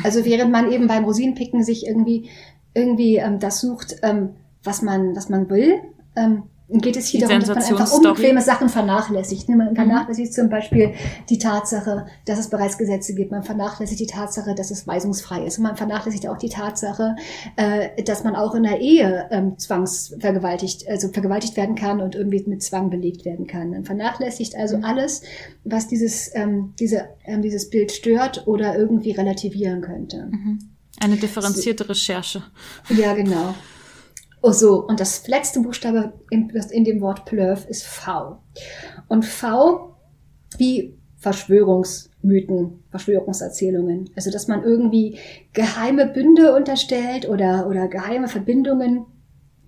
Also 0.04 0.26
während 0.26 0.52
man 0.52 0.72
eben 0.72 0.88
beim 0.88 1.06
Rosinenpicken 1.06 1.64
sich 1.64 1.86
irgendwie 1.86 2.30
irgendwie 2.74 3.18
ähm, 3.18 3.40
das 3.40 3.60
sucht, 3.62 3.98
ähm, 4.04 4.36
was 4.64 4.82
man 4.82 5.16
was 5.16 5.30
man 5.30 5.50
will, 5.50 5.80
ähm, 6.16 6.44
geht 6.70 6.98
es 6.98 7.08
hier 7.08 7.22
darum, 7.22 7.40
dass 7.40 7.48
man 7.48 7.58
einfach 7.64 7.92
unbequeme 7.94 8.42
Sachen 8.42 8.68
vernachlässigt. 8.68 9.48
Ne? 9.48 9.56
Man 9.56 9.70
Mhm. 9.72 9.76
vernachlässigt 9.76 10.34
zum 10.34 10.50
Beispiel 10.50 10.94
die 11.30 11.38
Tatsache, 11.38 12.08
dass 12.26 12.40
es 12.40 12.50
bereits 12.50 12.78
Gesetze 12.78 13.16
gibt. 13.16 13.32
Man 13.32 13.44
vernachlässigt 13.44 14.00
die 14.02 14.08
Tatsache, 14.08 14.54
dass 14.54 14.70
es 14.70 14.86
weisungsfrei 14.86 15.46
ist. 15.46 15.58
Und 15.60 15.64
man 15.64 15.78
vernachlässigt 15.78 16.28
auch 16.28 16.38
die 16.38 16.50
Tatsache, 16.50 17.16
äh, 17.56 18.04
dass 18.04 18.24
man 18.26 18.36
auch 18.36 18.54
in 18.54 18.64
der 18.64 18.82
Ehe 18.82 19.28
ähm, 19.32 19.58
zwangsvergewaltigt, 19.58 20.88
also 20.90 21.08
vergewaltigt 21.10 21.56
werden 21.58 21.76
kann 21.76 22.02
und 22.02 22.16
irgendwie 22.16 22.44
mit 22.48 22.62
Zwang 22.64 22.90
belegt 22.90 23.26
werden 23.26 23.48
kann. 23.48 23.70
Man 23.70 23.86
vernachlässigt 23.86 24.54
Mhm. 24.56 24.60
also 24.62 24.78
alles, 24.84 25.22
was 25.64 25.88
dieses, 25.88 26.30
ähm, 26.36 26.74
diese, 26.80 27.06
ähm, 27.26 27.42
dieses 27.42 27.70
Bild 27.70 27.92
stört 27.92 28.46
oder 28.48 28.78
irgendwie 28.78 29.12
relativieren 29.12 29.82
könnte. 29.82 30.28
Mhm. 30.32 30.60
Eine 31.00 31.16
differenzierte 31.16 31.88
Recherche. 31.88 32.44
Ja, 32.90 33.14
genau. 33.14 33.54
Oh 34.42 34.52
so, 34.52 34.86
und 34.86 35.00
das 35.00 35.28
letzte 35.28 35.62
Buchstabe 35.62 36.14
in, 36.30 36.50
in 36.50 36.84
dem 36.84 37.02
Wort 37.02 37.26
Plöv 37.26 37.66
ist 37.68 37.86
V. 37.86 38.38
Und 39.08 39.26
V 39.26 39.96
wie 40.58 40.98
Verschwörungsmythen, 41.18 42.84
Verschwörungserzählungen. 42.92 44.10
Also, 44.16 44.32
dass 44.32 44.48
man 44.48 44.64
irgendwie 44.64 45.18
geheime 45.54 46.06
Bünde 46.06 46.56
unterstellt 46.56 47.28
oder, 47.28 47.68
oder 47.68 47.88
geheime 47.88 48.28
Verbindungen, 48.28 49.06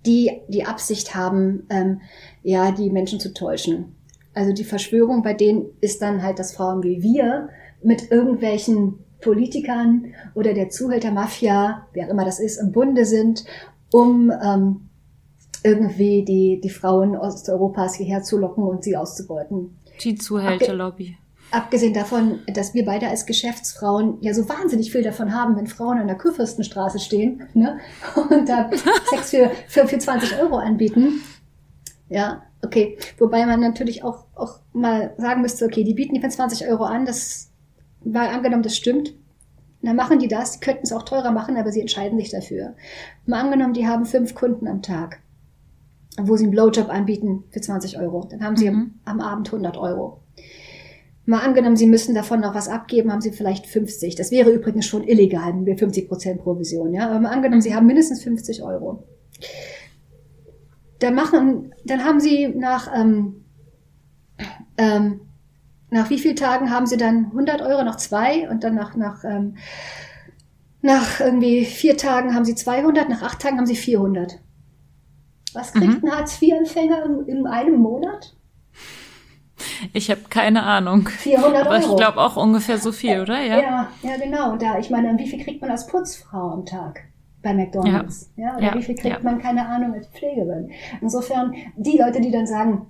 die 0.05 0.41
die 0.47 0.65
Absicht 0.65 1.15
haben, 1.15 1.65
ähm, 1.69 2.01
ja, 2.43 2.71
die 2.71 2.89
Menschen 2.89 3.19
zu 3.19 3.33
täuschen. 3.33 3.95
Also 4.33 4.53
die 4.53 4.63
Verschwörung 4.63 5.23
bei 5.23 5.33
denen 5.33 5.65
ist 5.81 6.01
dann 6.01 6.23
halt, 6.23 6.39
dass 6.39 6.53
Frauen 6.53 6.83
wie 6.83 7.01
wir 7.01 7.49
mit 7.83 8.11
irgendwelchen 8.11 8.99
Politikern 9.21 10.13
oder 10.35 10.53
der 10.53 10.69
Zuhältermafia, 10.69 11.87
wer 11.93 12.07
auch 12.07 12.11
immer 12.11 12.25
das 12.25 12.39
ist, 12.39 12.57
im 12.57 12.71
Bunde 12.71 13.05
sind, 13.05 13.43
um 13.91 14.31
ähm, 14.31 14.89
irgendwie 15.63 16.23
die, 16.23 16.61
die 16.61 16.69
Frauen 16.69 17.15
Osteuropas 17.15 17.95
hierher 17.95 18.23
zu 18.23 18.37
locken 18.37 18.63
und 18.63 18.83
sie 18.83 18.95
auszubeuten. 18.95 19.77
Die 20.03 20.15
Zuhälterlobby. 20.15 21.17
Abgesehen 21.51 21.93
davon, 21.93 22.39
dass 22.47 22.75
wir 22.75 22.85
beide 22.85 23.07
als 23.07 23.25
Geschäftsfrauen 23.25 24.19
ja 24.21 24.33
so 24.33 24.47
wahnsinnig 24.47 24.91
viel 24.91 25.01
davon 25.01 25.33
haben, 25.33 25.55
wenn 25.55 25.65
Frauen 25.65 25.97
an 25.97 26.07
der 26.07 26.17
Kurfürstenstraße 26.17 26.99
stehen 26.99 27.47
ne? 27.55 27.79
und 28.29 28.47
da 28.47 28.69
Sex 29.09 29.31
für, 29.31 29.51
für, 29.67 29.87
für 29.87 29.97
20 29.97 30.39
Euro 30.39 30.57
anbieten. 30.57 31.21
Ja, 32.07 32.43
okay. 32.63 32.97
Wobei 33.17 33.45
man 33.45 33.59
natürlich 33.59 34.03
auch, 34.03 34.25
auch 34.35 34.59
mal 34.73 35.13
sagen 35.17 35.41
müsste, 35.41 35.65
okay, 35.65 35.83
die 35.83 35.95
bieten 35.95 36.13
die 36.13 36.21
für 36.21 36.29
20 36.29 36.67
Euro 36.67 36.83
an, 36.83 37.05
das 37.05 37.49
war 38.01 38.29
angenommen, 38.29 38.63
das 38.63 38.77
stimmt. 38.77 39.13
Dann 39.81 39.95
machen 39.95 40.19
die 40.19 40.27
das, 40.27 40.53
die 40.53 40.59
könnten 40.59 40.83
es 40.83 40.91
auch 40.91 41.03
teurer 41.03 41.31
machen, 41.31 41.55
aber 41.57 41.71
sie 41.71 41.79
entscheiden 41.81 42.19
sich 42.19 42.29
dafür. 42.29 42.75
Mal 43.25 43.39
angenommen, 43.41 43.73
die 43.73 43.87
haben 43.87 44.05
fünf 44.05 44.35
Kunden 44.35 44.67
am 44.67 44.81
Tag, 44.81 45.21
wo 46.21 46.35
sie 46.35 46.43
einen 46.43 46.51
Blowjob 46.51 46.89
anbieten 46.89 47.45
für 47.49 47.61
20 47.61 47.97
Euro. 47.99 48.27
Dann 48.29 48.43
haben 48.43 48.57
sie 48.57 48.69
Mhm. 48.69 48.95
am 49.05 49.21
Abend 49.21 49.51
100 49.51 49.77
Euro. 49.77 50.19
Mal 51.25 51.39
angenommen, 51.41 51.77
sie 51.77 51.85
müssen 51.85 52.15
davon 52.15 52.39
noch 52.41 52.55
was 52.55 52.67
abgeben, 52.67 53.11
haben 53.11 53.21
sie 53.21 53.31
vielleicht 53.31 53.67
50. 53.67 54.15
Das 54.15 54.31
wäre 54.31 54.49
übrigens 54.49 54.85
schon 54.85 55.03
illegal, 55.03 55.53
wir 55.65 55.77
50% 55.77 56.41
Provision, 56.41 56.93
ja. 56.93 57.07
Aber 57.09 57.19
mal 57.19 57.29
angenommen, 57.31 57.61
sie 57.61 57.73
haben 57.75 57.85
mindestens 57.85 58.23
50 58.23 58.63
Euro. 58.63 59.03
Dann 60.99 61.15
machen, 61.15 61.73
dann 61.85 62.03
haben 62.03 62.19
sie 62.19 62.47
nach, 62.49 62.91
ähm, 62.93 63.45
ähm, 64.77 65.21
nach 65.91 66.09
wie 66.09 66.19
vielen 66.19 66.35
Tagen 66.35 66.69
haben 66.71 66.85
sie 66.85 66.97
dann 66.97 67.25
100 67.27 67.61
Euro, 67.61 67.83
noch 67.83 67.95
zwei 67.97 68.49
und 68.49 68.63
dann 68.63 68.75
nach, 68.75 68.95
nach, 68.95 69.23
ähm, 69.23 69.57
nach 70.81 71.19
irgendwie 71.19 71.65
vier 71.65 71.97
Tagen 71.97 72.33
haben 72.35 72.45
sie 72.45 72.55
200, 72.55 73.09
nach 73.09 73.21
acht 73.21 73.41
Tagen 73.41 73.57
haben 73.57 73.65
sie 73.65 73.75
400. 73.75 74.39
Was 75.53 75.73
kriegt 75.73 76.01
Mhm. 76.03 76.09
ein 76.09 76.15
Hartz-IV-Empfänger 76.15 77.03
in, 77.05 77.37
in 77.39 77.47
einem 77.47 77.77
Monat? 77.77 78.35
Ich 79.93 80.09
habe 80.09 80.21
keine 80.29 80.63
Ahnung. 80.63 81.07
400 81.09 81.65
Aber 81.65 81.77
ich 81.79 81.85
Euro. 81.85 81.95
glaube 81.97 82.19
auch 82.19 82.37
ungefähr 82.37 82.77
so 82.77 82.91
viel, 82.91 83.19
oder? 83.21 83.41
Ja. 83.41 83.59
Ja, 83.59 83.87
ja, 84.03 84.17
genau. 84.17 84.55
Da, 84.55 84.77
ich 84.79 84.89
meine, 84.89 85.17
wie 85.17 85.27
viel 85.27 85.43
kriegt 85.43 85.61
man 85.61 85.71
als 85.71 85.87
Putzfrau 85.87 86.51
am 86.51 86.65
Tag 86.65 87.01
bei 87.41 87.53
McDonalds? 87.53 88.31
Ja. 88.37 88.55
oder 88.55 88.63
Ja, 88.67 88.75
wie 88.75 88.83
viel 88.83 88.95
kriegt 88.95 89.17
ja. 89.17 89.23
man, 89.23 89.39
keine 89.39 89.67
Ahnung, 89.67 89.93
als 89.93 90.07
Pflegerin? 90.07 90.71
Insofern, 91.01 91.53
die 91.75 91.97
Leute, 91.97 92.21
die 92.21 92.31
dann 92.31 92.47
sagen, 92.47 92.85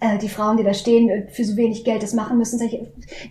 äh, 0.00 0.18
die 0.18 0.28
Frauen, 0.28 0.56
die 0.56 0.64
da 0.64 0.74
stehen, 0.74 1.08
äh, 1.08 1.28
für 1.28 1.44
so 1.44 1.56
wenig 1.56 1.84
Geld 1.84 2.02
das 2.02 2.14
machen 2.14 2.38
müssen, 2.38 2.58
sag 2.58 2.72
ich, 2.72 2.80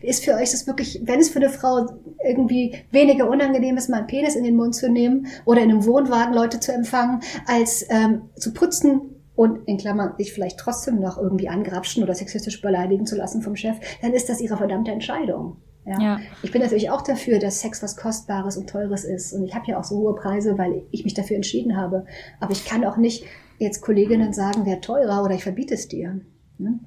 ist 0.02 0.26
für 0.26 0.34
euch 0.34 0.52
das 0.52 0.68
wirklich, 0.68 1.02
wenn 1.04 1.20
es 1.20 1.30
für 1.30 1.40
eine 1.40 1.50
Frau 1.50 1.88
irgendwie 2.26 2.76
weniger 2.92 3.30
unangenehm 3.30 3.78
ist, 3.78 3.90
mal 3.90 4.00
einen 4.00 4.08
Penis 4.08 4.36
in 4.36 4.44
den 4.44 4.56
Mund 4.56 4.76
zu 4.76 4.90
nehmen 4.90 5.28
oder 5.46 5.62
in 5.62 5.70
einem 5.70 5.86
Wohnwagen 5.86 6.34
Leute 6.34 6.60
zu 6.60 6.74
empfangen, 6.74 7.22
als 7.46 7.86
ähm, 7.90 8.24
zu 8.36 8.54
putzen 8.54 9.02
und 9.36 9.68
in 9.68 9.78
Klammern 9.78 10.16
sich 10.18 10.34
vielleicht 10.34 10.60
trotzdem 10.60 11.00
noch 11.00 11.18
irgendwie 11.18 11.48
angrapschen 11.48 12.04
oder 12.04 12.16
sexistisch 12.16 12.60
beleidigen 12.62 13.06
zu 13.06 13.16
lassen 13.16 13.42
vom 13.42 13.56
Chef, 13.56 13.78
dann 14.02 14.14
ist 14.14 14.30
das 14.30 14.42
ihre 14.42 14.58
verdammte 14.58 14.92
Entscheidung. 14.92 15.58
Ja. 15.86 16.02
Ja. 16.02 16.20
Ich 16.44 16.52
bin 16.52 16.62
natürlich 16.62 16.90
auch 16.90 17.02
dafür, 17.02 17.40
dass 17.40 17.62
Sex 17.62 17.82
was 17.82 17.96
Kostbares 17.96 18.58
und 18.58 18.70
Teures 18.70 19.06
ist. 19.06 19.32
Und 19.32 19.46
ich 19.46 19.56
habe 19.56 19.68
ja 19.68 19.80
auch 19.80 19.86
so 19.86 19.98
hohe 20.00 20.16
Preise, 20.16 20.58
weil 20.58 20.84
ich 20.92 21.06
mich 21.06 21.14
dafür 21.14 21.38
entschieden 21.38 21.78
habe. 21.78 22.06
Aber 22.42 22.52
ich 22.52 22.66
kann 22.66 22.84
auch 22.84 22.98
nicht 22.98 23.24
jetzt 23.58 23.82
Kolleginnen 23.82 24.34
sagen, 24.34 24.66
wer 24.66 24.82
teurer 24.82 25.24
oder 25.24 25.36
ich 25.36 25.44
verbiete 25.44 25.76
es 25.76 25.88
dir. 25.88 26.20
Ne? 26.60 26.80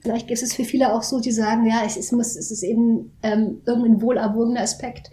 Vielleicht 0.00 0.30
ist 0.30 0.42
es 0.42 0.54
für 0.54 0.64
viele 0.64 0.94
auch 0.94 1.02
so, 1.02 1.20
die 1.20 1.32
sagen, 1.32 1.66
ja, 1.66 1.82
es, 1.84 1.96
es, 1.96 2.12
muss, 2.12 2.36
es 2.36 2.50
ist 2.50 2.62
eben 2.62 3.12
ähm, 3.22 3.60
irgendein 3.66 4.00
wohlerwogener 4.00 4.60
Aspekt. 4.60 5.10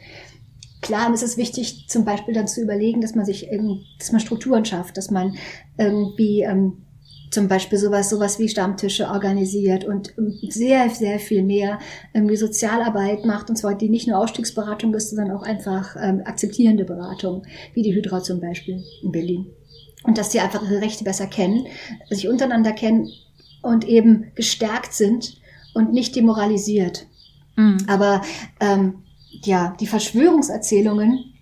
Klar 0.81 1.13
ist 1.13 1.23
es 1.23 1.37
wichtig, 1.37 1.85
zum 1.87 2.05
Beispiel 2.05 2.33
dann 2.33 2.47
zu 2.47 2.61
überlegen, 2.61 3.01
dass 3.01 3.15
man 3.15 3.25
sich, 3.25 3.49
dass 3.97 4.11
man 4.11 4.21
Strukturen 4.21 4.65
schafft, 4.65 4.97
dass 4.97 5.09
man 5.09 5.35
irgendwie 5.77 6.41
ähm, 6.41 6.83
zum 7.31 7.47
Beispiel 7.47 7.79
sowas, 7.79 8.09
sowas 8.09 8.37
wie 8.37 8.47
Stammtische 8.47 9.07
organisiert 9.07 9.85
und 9.85 10.13
sehr, 10.49 10.89
sehr 10.89 11.19
viel 11.19 11.43
mehr 11.43 11.79
irgendwie 12.13 12.35
Sozialarbeit 12.35 13.25
macht, 13.25 13.49
und 13.49 13.55
zwar 13.55 13.75
die 13.75 13.89
nicht 13.89 14.07
nur 14.07 14.19
Ausstiegsberatung 14.19 14.93
ist, 14.93 15.09
sondern 15.09 15.35
auch 15.35 15.43
einfach 15.43 15.95
ähm, 15.99 16.21
akzeptierende 16.25 16.85
Beratung, 16.85 17.43
wie 17.73 17.81
die 17.81 17.95
Hydra 17.95 18.21
zum 18.21 18.39
Beispiel 18.39 18.83
in 19.01 19.11
Berlin. 19.11 19.47
Und 20.03 20.17
dass 20.17 20.29
die 20.29 20.39
einfach 20.39 20.61
ihre 20.61 20.81
Rechte 20.81 21.03
besser 21.03 21.27
kennen, 21.27 21.65
sich 22.09 22.27
untereinander 22.27 22.73
kennen 22.73 23.09
und 23.63 23.87
eben 23.87 24.31
gestärkt 24.35 24.93
sind 24.93 25.41
und 25.73 25.91
nicht 25.91 26.15
demoralisiert. 26.15 27.07
Mhm. 27.55 27.77
Aber 27.87 28.21
ähm, 28.59 29.03
ja, 29.43 29.75
die 29.79 29.87
Verschwörungserzählungen, 29.87 31.33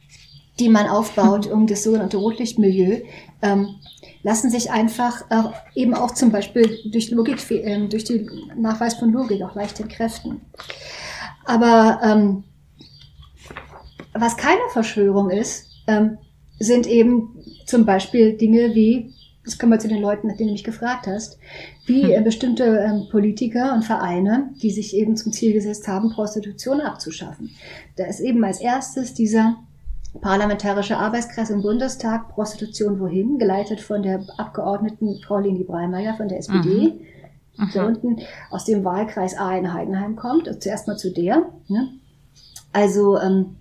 die 0.60 0.70
man 0.70 0.88
aufbaut 0.88 1.48
um 1.52 1.68
das 1.68 1.84
sogenannte 1.84 2.18
Rotlichtmilieu, 2.18 3.02
ähm, 3.42 3.76
lassen 4.24 4.52
sich 4.52 4.72
einfach 4.72 5.24
äh, 5.30 5.50
eben 5.76 5.94
auch 5.94 6.12
zum 6.12 6.32
Beispiel 6.32 6.78
durch 6.92 7.10
Logik, 7.12 7.40
ähm, 7.50 7.90
durch 7.90 8.06
den 8.06 8.30
Nachweis 8.56 8.94
von 8.94 9.12
Logik 9.12 9.42
auch 9.42 9.56
leicht 9.56 9.80
entkräften. 9.80 10.42
Aber 11.44 12.00
ähm, 12.04 12.44
was 14.14 14.38
keine 14.38 14.62
Verschwörung 14.72 15.32
ist, 15.32 15.68
ähm, 15.88 16.18
sind 16.60 16.86
eben 16.86 17.44
zum 17.66 17.86
Beispiel 17.86 18.34
Dinge 18.38 18.76
wie, 18.76 19.14
das 19.44 19.58
kommen 19.58 19.72
wir 19.72 19.80
zu 19.80 19.88
den 19.88 20.02
Leuten, 20.02 20.28
nach 20.28 20.38
denen 20.38 20.50
du 20.50 20.54
mich 20.54 20.64
gefragt 20.64 21.08
hast, 21.08 21.40
wie 21.86 22.14
äh, 22.14 22.22
bestimmte 22.22 22.64
ähm, 22.64 23.08
Politiker 23.10 23.74
und 23.74 23.84
Vereine, 23.84 24.52
die 24.62 24.72
sich 24.72 24.96
eben 24.96 25.18
zum 25.18 25.32
Ziel 25.32 25.54
gesetzt 25.54 25.88
haben, 25.88 26.12
Prostitution 26.12 26.80
abzuschaffen. 26.82 27.50
Da 27.96 28.06
ist 28.06 28.20
eben 28.20 28.44
als 28.44 28.60
erstes 28.60 29.14
dieser 29.14 29.58
parlamentarische 30.20 30.98
Arbeitskreis 30.98 31.50
im 31.50 31.62
Bundestag 31.62 32.30
Prostitution 32.30 33.00
wohin, 33.00 33.40
geleitet 33.40 33.80
von 33.80 34.04
der 34.04 34.26
Abgeordneten 34.38 35.20
Frau 35.26 35.40
Leni 35.40 35.64
Breimeyer 35.64 36.16
von 36.16 36.28
der 36.28 36.40
SPD, 36.40 37.00
die 37.58 37.74
da 37.74 37.86
unten 37.86 38.18
aus 38.50 38.66
dem 38.66 38.84
Wahlkreis 38.84 39.38
A 39.38 39.58
in 39.58 39.74
Heidenheim 39.74 40.16
kommt. 40.16 40.48
Und 40.48 40.62
zuerst 40.62 40.88
mal 40.88 40.98
zu 40.98 41.12
der. 41.12 41.50
Ne? 41.68 41.90
Also 42.74 43.18
ähm, 43.20 43.56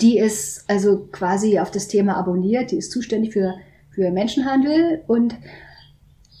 die 0.00 0.18
ist 0.18 0.64
also 0.68 1.08
quasi 1.12 1.58
auf 1.58 1.70
das 1.70 1.88
Thema 1.88 2.16
abonniert, 2.16 2.70
die 2.70 2.76
ist 2.76 2.90
zuständig 2.90 3.32
für, 3.32 3.54
für 3.94 4.10
Menschenhandel 4.10 5.02
und 5.06 5.36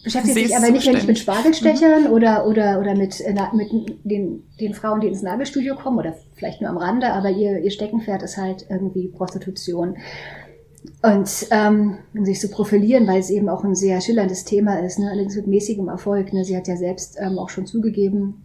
beschäftigt 0.02 0.34
sich 0.34 0.56
aber 0.56 0.70
nicht, 0.70 0.86
nicht 0.92 1.06
mit. 1.06 1.18
Spargelstechern 1.18 2.08
oder, 2.08 2.46
oder, 2.46 2.78
oder 2.80 2.94
mit, 2.94 3.20
äh, 3.20 3.32
na- 3.34 3.52
mit 3.54 3.70
den, 4.04 4.42
den 4.60 4.74
Frauen, 4.74 5.00
die 5.00 5.06
ins 5.08 5.22
Nagelstudio 5.22 5.76
kommen 5.76 5.98
oder 5.98 6.14
vielleicht 6.34 6.60
nur 6.60 6.70
am 6.70 6.76
Rande, 6.76 7.12
aber 7.12 7.30
ihr, 7.30 7.60
ihr 7.60 7.70
Steckenpferd 7.70 8.22
ist 8.22 8.36
halt 8.36 8.66
irgendwie 8.68 9.08
Prostitution. 9.08 9.96
Und 11.02 11.46
ähm, 11.50 11.96
sich 12.24 12.40
zu 12.40 12.50
profilieren, 12.50 13.06
weil 13.06 13.18
es 13.18 13.30
eben 13.30 13.48
auch 13.48 13.64
ein 13.64 13.74
sehr 13.74 14.02
schillerndes 14.02 14.44
Thema 14.44 14.80
ist, 14.80 14.98
ne? 14.98 15.08
allerdings 15.10 15.34
mit 15.34 15.46
mäßigem 15.46 15.88
Erfolg. 15.88 16.34
Ne? 16.34 16.44
Sie 16.44 16.54
hat 16.54 16.68
ja 16.68 16.76
selbst 16.76 17.16
ähm, 17.18 17.38
auch 17.38 17.48
schon 17.48 17.66
zugegeben 17.66 18.42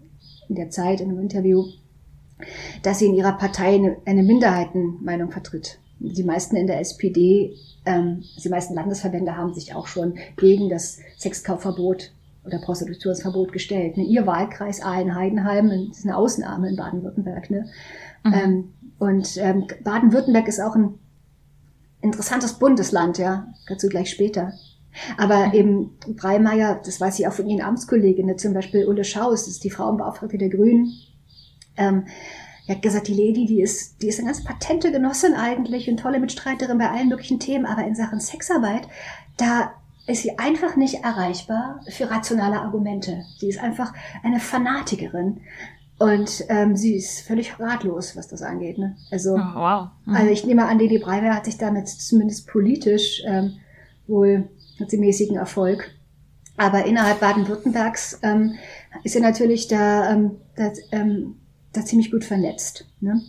in 0.48 0.56
der 0.56 0.70
Zeit, 0.70 1.02
in 1.02 1.10
einem 1.10 1.20
Interview, 1.20 1.66
dass 2.82 3.00
sie 3.00 3.08
in 3.08 3.16
ihrer 3.16 3.34
Partei 3.34 3.76
eine, 3.76 3.98
eine 4.06 4.24
Minderheitenmeinung 4.24 5.32
vertritt. 5.32 5.80
Die 6.00 6.24
meisten 6.24 6.56
in 6.56 6.68
der 6.68 6.80
SPD, 6.80 7.56
ähm, 7.86 8.24
die 8.44 8.50
meisten 8.50 8.74
Landesverbände 8.74 9.36
haben 9.36 9.54
sich 9.54 9.76
auch 9.76 9.88
schon 9.88 10.16
gegen 10.38 10.70
das 10.70 11.00
Sexkaufverbot 11.18 12.12
oder 12.46 12.60
Prostitutionsverbot 12.60 13.52
gestellt. 13.52 13.98
Ne? 13.98 14.04
Ihr 14.04 14.26
Wahlkreis 14.26 14.82
A 14.82 15.00
in 15.00 15.16
Heidenheim, 15.16 15.72
ist 15.92 16.06
eine 16.06 16.18
Ausnahme 16.18 16.70
in 16.70 16.76
Baden-Württemberg. 16.76 17.50
Ne? 17.50 17.70
Ähm, 18.26 18.74
und 18.98 19.38
ähm, 19.38 19.68
Baden-Württemberg 19.84 20.48
ist 20.48 20.60
auch 20.60 20.76
ein 20.76 20.96
interessantes 22.02 22.54
Bundesland, 22.54 23.18
ja, 23.18 23.54
dazu 23.68 23.88
gleich 23.88 24.10
später. 24.10 24.54
Aber 25.18 25.54
eben 25.54 25.98
Breimeyer, 26.16 26.82
das 26.84 27.00
weiß 27.00 27.20
ich 27.20 27.28
auch 27.28 27.34
von 27.34 27.48
ihren 27.48 27.62
Amtskolleginnen, 27.62 28.38
zum 28.38 28.54
Beispiel 28.54 28.88
Ulle 28.88 29.04
Schaus, 29.04 29.46
das 29.46 29.56
ist 29.56 29.64
die 29.64 29.70
Frauenbeauftragte 29.70 30.38
der 30.38 30.50
Grünen, 30.50 30.92
ähm, 31.78 32.06
die 32.70 32.76
hat 32.76 32.84
gesagt, 32.84 33.08
die 33.08 33.16
Lady, 33.16 33.48
die 33.48 33.62
ist, 33.62 34.00
die 34.04 34.08
ist 34.10 34.20
eine 34.20 34.28
ganz 34.28 34.44
patente 34.44 34.92
Genossin 34.92 35.34
eigentlich 35.34 35.90
und 35.90 35.98
tolle 36.00 36.20
Mitstreiterin 36.20 36.78
bei 36.78 36.92
allen 36.92 37.10
möglichen 37.10 37.40
Themen, 37.40 37.66
aber 37.66 37.84
in 37.84 37.96
Sachen 37.96 38.20
Sexarbeit, 38.20 38.88
da 39.38 39.72
ist 40.06 40.22
sie 40.22 40.38
einfach 40.38 40.76
nicht 40.76 41.04
erreichbar 41.04 41.82
für 41.90 42.12
rationale 42.12 42.62
Argumente. 42.62 43.26
Sie 43.40 43.50
ist 43.50 43.60
einfach 43.60 43.94
eine 44.24 44.40
Fanatikerin 44.40 45.42
und 45.98 46.46
ähm, 46.50 46.76
sie 46.76 46.96
ist 46.96 47.22
völlig 47.22 47.60
ratlos, 47.60 48.16
was 48.16 48.28
das 48.28 48.44
angeht. 48.44 48.78
Ne? 48.78 48.96
Also, 49.10 49.34
Oh, 49.34 49.56
wow. 49.56 49.88
Mhm. 50.06 50.16
also 50.16 50.30
ich 50.32 50.46
nehme 50.46 50.68
an, 50.68 50.78
Lady 50.78 51.00
Breimer 51.00 51.36
hat 51.36 51.46
sich 51.46 51.58
damit 51.58 51.88
zumindest 51.88 52.48
politisch 52.48 53.24
ähm, 53.26 53.58
wohl 54.06 54.48
mit 54.78 54.92
dem 54.92 55.00
mäßigen 55.00 55.38
Erfolg. 55.38 55.90
Aber 56.56 56.86
innerhalb 56.86 57.20
Baden-Württembergs 57.20 58.20
ähm, 58.22 58.56
ist 59.04 59.14
sie 59.14 59.22
natürlich 59.22 59.68
da, 59.70 60.12
ähm, 60.12 60.38
da, 60.56 60.72
ähm, 60.92 61.39
da 61.74 61.86
ziemlich 61.86 62.12
gut 62.12 62.24
vernetzt. 62.26 62.86
Ne? 63.00 63.22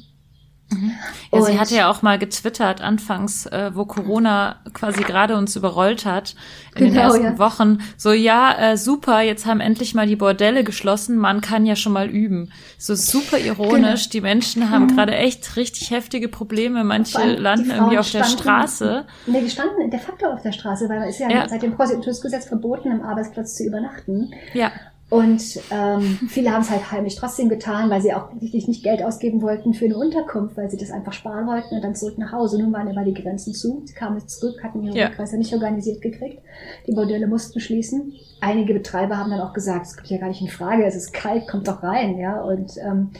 Ja, 1.33 1.43
sie 1.43 1.59
hatte 1.59 1.75
ja 1.75 1.91
auch 1.91 2.03
mal 2.03 2.17
getwittert 2.17 2.81
anfangs, 2.81 3.45
äh, 3.47 3.73
wo 3.75 3.87
Corona 3.87 4.61
quasi 4.73 5.03
gerade 5.03 5.37
uns 5.37 5.57
überrollt 5.57 6.05
hat, 6.07 6.37
in 6.77 6.85
den 6.85 6.93
Genau, 6.95 7.07
ersten 7.07 7.25
ja. 7.25 7.39
Wochen. 7.39 7.79
So, 7.97 8.13
ja, 8.13 8.57
äh, 8.57 8.77
super, 8.77 9.21
jetzt 9.21 9.47
haben 9.47 9.59
endlich 9.59 9.95
mal 9.97 10.07
die 10.07 10.15
Bordelle 10.15 10.63
geschlossen, 10.63 11.17
man 11.19 11.41
kann 11.41 11.67
ja 11.67 11.75
schon 11.75 11.93
mal 11.93 12.09
üben. 12.09 12.53
So 12.79 12.95
super 12.95 13.39
ironisch, 13.39 14.03
Genau. 14.05 14.13
die 14.13 14.21
Menschen 14.21 14.71
haben 14.71 14.87
gerade 14.95 15.17
echt 15.17 15.57
richtig 15.57 15.91
heftige 15.91 16.29
Probleme, 16.29 16.85
manche 16.85 17.19
landen 17.35 17.71
irgendwie 17.73 17.99
auf 17.99 18.11
der 18.13 18.23
Straße. 18.25 19.07
Nee, 19.27 19.41
die 19.43 19.51
standen 19.51 19.91
de 19.91 19.99
facto 19.99 20.27
auf 20.27 20.43
der 20.43 20.53
Straße, 20.53 20.89
weil 20.89 21.03
es 21.03 21.17
ist 21.17 21.19
ja, 21.19 21.31
Ja. 21.31 21.49
seit 21.49 21.63
dem 21.63 21.75
Prostitutionsgesetz 21.75 22.47
verboten, 22.47 22.93
am 22.93 23.03
Arbeitsplatz 23.03 23.57
zu 23.57 23.65
übernachten. 23.65 24.31
Ja, 24.55 24.71
Und 25.11 25.43
ähm, 25.73 26.03
viele 26.29 26.53
haben 26.53 26.63
es 26.63 26.71
halt 26.71 26.93
heimlich 26.93 27.17
trotzdem 27.17 27.49
getan, 27.49 27.91
weil 27.91 28.01
sie 28.01 28.15
auch 28.15 28.33
wirklich 28.41 28.69
nicht 28.69 28.85
Geld 28.85 29.03
ausgeben 29.03 29.43
wollten 29.43 29.75
für 29.75 29.87
eine 29.87 29.97
Unterkunft, 29.99 30.57
weil 30.57 30.71
sie 30.71 30.77
das 30.77 30.93
einfach 30.93 31.13
sparen 31.13 31.49
wollten 31.49 31.75
und 31.75 31.83
dann 31.83 31.97
zurück 31.97 32.17
nach 32.17 32.31
Hause. 32.31 32.63
Nun 32.63 32.73
waren 32.73 32.87
aber 32.89 33.03
die 33.05 33.13
Grenzen 33.15 33.53
zu. 33.53 33.83
Sie 33.87 33.93
kamen 33.95 34.19
jetzt 34.19 34.39
zurück, 34.39 34.63
hatten 34.63 34.85
ihre 34.85 34.97
Ja. 34.97 35.07
Rückreise 35.09 35.37
nicht 35.37 35.53
organisiert 35.53 36.01
gekriegt. 36.01 36.41
Die 36.87 36.93
Bordelle 36.93 37.27
mussten 37.27 37.59
schließen. 37.59 38.13
Einige 38.41 38.73
Betreiber 38.73 39.19
haben 39.19 39.31
dann 39.31 39.41
auch 39.41 39.53
gesagt, 39.53 39.87
es 39.87 39.97
kommt 39.97 40.11
ja 40.11 40.19
gar 40.19 40.29
nicht 40.29 40.43
in 40.43 40.49
Frage, 40.49 40.85
es 40.85 40.95
ist 40.95 41.13
kalt, 41.13 41.49
kommt 41.49 41.67
doch 41.67 41.83
rein, 41.83 42.17
ja. 42.17 42.41
Und 42.43 42.77
ähm, 42.79 43.11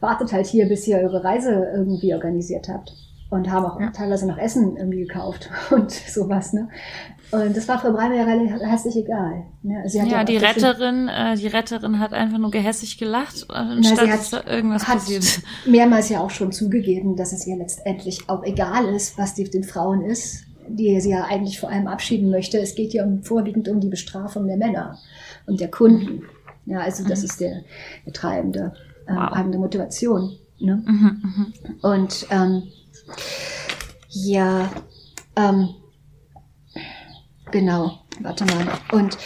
wartet 0.00 0.32
halt 0.32 0.46
hier, 0.46 0.66
bis 0.68 0.86
ihr 0.88 0.96
eure 0.98 1.22
Reise 1.22 1.50
irgendwie 1.74 2.14
organisiert 2.14 2.68
habt. 2.70 2.94
Und 3.28 3.50
haben 3.50 3.66
auch 3.66 3.80
Ja. 3.80 3.90
teilweise 3.90 4.26
noch 4.26 4.38
Essen 4.38 4.76
irgendwie 4.76 5.00
gekauft 5.04 5.50
und 5.70 5.90
sowas, 5.90 6.52
ne? 6.52 6.68
Und 7.32 7.56
das 7.56 7.66
war 7.66 7.80
Frau 7.80 7.92
Breimer 7.92 8.14
ja 8.14 8.24
herzlich 8.24 8.96
egal. 8.96 9.44
Ne? 9.62 9.80
Also 9.82 9.98
ja, 9.98 10.20
auch 10.20 10.24
die 10.24 10.36
Retterin, 10.36 11.08
äh, 11.08 11.36
die 11.36 11.48
Retterin 11.48 11.98
hat 11.98 12.12
einfach 12.12 12.38
nur 12.38 12.50
gehässig 12.50 12.98
gelacht, 12.98 13.42
äh, 13.42 13.46
Na, 13.52 13.60
anstatt 13.72 13.98
sie 14.00 14.10
hat- 14.12 14.18
dass 14.20 14.30
da 14.30 14.44
irgendwas 14.46 14.86
hat 14.86 14.98
passiert. 14.98 15.40
mehrmals 15.66 16.08
ja 16.08 16.20
auch 16.20 16.30
schon 16.30 16.52
zugegeben, 16.52 17.16
dass 17.16 17.32
es 17.32 17.46
ihr 17.46 17.56
letztendlich 17.56 18.28
auch 18.28 18.44
egal 18.44 18.86
ist, 18.94 19.18
was 19.18 19.34
die, 19.34 19.44
den 19.44 19.64
Frauen 19.64 20.02
ist, 20.02 20.44
die 20.68 21.00
sie 21.00 21.10
ja 21.10 21.24
eigentlich 21.24 21.58
vor 21.58 21.68
allem 21.70 21.88
abschieben 21.88 22.30
möchte. 22.30 22.58
Es 22.58 22.74
geht 22.74 22.92
ja 22.92 23.04
um, 23.04 23.22
vorwiegend 23.22 23.68
um 23.68 23.80
die 23.80 23.88
Bestrafung 23.88 24.46
der 24.46 24.56
Männer 24.56 24.98
und 25.46 25.60
der 25.60 25.70
Kunden. 25.70 26.22
Ja, 26.64 26.80
also 26.80 27.04
das 27.06 27.22
ist 27.24 27.40
der, 27.40 27.62
der 28.04 28.12
treibende, 28.12 28.72
äh, 29.06 29.14
Wow. 29.14 29.30
treibende 29.30 29.58
Motivation. 29.58 30.36
Ne? 30.58 30.82
Mhm, 30.86 31.22
mhm. 31.22 31.52
Und 31.82 32.26
ähm, 32.30 32.62
ja, 34.10 34.70
ähm, 35.36 35.68
genau, 37.56 38.00
warte 38.20 38.44
mal. 38.44 38.66
Und 38.92 39.16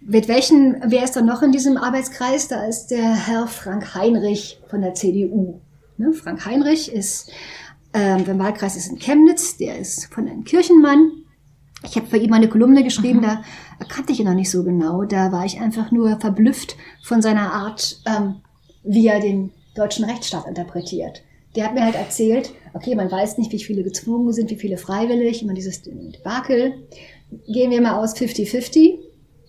mit 0.00 0.28
welchen, 0.28 0.76
wer 0.86 1.02
ist 1.02 1.16
da 1.16 1.22
noch 1.22 1.42
in 1.42 1.50
diesem 1.50 1.76
Arbeitskreis? 1.76 2.48
Da 2.48 2.64
ist 2.64 2.88
der 2.88 3.14
Herr 3.26 3.48
Frank 3.48 3.94
Heinrich 3.94 4.60
von 4.68 4.82
der 4.82 4.94
CDU. 4.94 5.60
Ne? 5.96 6.12
Frank 6.12 6.46
Heinrich 6.46 6.92
ist, 6.92 7.30
ähm, 7.92 8.24
der 8.24 8.38
Wahlkreis 8.38 8.76
ist 8.76 8.88
in 8.88 8.98
Chemnitz, 8.98 9.56
der 9.56 9.78
ist 9.78 10.06
von 10.12 10.28
einem 10.28 10.44
Kirchenmann. 10.44 11.10
Ich 11.84 11.96
habe 11.96 12.06
bei 12.08 12.18
ihm 12.18 12.32
eine 12.32 12.48
Kolumne 12.48 12.84
geschrieben, 12.84 13.18
mhm. 13.18 13.22
da 13.22 13.42
kannte 13.88 14.12
ich 14.12 14.20
ihn 14.20 14.26
noch 14.26 14.34
nicht 14.34 14.50
so 14.50 14.62
genau. 14.62 15.02
Da 15.02 15.32
war 15.32 15.44
ich 15.44 15.60
einfach 15.60 15.90
nur 15.90 16.20
verblüfft 16.20 16.76
von 17.02 17.20
seiner 17.20 17.52
Art, 17.52 18.00
ähm, 18.06 18.36
wie 18.84 19.08
er 19.08 19.18
den 19.18 19.50
deutschen 19.74 20.04
Rechtsstaat 20.04 20.46
interpretiert. 20.46 21.22
Der 21.56 21.64
hat 21.64 21.74
mir 21.74 21.84
halt 21.84 21.96
erzählt, 21.96 22.52
okay, 22.74 22.94
man 22.94 23.10
weiß 23.10 23.38
nicht, 23.38 23.52
wie 23.52 23.62
viele 23.62 23.82
gezwungen 23.82 24.32
sind, 24.32 24.50
wie 24.50 24.56
viele 24.56 24.78
freiwillig, 24.78 25.42
immer 25.42 25.54
dieses 25.54 25.82
Debakel. 25.82 26.86
Gehen 27.46 27.70
wir 27.70 27.80
mal 27.80 27.98
aus 28.02 28.14
50-50 28.14 28.98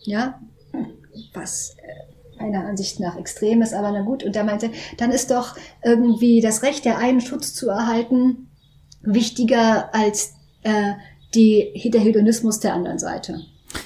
ja, 0.06 0.40
was 1.34 1.76
äh, 1.78 2.42
meiner 2.42 2.66
Ansicht 2.66 3.00
nach 3.00 3.18
extrem 3.18 3.62
ist, 3.62 3.74
aber 3.74 3.92
na 3.92 4.02
gut. 4.02 4.24
Und 4.24 4.36
er 4.36 4.44
meinte, 4.44 4.72
dann 4.98 5.12
ist 5.12 5.32
doch 5.32 5.56
irgendwie 5.84 6.42
das 6.42 6.64
Recht 6.64 6.86
der 6.86 6.98
einen 6.98 7.22
Schutz 7.22 7.54
zu 7.54 7.70
erhalten 7.70 8.50
wichtiger 9.02 9.94
als 9.94 10.34
äh, 10.64 10.94
die, 11.36 11.90
der 11.92 12.02
Hedonismus 12.02 12.60
der 12.60 12.74
anderen 12.74 13.00
Seite. 13.00 13.42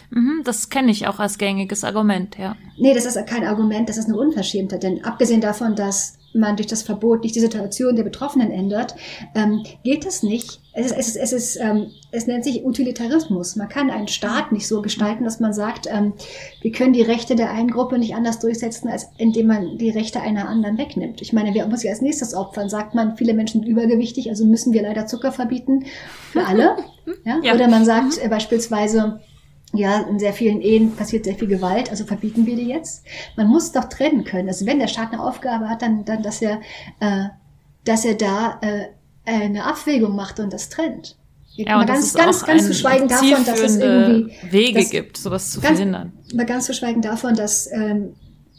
Mhm, 0.10 0.42
das 0.44 0.70
kenne 0.70 0.92
ich 0.92 1.08
auch 1.08 1.20
als 1.20 1.38
gängiges 1.38 1.84
Argument, 1.84 2.38
ja. 2.38 2.56
Nee, 2.78 2.94
das 2.94 3.06
ist 3.06 3.26
kein 3.26 3.46
Argument, 3.46 3.90
das 3.90 3.98
ist 3.98 4.06
eine 4.06 4.18
Unverschämtheit. 4.18 4.84
Denn 4.84 5.04
abgesehen 5.04 5.42
davon, 5.42 5.76
dass 5.76 6.18
man 6.34 6.56
durch 6.56 6.68
das 6.68 6.84
Verbot 6.84 7.24
nicht 7.24 7.36
die 7.36 7.40
Situation 7.40 7.96
der 7.96 8.04
Betroffenen 8.04 8.52
ändert, 8.52 8.96
ähm, 9.34 9.64
geht 9.84 10.06
das 10.06 10.24
nicht. 10.24 10.62
Es, 10.80 10.92
ist, 10.92 10.98
es, 10.98 11.08
ist, 11.08 11.16
es, 11.16 11.32
ist, 11.34 11.56
ähm, 11.60 11.88
es 12.12 12.28
nennt 12.28 12.44
sich 12.44 12.64
Utilitarismus. 12.64 13.56
Man 13.56 13.68
kann 13.68 13.90
einen 13.90 14.08
Staat 14.08 14.52
nicht 14.52 14.68
so 14.68 14.84
gestalten, 14.84 15.24
dass 15.24 15.40
man 15.40 15.52
sagt, 15.52 15.88
ähm, 15.92 16.14
wir 16.62 16.72
können 16.72 16.94
die 16.94 17.02
Rechte 17.02 17.36
der 17.36 17.50
einen 17.50 17.72
Gruppe 17.72 17.98
nicht 17.98 18.14
anders 18.14 18.38
durchsetzen, 18.38 18.88
als 18.88 19.08
indem 19.18 19.48
man 19.48 19.80
die 19.80 19.90
Rechte 19.90 20.22
einer 20.22 20.48
anderen 20.48 20.78
wegnimmt. 20.78 21.20
Ich 21.24 21.34
meine, 21.34 21.56
wer 21.56 21.68
muss 21.68 21.80
sich 21.80 21.90
als 21.90 22.02
nächstes 22.02 22.36
opfern? 22.36 22.70
Sagt 22.70 22.94
man, 22.94 23.18
viele 23.18 23.34
Menschen 23.34 23.62
sind 23.62 23.68
übergewichtig, 23.68 24.30
also 24.30 24.46
müssen 24.46 24.72
wir 24.72 24.84
leider 24.84 25.08
Zucker 25.08 25.32
verbieten 25.32 25.86
für 26.32 26.46
alle? 26.46 26.76
Ja? 27.24 27.40
ja. 27.42 27.54
Oder 27.54 27.70
man 27.70 27.86
sagt 27.86 28.22
äh, 28.22 28.28
beispielsweise, 28.28 29.22
ja, 29.74 30.02
in 30.02 30.20
sehr 30.20 30.34
vielen 30.34 30.60
Ehen 30.60 30.94
passiert 30.94 31.24
sehr 31.24 31.36
viel 31.36 31.48
Gewalt, 31.48 31.90
also 31.90 32.04
verbieten 32.04 32.46
wir 32.46 32.58
die 32.58 32.68
jetzt. 32.68 33.06
Man 33.38 33.48
muss 33.48 33.72
doch 33.72 33.86
trennen 33.86 34.26
können. 34.26 34.50
Also 34.50 34.66
wenn 34.66 34.80
der 34.80 34.88
Staat 34.88 35.14
eine 35.14 35.24
Aufgabe 35.24 35.70
hat, 35.70 35.82
dann, 35.82 36.04
dann 36.04 36.22
dass 36.22 36.42
er, 36.42 36.60
äh, 37.00 37.30
dass 37.86 38.04
er 38.04 38.16
da 38.16 38.60
äh, 38.62 38.88
eine 39.32 39.66
Abwägung 39.66 40.16
macht 40.16 40.40
und 40.40 40.54
das 40.54 40.70
trennt. 40.70 41.16
Ja, 41.56 41.80
und 41.80 41.88
ganz, 41.88 42.14
ganz, 42.14 42.46
ganz 42.46 42.68
zu 42.68 42.74
schweigen 42.74 43.08
davon, 43.08 43.44
dass 43.46 43.60
es 43.60 43.78
irgendwie 43.78 44.34
Wege 44.52 44.80
dass, 44.80 44.90
gibt, 44.92 45.18
sowas 45.18 45.52
zu 45.52 45.60
ganz, 45.60 45.78
verhindern. 45.78 46.14
Mal 46.34 46.46
ganz 46.46 46.68
zu 46.68 46.74
schweigen 46.74 47.02
davon, 47.02 47.34
dass 47.34 47.72
ähm, 47.72 48.14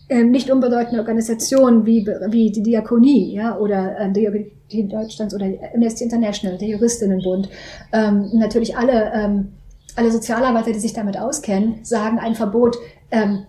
ähm, 0.09 0.31
nicht 0.33 0.51
unbedeutende 0.51 0.99
Organisationen 0.99 1.87
wie, 1.87 2.07
wie 2.31 2.51
die 2.51 2.63
Diakonie, 2.63 3.35
ja, 3.35 3.57
oder 3.57 3.99
äh, 4.01 4.49
die 4.73 4.89
Deutschlands 4.89 5.35
oder 5.35 5.47
Amnesty 5.75 6.05
International, 6.05 6.59
der 6.59 6.69
Juristinnenbund, 6.69 7.49
ähm, 7.93 8.31
natürlich 8.35 8.77
alle 8.77 9.13
ähm, 9.15 9.53
alle 9.99 10.13
Sozialarbeiter, 10.13 10.73
die 10.73 10.79
sich 10.79 10.93
damit 10.93 11.19
auskennen, 11.19 11.85
sagen, 11.85 12.19
ein 12.19 12.37
Verbot 12.37 12.77
ähm, 13.11 13.47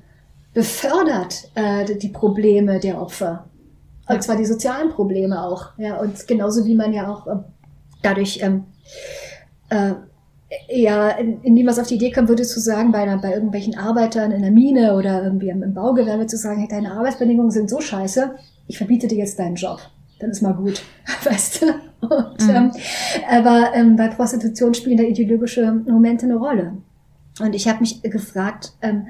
befördert 0.54 1.52
äh, 1.54 1.96
die 1.96 2.10
Probleme 2.10 2.80
der 2.80 3.00
Opfer. 3.00 3.49
Und 4.10 4.24
zwar 4.24 4.36
die 4.36 4.46
sozialen 4.46 4.90
Probleme 4.90 5.44
auch. 5.44 5.78
Ja, 5.78 5.98
und 6.00 6.28
genauso 6.28 6.66
wie 6.66 6.76
man 6.76 6.94
ja 6.94 7.10
auch 7.10 7.28
äh, 7.28 7.36
dadurch 8.02 8.40
ähm, 8.42 8.66
äh, 9.70 9.94
ja, 10.68 11.16
niemals 11.44 11.78
auf 11.78 11.88
die 11.88 11.96
Idee 11.96 12.12
kommen 12.12 12.28
würde 12.28 12.44
zu 12.44 12.60
sagen, 12.60 12.92
bei, 12.92 13.00
einer, 13.00 13.18
bei 13.18 13.34
irgendwelchen 13.34 13.78
Arbeitern 13.78 14.32
in 14.32 14.42
der 14.42 14.52
Mine 14.52 14.96
oder 14.96 15.24
irgendwie 15.24 15.50
im, 15.50 15.62
im 15.62 15.76
Baugewerbe 15.76 16.26
zu 16.26 16.38
sagen, 16.38 16.60
hey, 16.60 16.68
deine 16.68 16.94
Arbeitsbedingungen 16.94 17.52
sind 17.52 17.70
so 17.70 17.80
scheiße, 17.80 18.36
ich 18.68 18.78
verbiete 18.78 19.08
dir 19.08 19.20
jetzt 19.20 19.38
deinen 19.38 19.56
Job 19.56 19.80
dann 20.20 20.32
ist 20.32 20.42
mal 20.42 20.54
gut, 20.54 20.84
weißt 21.24 21.62
du? 21.62 21.66
Und, 22.02 22.42
mhm. 22.42 22.50
ähm, 22.50 22.72
aber 23.30 23.72
ähm, 23.74 23.96
bei 23.96 24.10
Prostitution 24.10 24.74
spielen 24.74 24.98
da 24.98 25.04
ideologische 25.04 25.72
Momente 25.72 26.26
eine 26.26 26.36
Rolle. 26.36 26.74
Und 27.40 27.56
ich 27.56 27.68
habe 27.68 27.80
mich 27.80 28.02
gefragt, 28.02 28.74
ähm, 28.82 29.08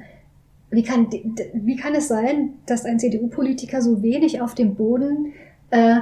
wie, 0.70 0.82
kann, 0.82 1.08
wie 1.54 1.76
kann 1.76 1.94
es 1.94 2.08
sein, 2.08 2.54
dass 2.66 2.84
ein 2.84 2.98
CDU-Politiker 2.98 3.82
so 3.82 4.02
wenig 4.02 4.40
auf 4.40 4.54
dem 4.54 4.74
Boden 4.74 5.32
äh, 5.70 5.96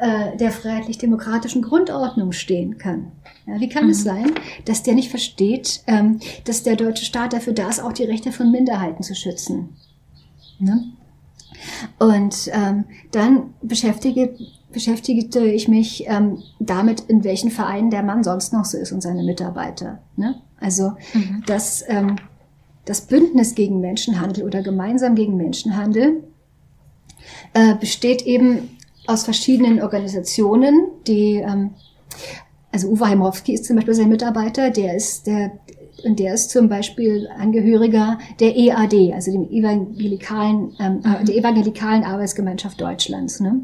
äh, 0.00 0.36
der 0.36 0.50
freiheitlich-demokratischen 0.50 1.62
Grundordnung 1.62 2.32
stehen 2.32 2.78
kann? 2.78 3.12
Ja, 3.46 3.60
wie 3.60 3.68
kann 3.68 3.84
mhm. 3.84 3.90
es 3.90 4.02
sein, 4.02 4.32
dass 4.64 4.82
der 4.82 4.94
nicht 4.94 5.10
versteht, 5.10 5.82
ähm, 5.86 6.20
dass 6.44 6.62
der 6.62 6.76
deutsche 6.76 7.04
Staat 7.04 7.32
dafür 7.32 7.52
da 7.52 7.68
ist, 7.68 7.80
auch 7.80 7.92
die 7.92 8.04
Rechte 8.04 8.32
von 8.32 8.50
Minderheiten 8.50 9.02
zu 9.02 9.14
schützen? 9.14 9.76
Ne? 10.58 10.92
Und 11.98 12.50
ähm, 12.52 12.84
dann 13.12 13.54
beschäftige, 13.62 14.34
beschäftigte 14.72 15.44
ich 15.44 15.68
mich 15.68 16.04
ähm, 16.06 16.42
damit, 16.58 17.00
in 17.08 17.24
welchen 17.24 17.50
Vereinen 17.50 17.90
der 17.90 18.02
Mann 18.02 18.24
sonst 18.24 18.52
noch 18.52 18.64
so 18.64 18.78
ist 18.78 18.92
und 18.92 19.02
seine 19.02 19.22
Mitarbeiter. 19.22 20.00
Ne? 20.16 20.40
Also 20.60 20.92
mhm. 21.14 21.42
das, 21.46 21.84
ähm, 21.88 22.16
das 22.86 23.02
Bündnis 23.02 23.54
gegen 23.54 23.80
Menschenhandel 23.80 24.44
oder 24.44 24.62
gemeinsam 24.62 25.14
gegen 25.14 25.36
Menschenhandel 25.36 26.24
äh, 27.52 27.74
besteht 27.74 28.22
eben 28.22 28.70
aus 29.06 29.24
verschiedenen 29.24 29.82
Organisationen, 29.82 30.88
die 31.06 31.36
ähm, 31.36 31.74
also 32.72 32.88
Uwe 32.88 33.06
Heimrowski 33.06 33.54
ist 33.54 33.64
zum 33.64 33.76
Beispiel 33.76 33.94
sein 33.94 34.08
Mitarbeiter, 34.08 34.70
der 34.70 34.96
ist 34.96 35.26
der 35.26 35.52
und 36.04 36.18
der 36.18 36.34
ist 36.34 36.50
zum 36.50 36.68
Beispiel 36.68 37.28
Angehöriger 37.38 38.18
der 38.38 38.56
EAD, 38.56 39.14
also 39.14 39.32
dem 39.32 39.50
evangelikalen, 39.50 40.74
ähm, 40.78 41.00
äh, 41.04 41.08
mhm. 41.20 41.24
der 41.24 41.36
evangelikalen 41.36 42.04
Arbeitsgemeinschaft 42.04 42.80
Deutschlands. 42.80 43.40
Ne? 43.40 43.62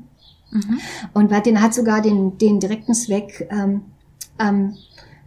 Mhm. 0.50 0.78
Und 1.12 1.46
den 1.46 1.60
hat 1.60 1.74
sogar 1.74 2.00
den, 2.00 2.38
den 2.38 2.58
direkten 2.58 2.94
Zweck, 2.94 3.48
ähm, 3.50 3.82
ähm, 4.38 4.74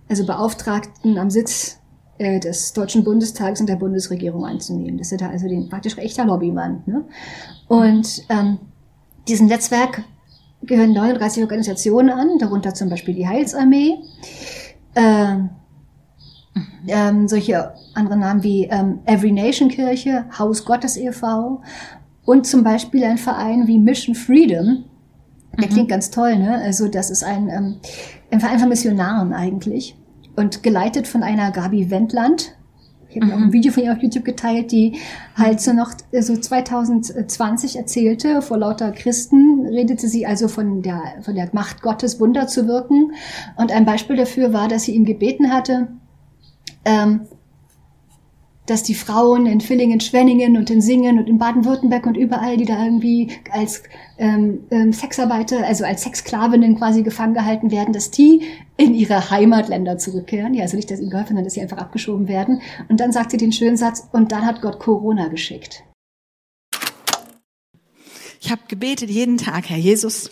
also 0.10 0.26
Beauftragten 0.26 1.18
am 1.18 1.30
Sitz 1.30 1.80
äh, 2.18 2.40
des 2.40 2.74
Deutschen 2.74 3.04
Bundestages 3.04 3.60
und 3.60 3.68
der 3.68 3.76
Bundesregierung 3.76 4.46
einzunehmen. 4.46 4.98
Das 4.98 5.12
ist 5.12 5.20
da 5.20 5.30
also 5.30 5.48
den 5.48 5.68
praktisch 5.68 5.98
echter 5.98 6.26
Lobbymann. 6.26 6.84
Ne? 6.86 7.04
Und 7.68 8.24
ähm, 8.30 8.60
diesem 9.28 9.48
Netzwerk 9.48 10.04
gehören 10.62 10.94
39 10.94 11.44
Organisationen 11.44 12.10
an, 12.10 12.38
darunter 12.40 12.74
zum 12.74 12.90
Beispiel 12.90 13.16
die 13.16 13.28
Heilsarmee. 13.28 13.96
Äh, 14.94 15.38
ähm, 16.88 17.28
solche 17.28 17.74
andere 17.96 18.18
Namen 18.18 18.44
wie 18.44 18.64
ähm, 18.66 19.00
Every 19.06 19.32
Nation 19.32 19.68
Kirche, 19.68 20.26
Haus 20.40 20.64
Gottes 20.64 20.96
e.V. 20.96 21.62
und 22.24 22.48
zum 22.48 22.64
Beispiel 22.64 23.04
ein 23.04 23.18
Verein 23.18 23.68
wie 23.68 23.78
Mission 23.78 24.16
Freedom. 24.16 24.86
Der 25.60 25.68
mhm. 25.68 25.74
klingt 25.74 25.90
ganz 25.90 26.12
toll, 26.12 26.38
ne? 26.38 26.62
Also 26.64 26.88
das 26.88 27.10
ist 27.10 27.24
ein, 27.24 27.50
ähm, 27.50 27.76
ein 28.32 28.40
Verein 28.40 28.60
von 28.60 28.70
Missionaren 28.70 29.34
eigentlich 29.34 29.98
und 30.36 30.64
geleitet 30.64 31.08
von 31.08 31.24
einer 31.24 31.52
Gabi 31.52 31.90
Wendland. 31.90 32.56
Ich 33.10 33.22
habe 33.22 33.28
mhm. 33.28 33.32
auch 33.34 33.46
ein 33.46 33.54
Video 33.54 33.72
von 33.72 33.84
ihr 33.84 33.94
auf 33.94 34.02
YouTube 34.02 34.26
geteilt, 34.26 34.72
die 34.72 35.00
halt 35.36 35.62
so 35.62 35.72
noch 35.72 35.94
so 36.12 36.36
2020 36.36 37.78
erzählte, 37.78 38.42
vor 38.42 38.58
lauter 38.58 38.92
Christen 38.92 39.66
redete 39.68 40.08
sie 40.08 40.26
also 40.26 40.48
von 40.48 40.82
der, 40.82 41.02
von 41.22 41.36
der 41.36 41.50
Macht 41.54 41.82
Gottes 41.82 42.20
Wunder 42.20 42.48
zu 42.48 42.68
wirken. 42.68 43.14
Und 43.56 43.72
ein 43.72 43.86
Beispiel 43.86 44.18
dafür 44.18 44.52
war, 44.52 44.68
dass 44.68 44.84
sie 44.84 44.96
ihn 44.96 45.06
gebeten 45.06 45.52
hatte, 45.52 45.88
ähm, 46.84 47.22
dass 48.66 48.84
die 48.84 48.96
Frauen 48.96 49.46
in 49.46 49.62
Villingen, 49.62 50.00
Schwenningen 50.00 50.58
und 50.58 50.70
in 50.70 50.82
Singen 50.82 51.20
und 51.20 51.30
in 51.30 51.38
Baden-Württemberg 51.38 52.06
und 52.06 52.18
überall, 52.18 52.58
die 52.58 52.66
da 52.66 52.84
irgendwie 52.84 53.32
als 53.52 53.84
ähm, 54.18 54.64
ähm, 54.72 54.92
Sexarbeiter, 54.92 55.66
also 55.66 55.86
als 55.86 56.04
Sexsklavinnen 56.04 56.78
quasi 56.78 57.04
gefangen 57.04 57.34
gehalten 57.34 57.72
werden, 57.72 57.94
dass 57.94 58.12
die 58.12 58.42
in 58.78 58.94
ihre 58.94 59.30
Heimatländer 59.30 59.98
zurückkehren. 59.98 60.54
Ja, 60.54 60.64
also 60.64 60.76
nicht, 60.76 60.90
dass 60.90 61.00
ihnen 61.00 61.10
geholfen, 61.10 61.30
sondern 61.30 61.46
dass 61.46 61.54
sie 61.54 61.62
einfach 61.62 61.78
abgeschoben 61.78 62.28
werden. 62.28 62.62
Und 62.90 63.00
dann 63.00 63.12
sagt 63.12 63.32
sie 63.32 63.38
den 63.38 63.52
schönen 63.52 63.78
Satz, 63.78 64.08
und 64.12 64.32
dann 64.32 64.46
hat 64.46 64.62
Gott 64.62 64.80
Corona 64.80 65.28
geschickt. 65.28 65.84
Ich 68.42 68.52
habe 68.52 68.62
gebetet 68.68 69.10
jeden 69.10 69.38
Tag, 69.38 69.70
Herr 69.70 69.78
Jesus, 69.78 70.30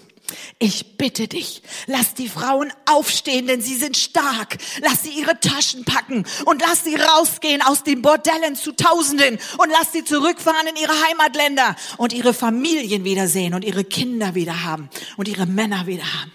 ich 0.60 0.98
bitte 0.98 1.28
dich, 1.28 1.62
lass 1.88 2.14
die 2.14 2.30
Frauen 2.30 2.72
aufstehen, 2.86 3.48
denn 3.48 3.62
sie 3.62 3.76
sind 3.76 3.98
stark. 3.98 4.58
Lass 4.82 5.04
sie 5.04 5.10
ihre 5.10 5.40
Taschen 5.40 5.84
packen 5.84 6.26
und 6.46 6.62
lass 6.62 6.84
sie 6.84 6.96
rausgehen 6.96 7.62
aus 7.62 7.84
den 7.84 8.02
Bordellen 8.02 8.56
zu 8.56 8.72
Tausenden 8.72 9.38
und 9.58 9.70
lass 9.70 9.92
sie 9.92 10.04
zurückfahren 10.04 10.68
in 10.68 10.76
ihre 10.76 10.94
Heimatländer 11.08 11.76
und 11.98 12.14
ihre 12.14 12.34
Familien 12.34 13.04
wiedersehen 13.04 13.54
und 13.54 13.66
ihre 13.66 13.84
Kinder 13.84 14.36
wieder 14.36 14.64
haben 14.64 14.90
und 15.18 15.28
ihre 15.28 15.46
Männer 15.46 15.88
wieder 15.88 16.06
haben. 16.22 16.32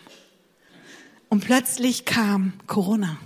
Und 1.29 1.45
plötzlich 1.45 2.05
kam 2.05 2.55
Corona. 2.67 3.19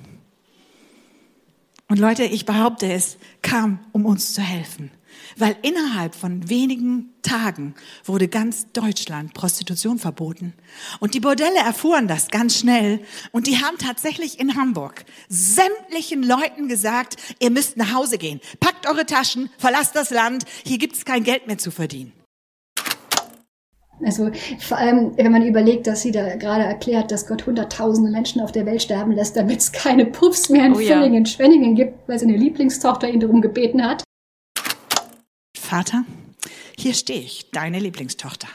Und 1.89 1.99
Leute, 1.99 2.25
ich 2.25 2.47
behaupte, 2.47 2.91
es 2.91 3.19
kam, 3.43 3.81
um 3.93 4.07
uns 4.07 4.33
zu 4.33 4.41
helfen 4.41 4.91
weil 5.37 5.57
innerhalb 5.63 6.15
von 6.15 6.49
wenigen 6.49 7.11
Tagen 7.23 7.75
wurde 8.05 8.29
ganz 8.29 8.67
Deutschland 8.73 9.35
Prostitution 9.35 9.99
verboten. 9.99 10.55
Und 11.01 11.15
die 11.15 11.21
Bordelle 11.21 11.59
erfuhren 11.59 12.09
das 12.09 12.29
ganz 12.29 12.59
schnell 12.59 13.01
und 13.31 13.47
die 13.47 13.59
haben 13.59 13.79
tatsächlich 13.79 14.41
in 14.41 14.57
Hamburg 14.57 15.05
sämtlichen 15.29 16.23
Leuten 16.23 16.69
gesagt, 16.69 17.17
ihr 17.39 17.51
müsst 17.51 17.77
nach 17.77 17.93
Hause 17.93 18.19
gehen. 18.19 18.41
Packt 18.61 18.87
eure 18.87 19.07
Taschen, 19.07 19.51
verlasst 19.59 19.97
das 19.97 20.11
Land, 20.11 20.45
hier 20.65 20.79
gibt's 20.79 21.05
kein 21.05 21.25
Geld 21.25 21.47
mehr 21.47 21.59
zu 21.59 21.71
verdienen. 21.71 22.13
Also 24.05 24.31
vor 24.59 24.79
allem, 24.79 25.17
wenn 25.17 25.31
man 25.31 25.47
überlegt, 25.47 25.87
dass 25.87 26.03
sie 26.03 26.11
da 26.11 26.35
gerade 26.37 26.65
erklärt, 26.65 27.11
dass 27.13 27.27
Gott 27.27 27.47
hunderttausende 27.47 28.11
Menschen 28.11 28.41
auf 28.41 28.51
der 28.53 28.67
Welt 28.67 28.83
sterben 28.83 29.13
lässt, 29.13 29.37
damit 29.37 29.61
es 29.61 29.73
keine 29.73 30.07
Puffs 30.07 30.49
mehr 30.49 30.67
in 30.67 30.75
Oh 30.75 30.81
ja. 30.81 30.99
Villingen, 30.99 31.27
Schwenningen 31.27 31.75
gibt, 31.75 32.09
weil 32.09 32.19
seine 32.19 32.37
Lieblingstochter 32.37 33.09
ihn 33.09 33.21
darum 33.21 33.41
gebeten 33.41 33.85
hat. 33.85 34.03
Vater, 35.73 36.05
hier 36.77 36.93
stehe 36.93 37.21
ich, 37.21 37.51
deine 37.51 37.79
Lieblingstochter. 37.79 38.47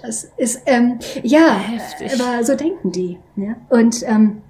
Das 0.00 0.26
ist, 0.38 0.62
ähm, 0.64 1.00
ja, 1.22 1.58
Heftig. 1.58 2.18
aber 2.18 2.42
so 2.42 2.54
denken 2.54 2.92
die. 2.92 3.18
Ja? 3.36 3.54
Und 3.68 4.02
ähm, 4.06 4.40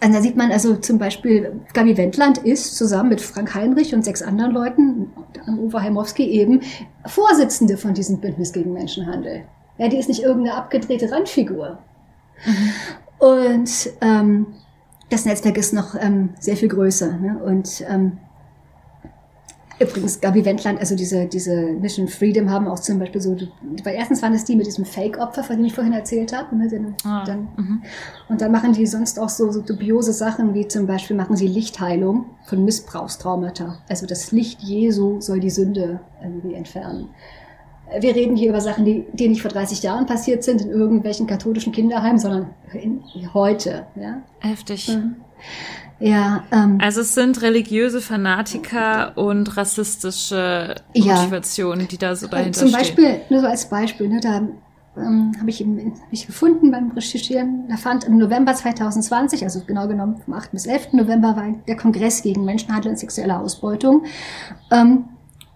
also 0.00 0.16
da 0.16 0.20
sieht 0.20 0.36
man 0.36 0.50
also 0.50 0.74
zum 0.74 0.98
Beispiel, 0.98 1.60
Gabi 1.74 1.96
Wendland 1.96 2.38
ist 2.38 2.76
zusammen 2.76 3.10
mit 3.10 3.20
Frank 3.20 3.54
Heinrich 3.54 3.94
und 3.94 4.04
sechs 4.04 4.20
anderen 4.20 4.50
Leuten, 4.50 5.12
unter 5.14 5.46
anderem 5.46 5.60
Uwe 5.60 5.80
Heimowski 5.80 6.24
eben, 6.24 6.62
Vorsitzende 7.06 7.76
von 7.76 7.94
diesem 7.94 8.20
Bündnis 8.20 8.52
gegen 8.52 8.72
Menschenhandel. 8.72 9.44
Ja, 9.78 9.86
die 9.86 9.98
ist 9.98 10.08
nicht 10.08 10.24
irgendeine 10.24 10.56
abgedrehte 10.56 11.08
Randfigur. 11.12 11.78
Und 13.20 13.90
ähm, 14.00 14.46
das 15.08 15.24
Netzwerk 15.24 15.56
ist 15.56 15.72
noch 15.72 15.94
ähm, 15.94 16.30
sehr 16.40 16.56
viel 16.56 16.68
größer. 16.68 17.16
Ne? 17.18 17.40
Und 17.44 17.84
ähm, 17.88 18.18
Übrigens, 19.82 20.20
Gabi 20.20 20.44
Wendland, 20.44 20.78
also 20.78 20.94
diese, 20.94 21.26
diese 21.26 21.72
Mission 21.72 22.08
Freedom 22.08 22.50
haben 22.50 22.68
auch 22.68 22.78
zum 22.78 22.98
Beispiel 22.98 23.20
so, 23.20 23.36
weil 23.84 23.94
erstens 23.94 24.22
waren 24.22 24.32
es 24.34 24.44
die 24.44 24.54
mit 24.54 24.66
diesem 24.66 24.84
Fake-Opfer, 24.84 25.42
von 25.42 25.56
dem 25.56 25.64
ich 25.64 25.74
vorhin 25.74 25.92
erzählt 25.92 26.32
habe. 26.32 26.54
Ne, 26.56 26.68
den, 26.68 26.94
Ah, 27.04 27.24
dann, 27.24 27.48
mhm. 27.56 27.82
und 28.28 28.40
dann 28.40 28.52
machen 28.52 28.72
die 28.72 28.86
sonst 28.86 29.18
auch 29.18 29.28
so, 29.28 29.50
so 29.50 29.60
dubiose 29.60 30.12
Sachen, 30.12 30.54
wie 30.54 30.68
zum 30.68 30.86
Beispiel 30.86 31.16
machen 31.16 31.36
sie 31.36 31.46
Lichtheilung 31.46 32.26
von 32.44 32.64
Missbrauchstraumata. 32.64 33.78
Also 33.88 34.06
das 34.06 34.32
Licht 34.32 34.60
Jesu 34.62 35.20
soll 35.20 35.40
die 35.40 35.50
Sünde 35.50 36.00
irgendwie 36.22 36.54
entfernen. 36.54 37.08
Wir 38.00 38.14
reden 38.14 38.36
hier 38.36 38.50
über 38.50 38.60
Sachen, 38.60 38.84
die, 38.84 39.04
die 39.12 39.28
nicht 39.28 39.42
vor 39.42 39.50
30 39.50 39.82
Jahren 39.82 40.06
passiert 40.06 40.44
sind 40.44 40.62
in 40.62 40.70
irgendwelchen 40.70 41.26
katholischen 41.26 41.72
Kinderheimen, 41.72 42.18
sondern 42.18 42.50
in, 42.72 43.02
heute. 43.34 43.86
Ja, 43.96 44.22
Heftig. 44.40 44.96
Ja 46.02 46.42
ähm, 46.52 46.78
Also 46.80 47.00
es 47.02 47.14
sind 47.14 47.40
religiöse 47.42 48.00
Fanatiker 48.00 49.12
und 49.16 49.56
rassistische 49.56 50.74
Ja. 50.94 51.14
Motivationen, 51.16 51.88
die 51.88 51.98
da 51.98 52.16
so 52.16 52.26
dahinter 52.26 52.58
Zum 52.60 52.68
stehen. 52.68 52.78
Beispiel, 52.78 53.20
nur 53.30 53.40
so 53.40 53.46
als 53.46 53.68
Beispiel, 53.68 54.08
ne, 54.08 54.20
da 54.20 54.42
ähm, 54.94 55.32
habe 55.40 55.48
ich, 55.48 55.60
eben- 55.62 55.78
hab 55.78 56.12
ich 56.12 56.26
gefunden 56.26 56.70
beim 56.70 56.90
Recherchieren, 56.90 57.64
da 57.68 57.76
fand 57.78 58.04
im 58.04 58.18
November 58.18 58.54
2020, 58.54 59.42
also 59.44 59.60
genau 59.66 59.88
genommen 59.88 60.16
vom 60.22 60.34
8. 60.34 60.50
bis 60.52 60.66
11. 60.66 60.88
November, 60.92 61.34
war 61.36 61.54
der 61.66 61.76
Kongress 61.76 62.22
gegen 62.22 62.44
Menschenhandel 62.44 62.90
und 62.90 62.98
sexuelle 62.98 63.38
Ausbeutung. 63.38 64.04
Ähm, 64.70 65.04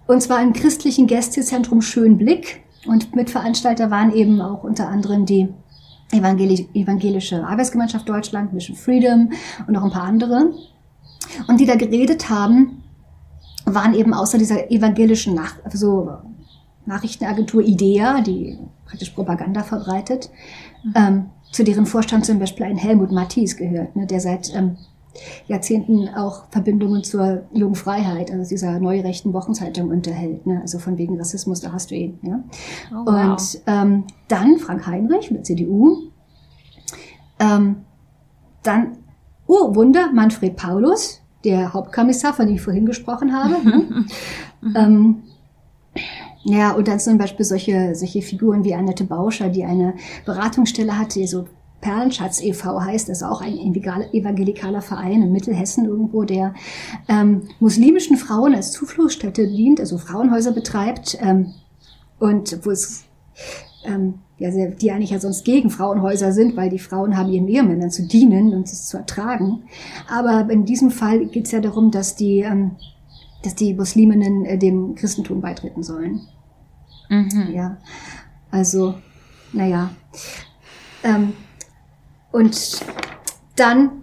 und 0.07 0.23
zwar 0.23 0.41
im 0.43 0.53
christlichen 0.55 1.07
Gästezentrum 1.07 1.83
Schönblick. 1.83 2.63
Und 2.87 3.17
Mitveranstalter 3.17 3.91
waren 3.91 4.15
eben 4.15 4.41
auch 4.41 4.63
unter 4.63 4.89
anderem 4.89 5.27
die 5.27 5.49
evangelische 6.13 7.47
Arbeitsgemeinschaft 7.47 8.09
Deutschland, 8.09 8.53
Mission 8.53 8.77
Freedom 8.77 9.33
und 9.67 9.73
noch 9.73 9.85
ein 9.85 9.91
paar 9.91 10.05
andere. 10.05 10.53
Und 11.49 11.61
die 11.61 11.67
da 11.67 11.77
geredet 11.77 12.31
haben, 12.31 12.83
waren 13.65 13.95
eben 13.95 14.15
außer 14.15 14.39
dieser 14.39 14.71
evangelischen 14.71 15.35
Nach 15.35 15.55
so 15.73 16.19
Nachrichtenagentur 16.87 17.63
IDEA, 17.63 18.21
die 18.21 18.59
praktisch 18.87 19.11
Propaganda 19.11 19.65
verbreitet, 19.65 20.31
ähm, 20.95 21.27
zu 21.51 21.65
deren 21.65 21.87
Vorstand 21.87 22.25
zum 22.25 22.39
Beispiel 22.39 22.67
ein 22.67 22.77
Helmut 22.77 23.11
Mathies 23.11 23.57
gehört, 23.57 23.97
ne, 23.97 24.07
der 24.07 24.21
seit 24.21 24.55
ähm, 24.55 24.77
Jahrzehnten 25.47 26.09
auch 26.09 26.45
Verbindungen 26.51 27.05
zur 27.05 27.43
Jungen 27.53 27.75
Freiheit, 27.75 28.31
also 28.31 28.49
dieser 28.49 28.79
neurechten 28.81 29.33
Wochenzeitung 29.33 29.91
unterhält. 29.91 30.47
Ne? 30.47 30.61
Also 30.61 30.79
von 30.79 30.99
wegen 30.99 31.19
Rassismus, 31.19 31.61
da 31.61 31.73
hast 31.73 31.91
du 31.91 31.95
ihn. 31.95 32.19
Ja? 32.23 32.43
Oh, 32.93 33.07
wow. 33.07 33.31
Und 33.31 33.61
ähm, 33.67 34.05
dann 34.29 34.59
Frank 34.59 34.87
Heinrich 34.87 35.29
der 35.29 35.43
CDU. 35.43 36.11
Ähm, 37.39 37.77
dann, 38.63 38.99
oh 39.47 39.75
Wunder, 39.75 40.11
Manfred 40.13 40.57
Paulus, 40.57 41.21
der 41.45 41.73
Hauptkommissar, 41.73 42.33
von 42.33 42.47
dem 42.47 42.57
ich 42.57 42.63
vorhin 42.63 42.87
gesprochen 42.87 43.35
habe. 43.35 43.65
ne? 43.65 44.07
ähm, 44.75 45.23
ja, 46.49 46.73
und 46.73 46.87
dann 46.87 47.01
zum 47.01 47.19
Beispiel 47.19 47.45
solche, 47.45 47.95
solche 47.97 48.23
Figuren 48.23 48.63
wie 48.63 48.75
Annette 48.75 49.03
Bauscher, 49.03 49.49
die 49.49 49.65
eine 49.65 49.95
Beratungsstelle 50.25 50.97
hat, 50.97 51.17
die 51.17 51.27
so 51.27 51.47
Perlenschatz 51.87 52.43
e.V. 52.43 52.83
heißt, 52.83 53.09
das 53.09 53.19
ist 53.19 53.23
auch 53.23 53.41
ein 53.41 53.55
evangelikal- 53.55 54.13
evangelikaler 54.13 54.83
Verein 54.83 55.23
in 55.23 55.31
Mittelhessen 55.31 55.85
irgendwo, 55.85 56.25
der 56.25 56.53
ähm, 57.07 57.43
muslimischen 57.61 58.17
Frauen 58.17 58.57
als 58.57 58.73
Zufluchtsstätte 58.73 59.47
dient, 59.47 59.79
also 59.79 59.97
Frauenhäuser 59.97 60.51
betreibt 60.51 61.17
ähm, 61.21 61.55
und 62.19 62.59
wo 62.67 62.73
es 62.73 63.05
ähm, 63.85 64.15
ja, 64.39 64.51
die 64.51 64.91
eigentlich 64.91 65.11
ja 65.11 65.21
sonst 65.21 65.45
gegen 65.45 65.71
Frauenhäuser 65.71 66.33
sind, 66.33 66.57
weil 66.57 66.71
die 66.71 66.81
Frauen 66.81 67.17
haben 67.17 67.31
ihren 67.31 67.47
Ehemännern 67.47 67.93
zu 67.93 68.05
dienen 68.05 68.53
und 68.53 68.65
es 68.65 68.89
zu 68.89 68.97
ertragen. 68.97 69.63
Aber 70.11 70.51
in 70.51 70.65
diesem 70.65 70.91
Fall 70.91 71.27
geht 71.27 71.45
es 71.45 71.53
ja 71.53 71.61
darum, 71.61 71.93
dass 71.93 72.17
die, 72.17 72.41
ähm, 72.41 72.73
dass 73.45 73.55
die 73.55 73.75
Musliminnen 73.75 74.45
äh, 74.45 74.59
dem 74.59 74.97
Christentum 74.97 75.41
beitreten 75.41 75.85
sollen. 75.85 76.23
Mhm. 77.09 77.53
Ja, 77.55 77.77
also, 78.51 78.95
naja. 79.53 79.91
Ähm, 81.05 81.35
und 82.33 82.81
dann 83.57 84.03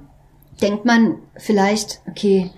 denkt 0.61 0.85
man 0.85 1.17
vielleicht, 1.37 2.01
okay, 2.07 2.51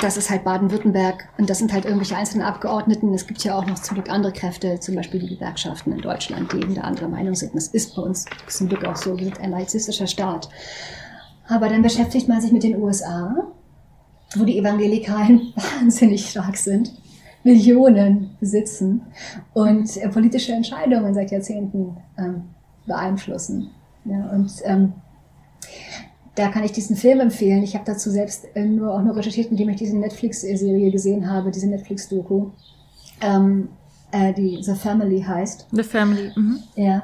das 0.00 0.16
ist 0.16 0.30
halt 0.30 0.44
Baden-Württemberg 0.44 1.28
und 1.38 1.50
das 1.50 1.58
sind 1.58 1.72
halt 1.72 1.84
irgendwelche 1.84 2.16
einzelnen 2.16 2.46
Abgeordneten. 2.46 3.12
Es 3.12 3.26
gibt 3.26 3.42
ja 3.42 3.56
auch 3.56 3.66
noch 3.66 3.78
zum 3.78 3.96
Glück 3.96 4.10
andere 4.10 4.32
Kräfte, 4.32 4.78
zum 4.78 4.94
Beispiel 4.94 5.20
die 5.20 5.34
Gewerkschaften 5.34 5.92
in 5.92 6.00
Deutschland, 6.00 6.52
die 6.52 6.58
eben 6.58 6.74
da 6.74 6.82
anderer 6.82 7.08
Meinung 7.08 7.34
sind. 7.34 7.54
Das 7.54 7.68
ist 7.68 7.96
bei 7.96 8.02
uns 8.02 8.26
zum 8.46 8.68
Glück 8.68 8.84
auch 8.84 8.96
so. 8.96 9.18
Wir 9.18 9.24
sind 9.24 9.40
ein 9.40 9.50
laizistischer 9.50 10.06
Staat. 10.06 10.48
Aber 11.48 11.68
dann 11.68 11.82
beschäftigt 11.82 12.28
man 12.28 12.40
sich 12.40 12.52
mit 12.52 12.62
den 12.62 12.80
USA, 12.80 13.48
wo 14.36 14.44
die 14.44 14.58
Evangelikalen 14.58 15.52
wahnsinnig 15.80 16.30
stark 16.30 16.56
sind, 16.56 16.92
Millionen 17.42 18.36
besitzen 18.38 19.02
und 19.54 19.96
äh, 19.96 20.08
politische 20.08 20.52
Entscheidungen 20.52 21.14
seit 21.14 21.32
Jahrzehnten 21.32 21.96
ähm, 22.18 22.44
beeinflussen. 22.86 23.70
Ja, 24.04 24.30
und 24.30 24.50
ähm, 24.64 24.92
da 26.34 26.48
kann 26.48 26.64
ich 26.64 26.72
diesen 26.72 26.96
Film 26.96 27.20
empfehlen. 27.20 27.62
Ich 27.62 27.74
habe 27.74 27.84
dazu 27.84 28.10
selbst 28.10 28.46
äh, 28.54 28.64
nur 28.64 28.94
auch 28.94 29.02
nur 29.02 29.16
recherchiert, 29.16 29.50
indem 29.50 29.68
ich 29.68 29.76
diese 29.76 29.96
Netflix-Serie 29.96 30.90
gesehen 30.90 31.30
habe, 31.30 31.50
diese 31.50 31.68
Netflix-Doku, 31.68 32.50
ähm, 33.20 33.68
äh, 34.12 34.32
die 34.32 34.62
The 34.62 34.74
Family 34.74 35.20
heißt. 35.22 35.66
The 35.72 35.82
Family. 35.82 36.32
Mhm. 36.36 36.58
Ja. 36.76 37.02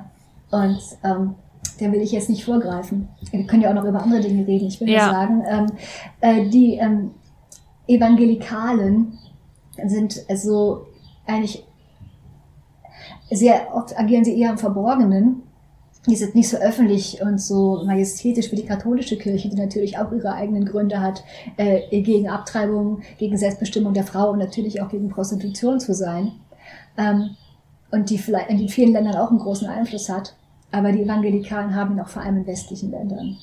Und 0.51 0.80
ähm, 1.05 1.34
der 1.80 1.92
will 1.92 2.01
ich 2.01 2.12
jetzt 2.12 2.30
nicht 2.30 2.44
vorgreifen. 2.44 3.09
Wir 3.30 3.47
können 3.47 3.62
ja 3.62 3.70
auch 3.70 3.74
noch 3.74 3.84
über 3.84 4.03
andere 4.03 4.20
Dinge 4.20 4.47
reden. 4.47 4.68
Ich 4.68 4.80
will 4.80 4.86
nur 4.86 4.97
Ja. 4.97 5.11
sagen, 5.11 5.42
ähm, 5.47 5.66
äh, 6.20 6.49
die 6.49 6.74
ähm, 6.76 7.11
Evangelikalen 7.86 9.18
sind 9.86 10.24
also 10.28 10.86
eigentlich 11.26 11.64
sehr 13.30 13.74
oft 13.74 13.99
agieren 13.99 14.24
sie 14.24 14.38
eher 14.40 14.51
im 14.51 14.59
Verborgenen. 14.59 15.42
Die 16.07 16.16
sind 16.16 16.34
nicht 16.36 16.48
so 16.48 16.57
öffentlich 16.59 17.20
und 17.20 17.40
so 17.40 17.82
majestätisch 17.84 18.52
wie 18.52 18.57
die 18.57 18.64
katholische 18.66 19.18
Kirche, 19.18 19.48
die 19.48 19.57
natürlich 19.57 19.98
auch 19.98 20.12
ihre 20.12 20.32
eigenen 20.32 20.64
Gründe 20.64 21.00
hat, 21.00 21.24
äh, 21.57 22.00
gegen 22.02 22.28
Abtreibung, 22.28 23.02
gegen 23.18 23.36
Selbstbestimmung 23.36 23.92
der 23.92 24.04
Frau 24.04 24.30
und 24.30 24.38
natürlich 24.38 24.80
auch 24.80 24.88
gegen 24.88 25.09
Prostitution 25.09 25.80
zu 25.80 25.94
sein. 25.94 26.32
Ähm, 26.96 27.30
und 27.90 28.11
die 28.11 28.18
vielleicht 28.18 28.50
in 28.50 28.68
vielen 28.68 28.92
Ländern 28.92 29.16
auch 29.16 29.30
einen 29.30 29.38
großen 29.38 29.68
Einfluss 29.68 30.09
hat. 30.09 30.34
Aber 30.72 30.92
die 30.92 31.02
Evangelikalen 31.02 31.74
haben 31.74 31.94
ihn 31.94 32.00
auch 32.00 32.09
vor 32.09 32.22
allem 32.22 32.38
in 32.38 32.46
westlichen 32.46 32.90
Ländern. 32.90 33.36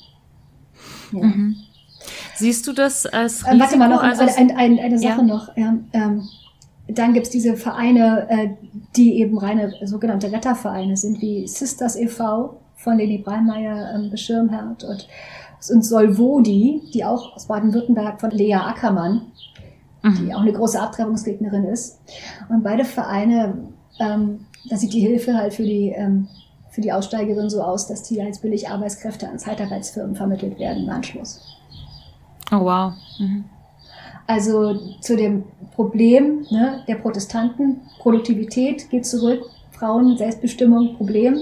Ja. 1.12 1.22
Mhm. 1.24 1.56
Siehst 2.36 2.66
du 2.66 2.72
das 2.72 3.06
als 3.06 3.42
Äh, 3.42 3.50
Risiko? 3.50 3.60
warte 3.60 3.76
mal, 3.78 3.88
noch 3.88 4.02
also, 4.02 4.22
ein, 4.24 4.50
ein, 4.56 4.78
eine 4.78 4.98
Sache 4.98 5.18
Ja. 5.18 5.22
noch. 5.22 5.56
Ja, 5.56 5.74
ähm, 5.92 6.28
dann 6.88 7.14
gibt's 7.14 7.30
diese 7.30 7.56
Vereine, 7.56 8.26
äh, 8.28 8.48
die 8.96 9.18
eben 9.20 9.38
reine 9.38 9.72
sogenannte 9.84 10.30
Rettervereine 10.30 10.96
sind, 10.96 11.20
wie 11.20 11.46
Sisters 11.46 11.96
e.V. 11.96 12.60
von 12.76 12.98
Leni 12.98 13.18
Breinmeier 13.18 13.94
ähm, 13.94 14.10
beschirmherrt 14.10 14.84
und, 14.84 15.08
und 15.70 15.82
Solvodi, 15.82 16.82
die 16.92 17.04
auch 17.04 17.34
aus 17.34 17.46
Baden-Württemberg 17.46 18.20
von 18.20 18.30
Lea 18.30 18.54
Ackermann, 18.54 19.22
Mhm. 20.04 20.26
die 20.26 20.34
auch 20.34 20.40
eine 20.40 20.52
große 20.52 20.80
Abtreibungsgegnerin 20.80 21.64
ist. 21.64 21.98
Und 22.50 22.62
beide 22.62 22.84
Vereine, 22.84 23.68
ähm, 23.98 24.46
da 24.68 24.76
sieht 24.76 24.92
die 24.92 25.00
Hilfe 25.00 25.34
halt 25.34 25.54
für 25.54 25.62
die, 25.64 25.88
ähm, 25.96 26.28
für 26.70 26.82
die 26.82 26.92
Aussteigerin 26.92 27.48
so 27.48 27.62
aus, 27.62 27.86
dass 27.86 28.02
die 28.02 28.20
als 28.20 28.38
billig 28.40 28.68
Arbeitskräfte 28.68 29.28
an 29.28 29.38
Zeitarbeitsfirmen 29.38 30.14
vermittelt 30.14 30.58
werden 30.58 30.84
im 30.84 30.90
Anschluss. 30.90 31.40
Oh 32.52 32.60
wow. 32.60 32.92
Mhm. 33.18 33.44
Also 34.26 34.74
zu 35.00 35.16
dem 35.16 35.44
Problem 35.74 36.46
ne, 36.50 36.82
der 36.88 36.96
Protestanten, 36.96 37.80
Produktivität 37.98 38.88
geht 38.90 39.06
zurück, 39.06 39.42
Frauen, 39.72 40.16
Selbstbestimmung, 40.16 40.96
Problem. 40.96 41.38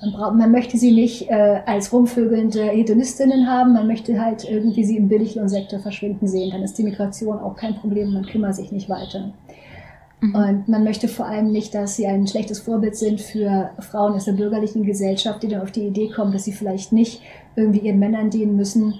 Man, 0.00 0.12
braucht, 0.12 0.36
man 0.36 0.50
möchte 0.50 0.78
sie 0.78 0.92
nicht 0.92 1.28
äh, 1.28 1.60
als 1.66 1.92
rumvögelnde 1.92 2.62
Hedonistinnen 2.62 3.48
haben, 3.48 3.72
man 3.74 3.86
möchte 3.86 4.20
halt 4.20 4.48
irgendwie 4.48 4.84
sie 4.84 4.96
im 4.96 5.08
Billiglohnsektor 5.08 5.80
verschwinden 5.80 6.26
sehen. 6.26 6.50
Dann 6.50 6.62
ist 6.62 6.78
die 6.78 6.84
Migration 6.84 7.38
auch 7.38 7.56
kein 7.56 7.76
Problem, 7.76 8.12
man 8.12 8.24
kümmert 8.24 8.54
sich 8.54 8.72
nicht 8.72 8.88
weiter. 8.88 9.32
Mhm. 10.20 10.34
Und 10.34 10.68
man 10.68 10.84
möchte 10.84 11.08
vor 11.08 11.26
allem 11.26 11.50
nicht, 11.50 11.74
dass 11.74 11.96
sie 11.96 12.06
ein 12.06 12.26
schlechtes 12.26 12.60
Vorbild 12.60 12.96
sind 12.96 13.20
für 13.20 13.70
Frauen 13.78 14.14
aus 14.14 14.26
der 14.26 14.32
bürgerlichen 14.32 14.84
Gesellschaft, 14.84 15.42
die 15.42 15.48
dann 15.48 15.62
auf 15.62 15.72
die 15.72 15.86
Idee 15.86 16.08
kommen, 16.08 16.32
dass 16.32 16.44
sie 16.44 16.52
vielleicht 16.52 16.92
nicht 16.92 17.22
irgendwie 17.56 17.80
ihren 17.80 17.98
Männern 17.98 18.30
dienen 18.30 18.56
müssen 18.56 18.94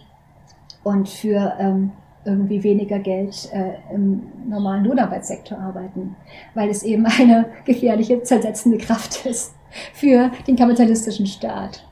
und 0.83 1.09
für 1.09 1.55
ähm, 1.59 1.93
irgendwie 2.25 2.63
weniger 2.63 2.99
Geld 2.99 3.49
äh, 3.53 3.95
im 3.95 4.23
normalen 4.49 4.85
Lohnarbeitssektor 4.85 5.59
arbeiten, 5.59 6.17
weil 6.55 6.69
es 6.69 6.83
eben 6.83 7.07
eine 7.19 7.47
gefährliche, 7.65 8.23
zersetzende 8.23 8.79
Kraft 8.79 9.25
ist 9.27 9.55
für 9.95 10.31
den 10.47 10.57
kapitalistischen 10.57 11.27
Staat. 11.27 11.85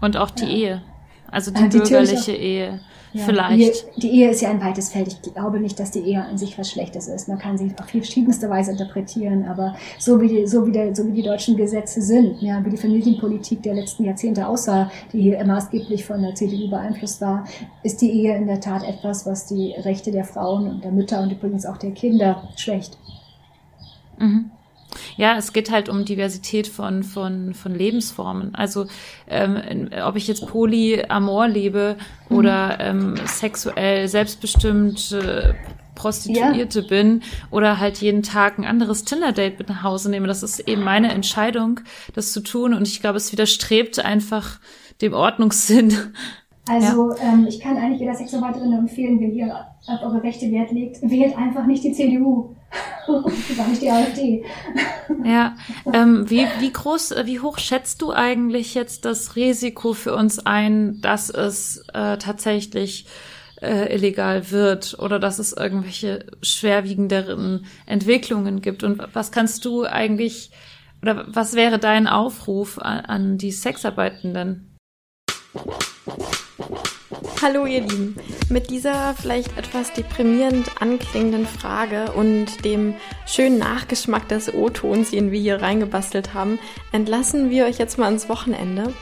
Und 0.00 0.16
auch 0.16 0.30
die 0.30 0.44
ja. 0.44 0.50
Ehe, 0.50 0.82
also 1.30 1.50
die, 1.50 1.68
die 1.68 1.78
bürgerliche 1.78 2.32
Ehe. 2.32 2.80
Ja, 3.12 3.24
Vielleicht. 3.24 3.96
Die, 3.96 4.00
die, 4.00 4.20
Ehe 4.20 4.30
ist 4.30 4.42
ja 4.42 4.50
ein 4.50 4.60
weites 4.60 4.90
Feld. 4.90 5.08
Ich 5.08 5.34
glaube 5.34 5.60
nicht, 5.60 5.80
dass 5.80 5.90
die 5.90 6.00
Ehe 6.00 6.22
an 6.22 6.36
sich 6.36 6.58
was 6.58 6.70
Schlechtes 6.70 7.08
ist. 7.08 7.28
Man 7.28 7.38
kann 7.38 7.56
sie 7.56 7.72
auf 7.80 7.86
verschiedenste 7.86 8.50
Weise 8.50 8.72
interpretieren, 8.72 9.46
aber 9.46 9.74
so 9.98 10.20
wie 10.20 10.28
die, 10.28 10.46
so 10.46 10.66
wie 10.66 10.72
der, 10.72 10.94
so 10.94 11.06
wie 11.06 11.12
die 11.12 11.22
deutschen 11.22 11.56
Gesetze 11.56 12.02
sind, 12.02 12.42
ja, 12.42 12.62
wie 12.64 12.70
die 12.70 12.76
Familienpolitik 12.76 13.62
der 13.62 13.74
letzten 13.74 14.04
Jahrzehnte 14.04 14.46
aussah, 14.46 14.90
die 15.12 15.22
hier 15.22 15.42
maßgeblich 15.44 16.04
von 16.04 16.20
der 16.20 16.34
CDU 16.34 16.68
beeinflusst 16.68 17.20
war, 17.20 17.44
ist 17.82 18.02
die 18.02 18.10
Ehe 18.10 18.36
in 18.36 18.46
der 18.46 18.60
Tat 18.60 18.82
etwas, 18.84 19.24
was 19.24 19.46
die 19.46 19.72
Rechte 19.72 20.10
der 20.10 20.24
Frauen 20.24 20.68
und 20.68 20.84
der 20.84 20.92
Mütter 20.92 21.22
und 21.22 21.32
übrigens 21.32 21.64
auch 21.64 21.78
der 21.78 21.92
Kinder 21.92 22.48
schwächt. 22.56 22.98
Mhm. 24.18 24.50
Ja, 25.16 25.36
es 25.36 25.52
geht 25.52 25.70
halt 25.70 25.88
um 25.88 26.04
Diversität 26.04 26.66
von, 26.66 27.02
von, 27.02 27.54
von 27.54 27.74
Lebensformen. 27.74 28.54
Also 28.54 28.86
ähm, 29.28 29.90
ob 30.04 30.16
ich 30.16 30.28
jetzt 30.28 30.46
Polyamor 30.46 31.48
lebe 31.48 31.96
mhm. 32.28 32.36
oder 32.36 32.78
ähm, 32.80 33.14
sexuell 33.26 34.08
selbstbestimmt 34.08 35.12
äh, 35.12 35.54
Prostituierte 35.94 36.80
ja. 36.80 36.86
bin 36.86 37.22
oder 37.50 37.78
halt 37.78 37.98
jeden 37.98 38.22
Tag 38.22 38.58
ein 38.58 38.64
anderes 38.64 39.04
Tinder-Date 39.04 39.58
mit 39.58 39.68
nach 39.68 39.82
Hause 39.82 40.10
nehme. 40.10 40.28
Das 40.28 40.42
ist 40.42 40.60
eben 40.60 40.84
meine 40.84 41.12
Entscheidung, 41.12 41.80
das 42.14 42.32
zu 42.32 42.40
tun. 42.40 42.72
Und 42.72 42.86
ich 42.88 43.00
glaube, 43.00 43.18
es 43.18 43.32
widerstrebt 43.32 43.98
einfach 43.98 44.60
dem 45.02 45.12
Ordnungssinn. 45.12 45.92
Also 46.68 47.14
ja. 47.14 47.32
ähm, 47.32 47.46
ich 47.48 47.60
kann 47.60 47.76
eigentlich 47.76 48.00
jeder 48.00 48.14
Sexarbeiterin 48.14 48.72
empfehlen, 48.72 49.18
wenn 49.20 49.34
ihr 49.34 49.54
auf 49.88 50.02
eure 50.02 50.22
Rechte 50.22 50.50
Wert 50.50 50.70
legt, 50.72 51.02
wählt 51.02 51.36
einfach 51.36 51.66
nicht 51.66 51.84
die 51.84 51.92
CDU. 51.92 52.54
Gar 53.06 53.68
nicht 53.68 53.82
die 53.82 53.90
AfD. 53.90 54.44
Ja, 55.24 55.56
ähm, 55.92 56.28
wie, 56.28 56.46
wie 56.60 56.72
groß, 56.72 57.12
äh, 57.12 57.26
wie 57.26 57.40
hoch 57.40 57.58
schätzt 57.58 58.02
du 58.02 58.12
eigentlich 58.12 58.74
jetzt 58.74 59.04
das 59.04 59.36
Risiko 59.36 59.94
für 59.94 60.14
uns 60.14 60.38
ein, 60.38 61.00
dass 61.00 61.30
es 61.30 61.84
äh, 61.94 62.18
tatsächlich 62.18 63.06
äh, 63.62 63.94
illegal 63.94 64.50
wird 64.50 64.98
oder 64.98 65.18
dass 65.18 65.38
es 65.38 65.52
irgendwelche 65.54 66.26
schwerwiegenderen 66.42 67.64
Entwicklungen 67.86 68.60
gibt? 68.60 68.84
Und 68.84 69.02
was 69.14 69.32
kannst 69.32 69.64
du 69.64 69.84
eigentlich 69.84 70.50
oder 71.00 71.24
was 71.28 71.54
wäre 71.54 71.78
dein 71.78 72.06
Aufruf 72.06 72.78
an, 72.78 73.00
an 73.04 73.38
die 73.38 73.52
Sexarbeitenden? 73.52 74.77
Hallo 77.40 77.66
ihr 77.66 77.82
Lieben. 77.82 78.16
Mit 78.50 78.68
dieser 78.68 79.14
vielleicht 79.14 79.56
etwas 79.56 79.92
deprimierend 79.92 80.70
anklingenden 80.80 81.46
Frage 81.46 82.12
und 82.12 82.64
dem 82.64 82.94
schönen 83.26 83.58
Nachgeschmack 83.58 84.28
des 84.28 84.52
O-Tons, 84.52 85.12
den 85.12 85.30
wir 85.30 85.40
hier 85.40 85.62
reingebastelt 85.62 86.34
haben, 86.34 86.58
entlassen 86.92 87.48
wir 87.48 87.66
euch 87.66 87.78
jetzt 87.78 87.96
mal 87.96 88.10
ins 88.12 88.28
Wochenende. 88.28 88.92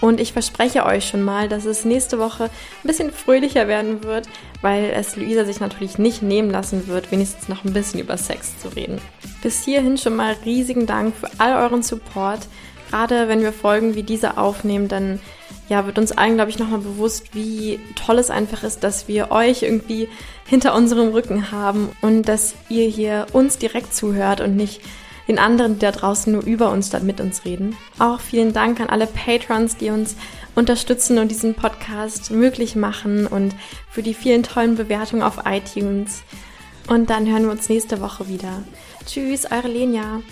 Und 0.00 0.20
ich 0.20 0.32
verspreche 0.32 0.84
euch 0.84 1.06
schon 1.06 1.22
mal, 1.22 1.48
dass 1.48 1.64
es 1.64 1.84
nächste 1.84 2.18
Woche 2.18 2.44
ein 2.44 2.86
bisschen 2.86 3.12
fröhlicher 3.12 3.66
werden 3.68 4.02
wird, 4.04 4.28
weil 4.62 4.90
es 4.94 5.16
Luisa 5.16 5.44
sich 5.44 5.60
natürlich 5.60 5.96
nicht 5.96 6.22
nehmen 6.22 6.50
lassen 6.50 6.88
wird, 6.88 7.10
wenigstens 7.12 7.48
noch 7.48 7.64
ein 7.64 7.72
bisschen 7.72 8.00
über 8.00 8.16
Sex 8.16 8.58
zu 8.58 8.68
reden. 8.68 9.00
Bis 9.42 9.64
hierhin 9.64 9.96
schon 9.96 10.16
mal 10.16 10.36
riesigen 10.44 10.86
Dank 10.86 11.14
für 11.14 11.30
all 11.38 11.54
euren 11.62 11.82
Support. 11.82 12.40
Gerade 12.90 13.28
wenn 13.28 13.42
wir 13.42 13.52
Folgen 13.52 13.94
wie 13.94 14.02
diese 14.02 14.38
aufnehmen, 14.38 14.88
dann 14.88 15.20
ja, 15.68 15.86
wird 15.86 15.98
uns 15.98 16.12
allen, 16.12 16.34
glaube 16.34 16.50
ich, 16.50 16.58
nochmal 16.58 16.80
bewusst, 16.80 17.34
wie 17.34 17.80
toll 17.96 18.18
es 18.18 18.30
einfach 18.30 18.62
ist, 18.62 18.84
dass 18.84 19.08
wir 19.08 19.30
euch 19.30 19.62
irgendwie 19.62 20.08
hinter 20.46 20.74
unserem 20.74 21.08
Rücken 21.08 21.50
haben 21.50 21.90
und 22.02 22.28
dass 22.28 22.54
ihr 22.68 22.86
hier 22.88 23.26
uns 23.32 23.58
direkt 23.58 23.94
zuhört 23.94 24.40
und 24.40 24.56
nicht 24.56 24.80
den 25.28 25.38
anderen, 25.40 25.74
die 25.74 25.80
da 25.80 25.90
draußen 25.90 26.32
nur 26.32 26.44
über 26.44 26.70
uns 26.70 26.88
statt 26.88 27.02
mit 27.02 27.20
uns 27.20 27.44
reden. 27.44 27.76
Auch 27.98 28.20
vielen 28.20 28.52
Dank 28.52 28.80
an 28.80 28.88
alle 28.88 29.08
Patrons, 29.08 29.76
die 29.76 29.90
uns 29.90 30.16
unterstützen 30.54 31.18
und 31.18 31.30
diesen 31.30 31.54
Podcast 31.54 32.30
möglich 32.30 32.76
machen 32.76 33.26
und 33.26 33.54
für 33.90 34.02
die 34.02 34.14
vielen 34.14 34.44
tollen 34.44 34.76
Bewertungen 34.76 35.22
auf 35.22 35.40
iTunes. 35.44 36.22
Und 36.88 37.10
dann 37.10 37.26
hören 37.26 37.44
wir 37.44 37.50
uns 37.50 37.68
nächste 37.68 38.00
Woche 38.00 38.28
wieder. 38.28 38.62
Tschüss, 39.04 39.50
eure 39.50 39.68
Lenia. 39.68 40.22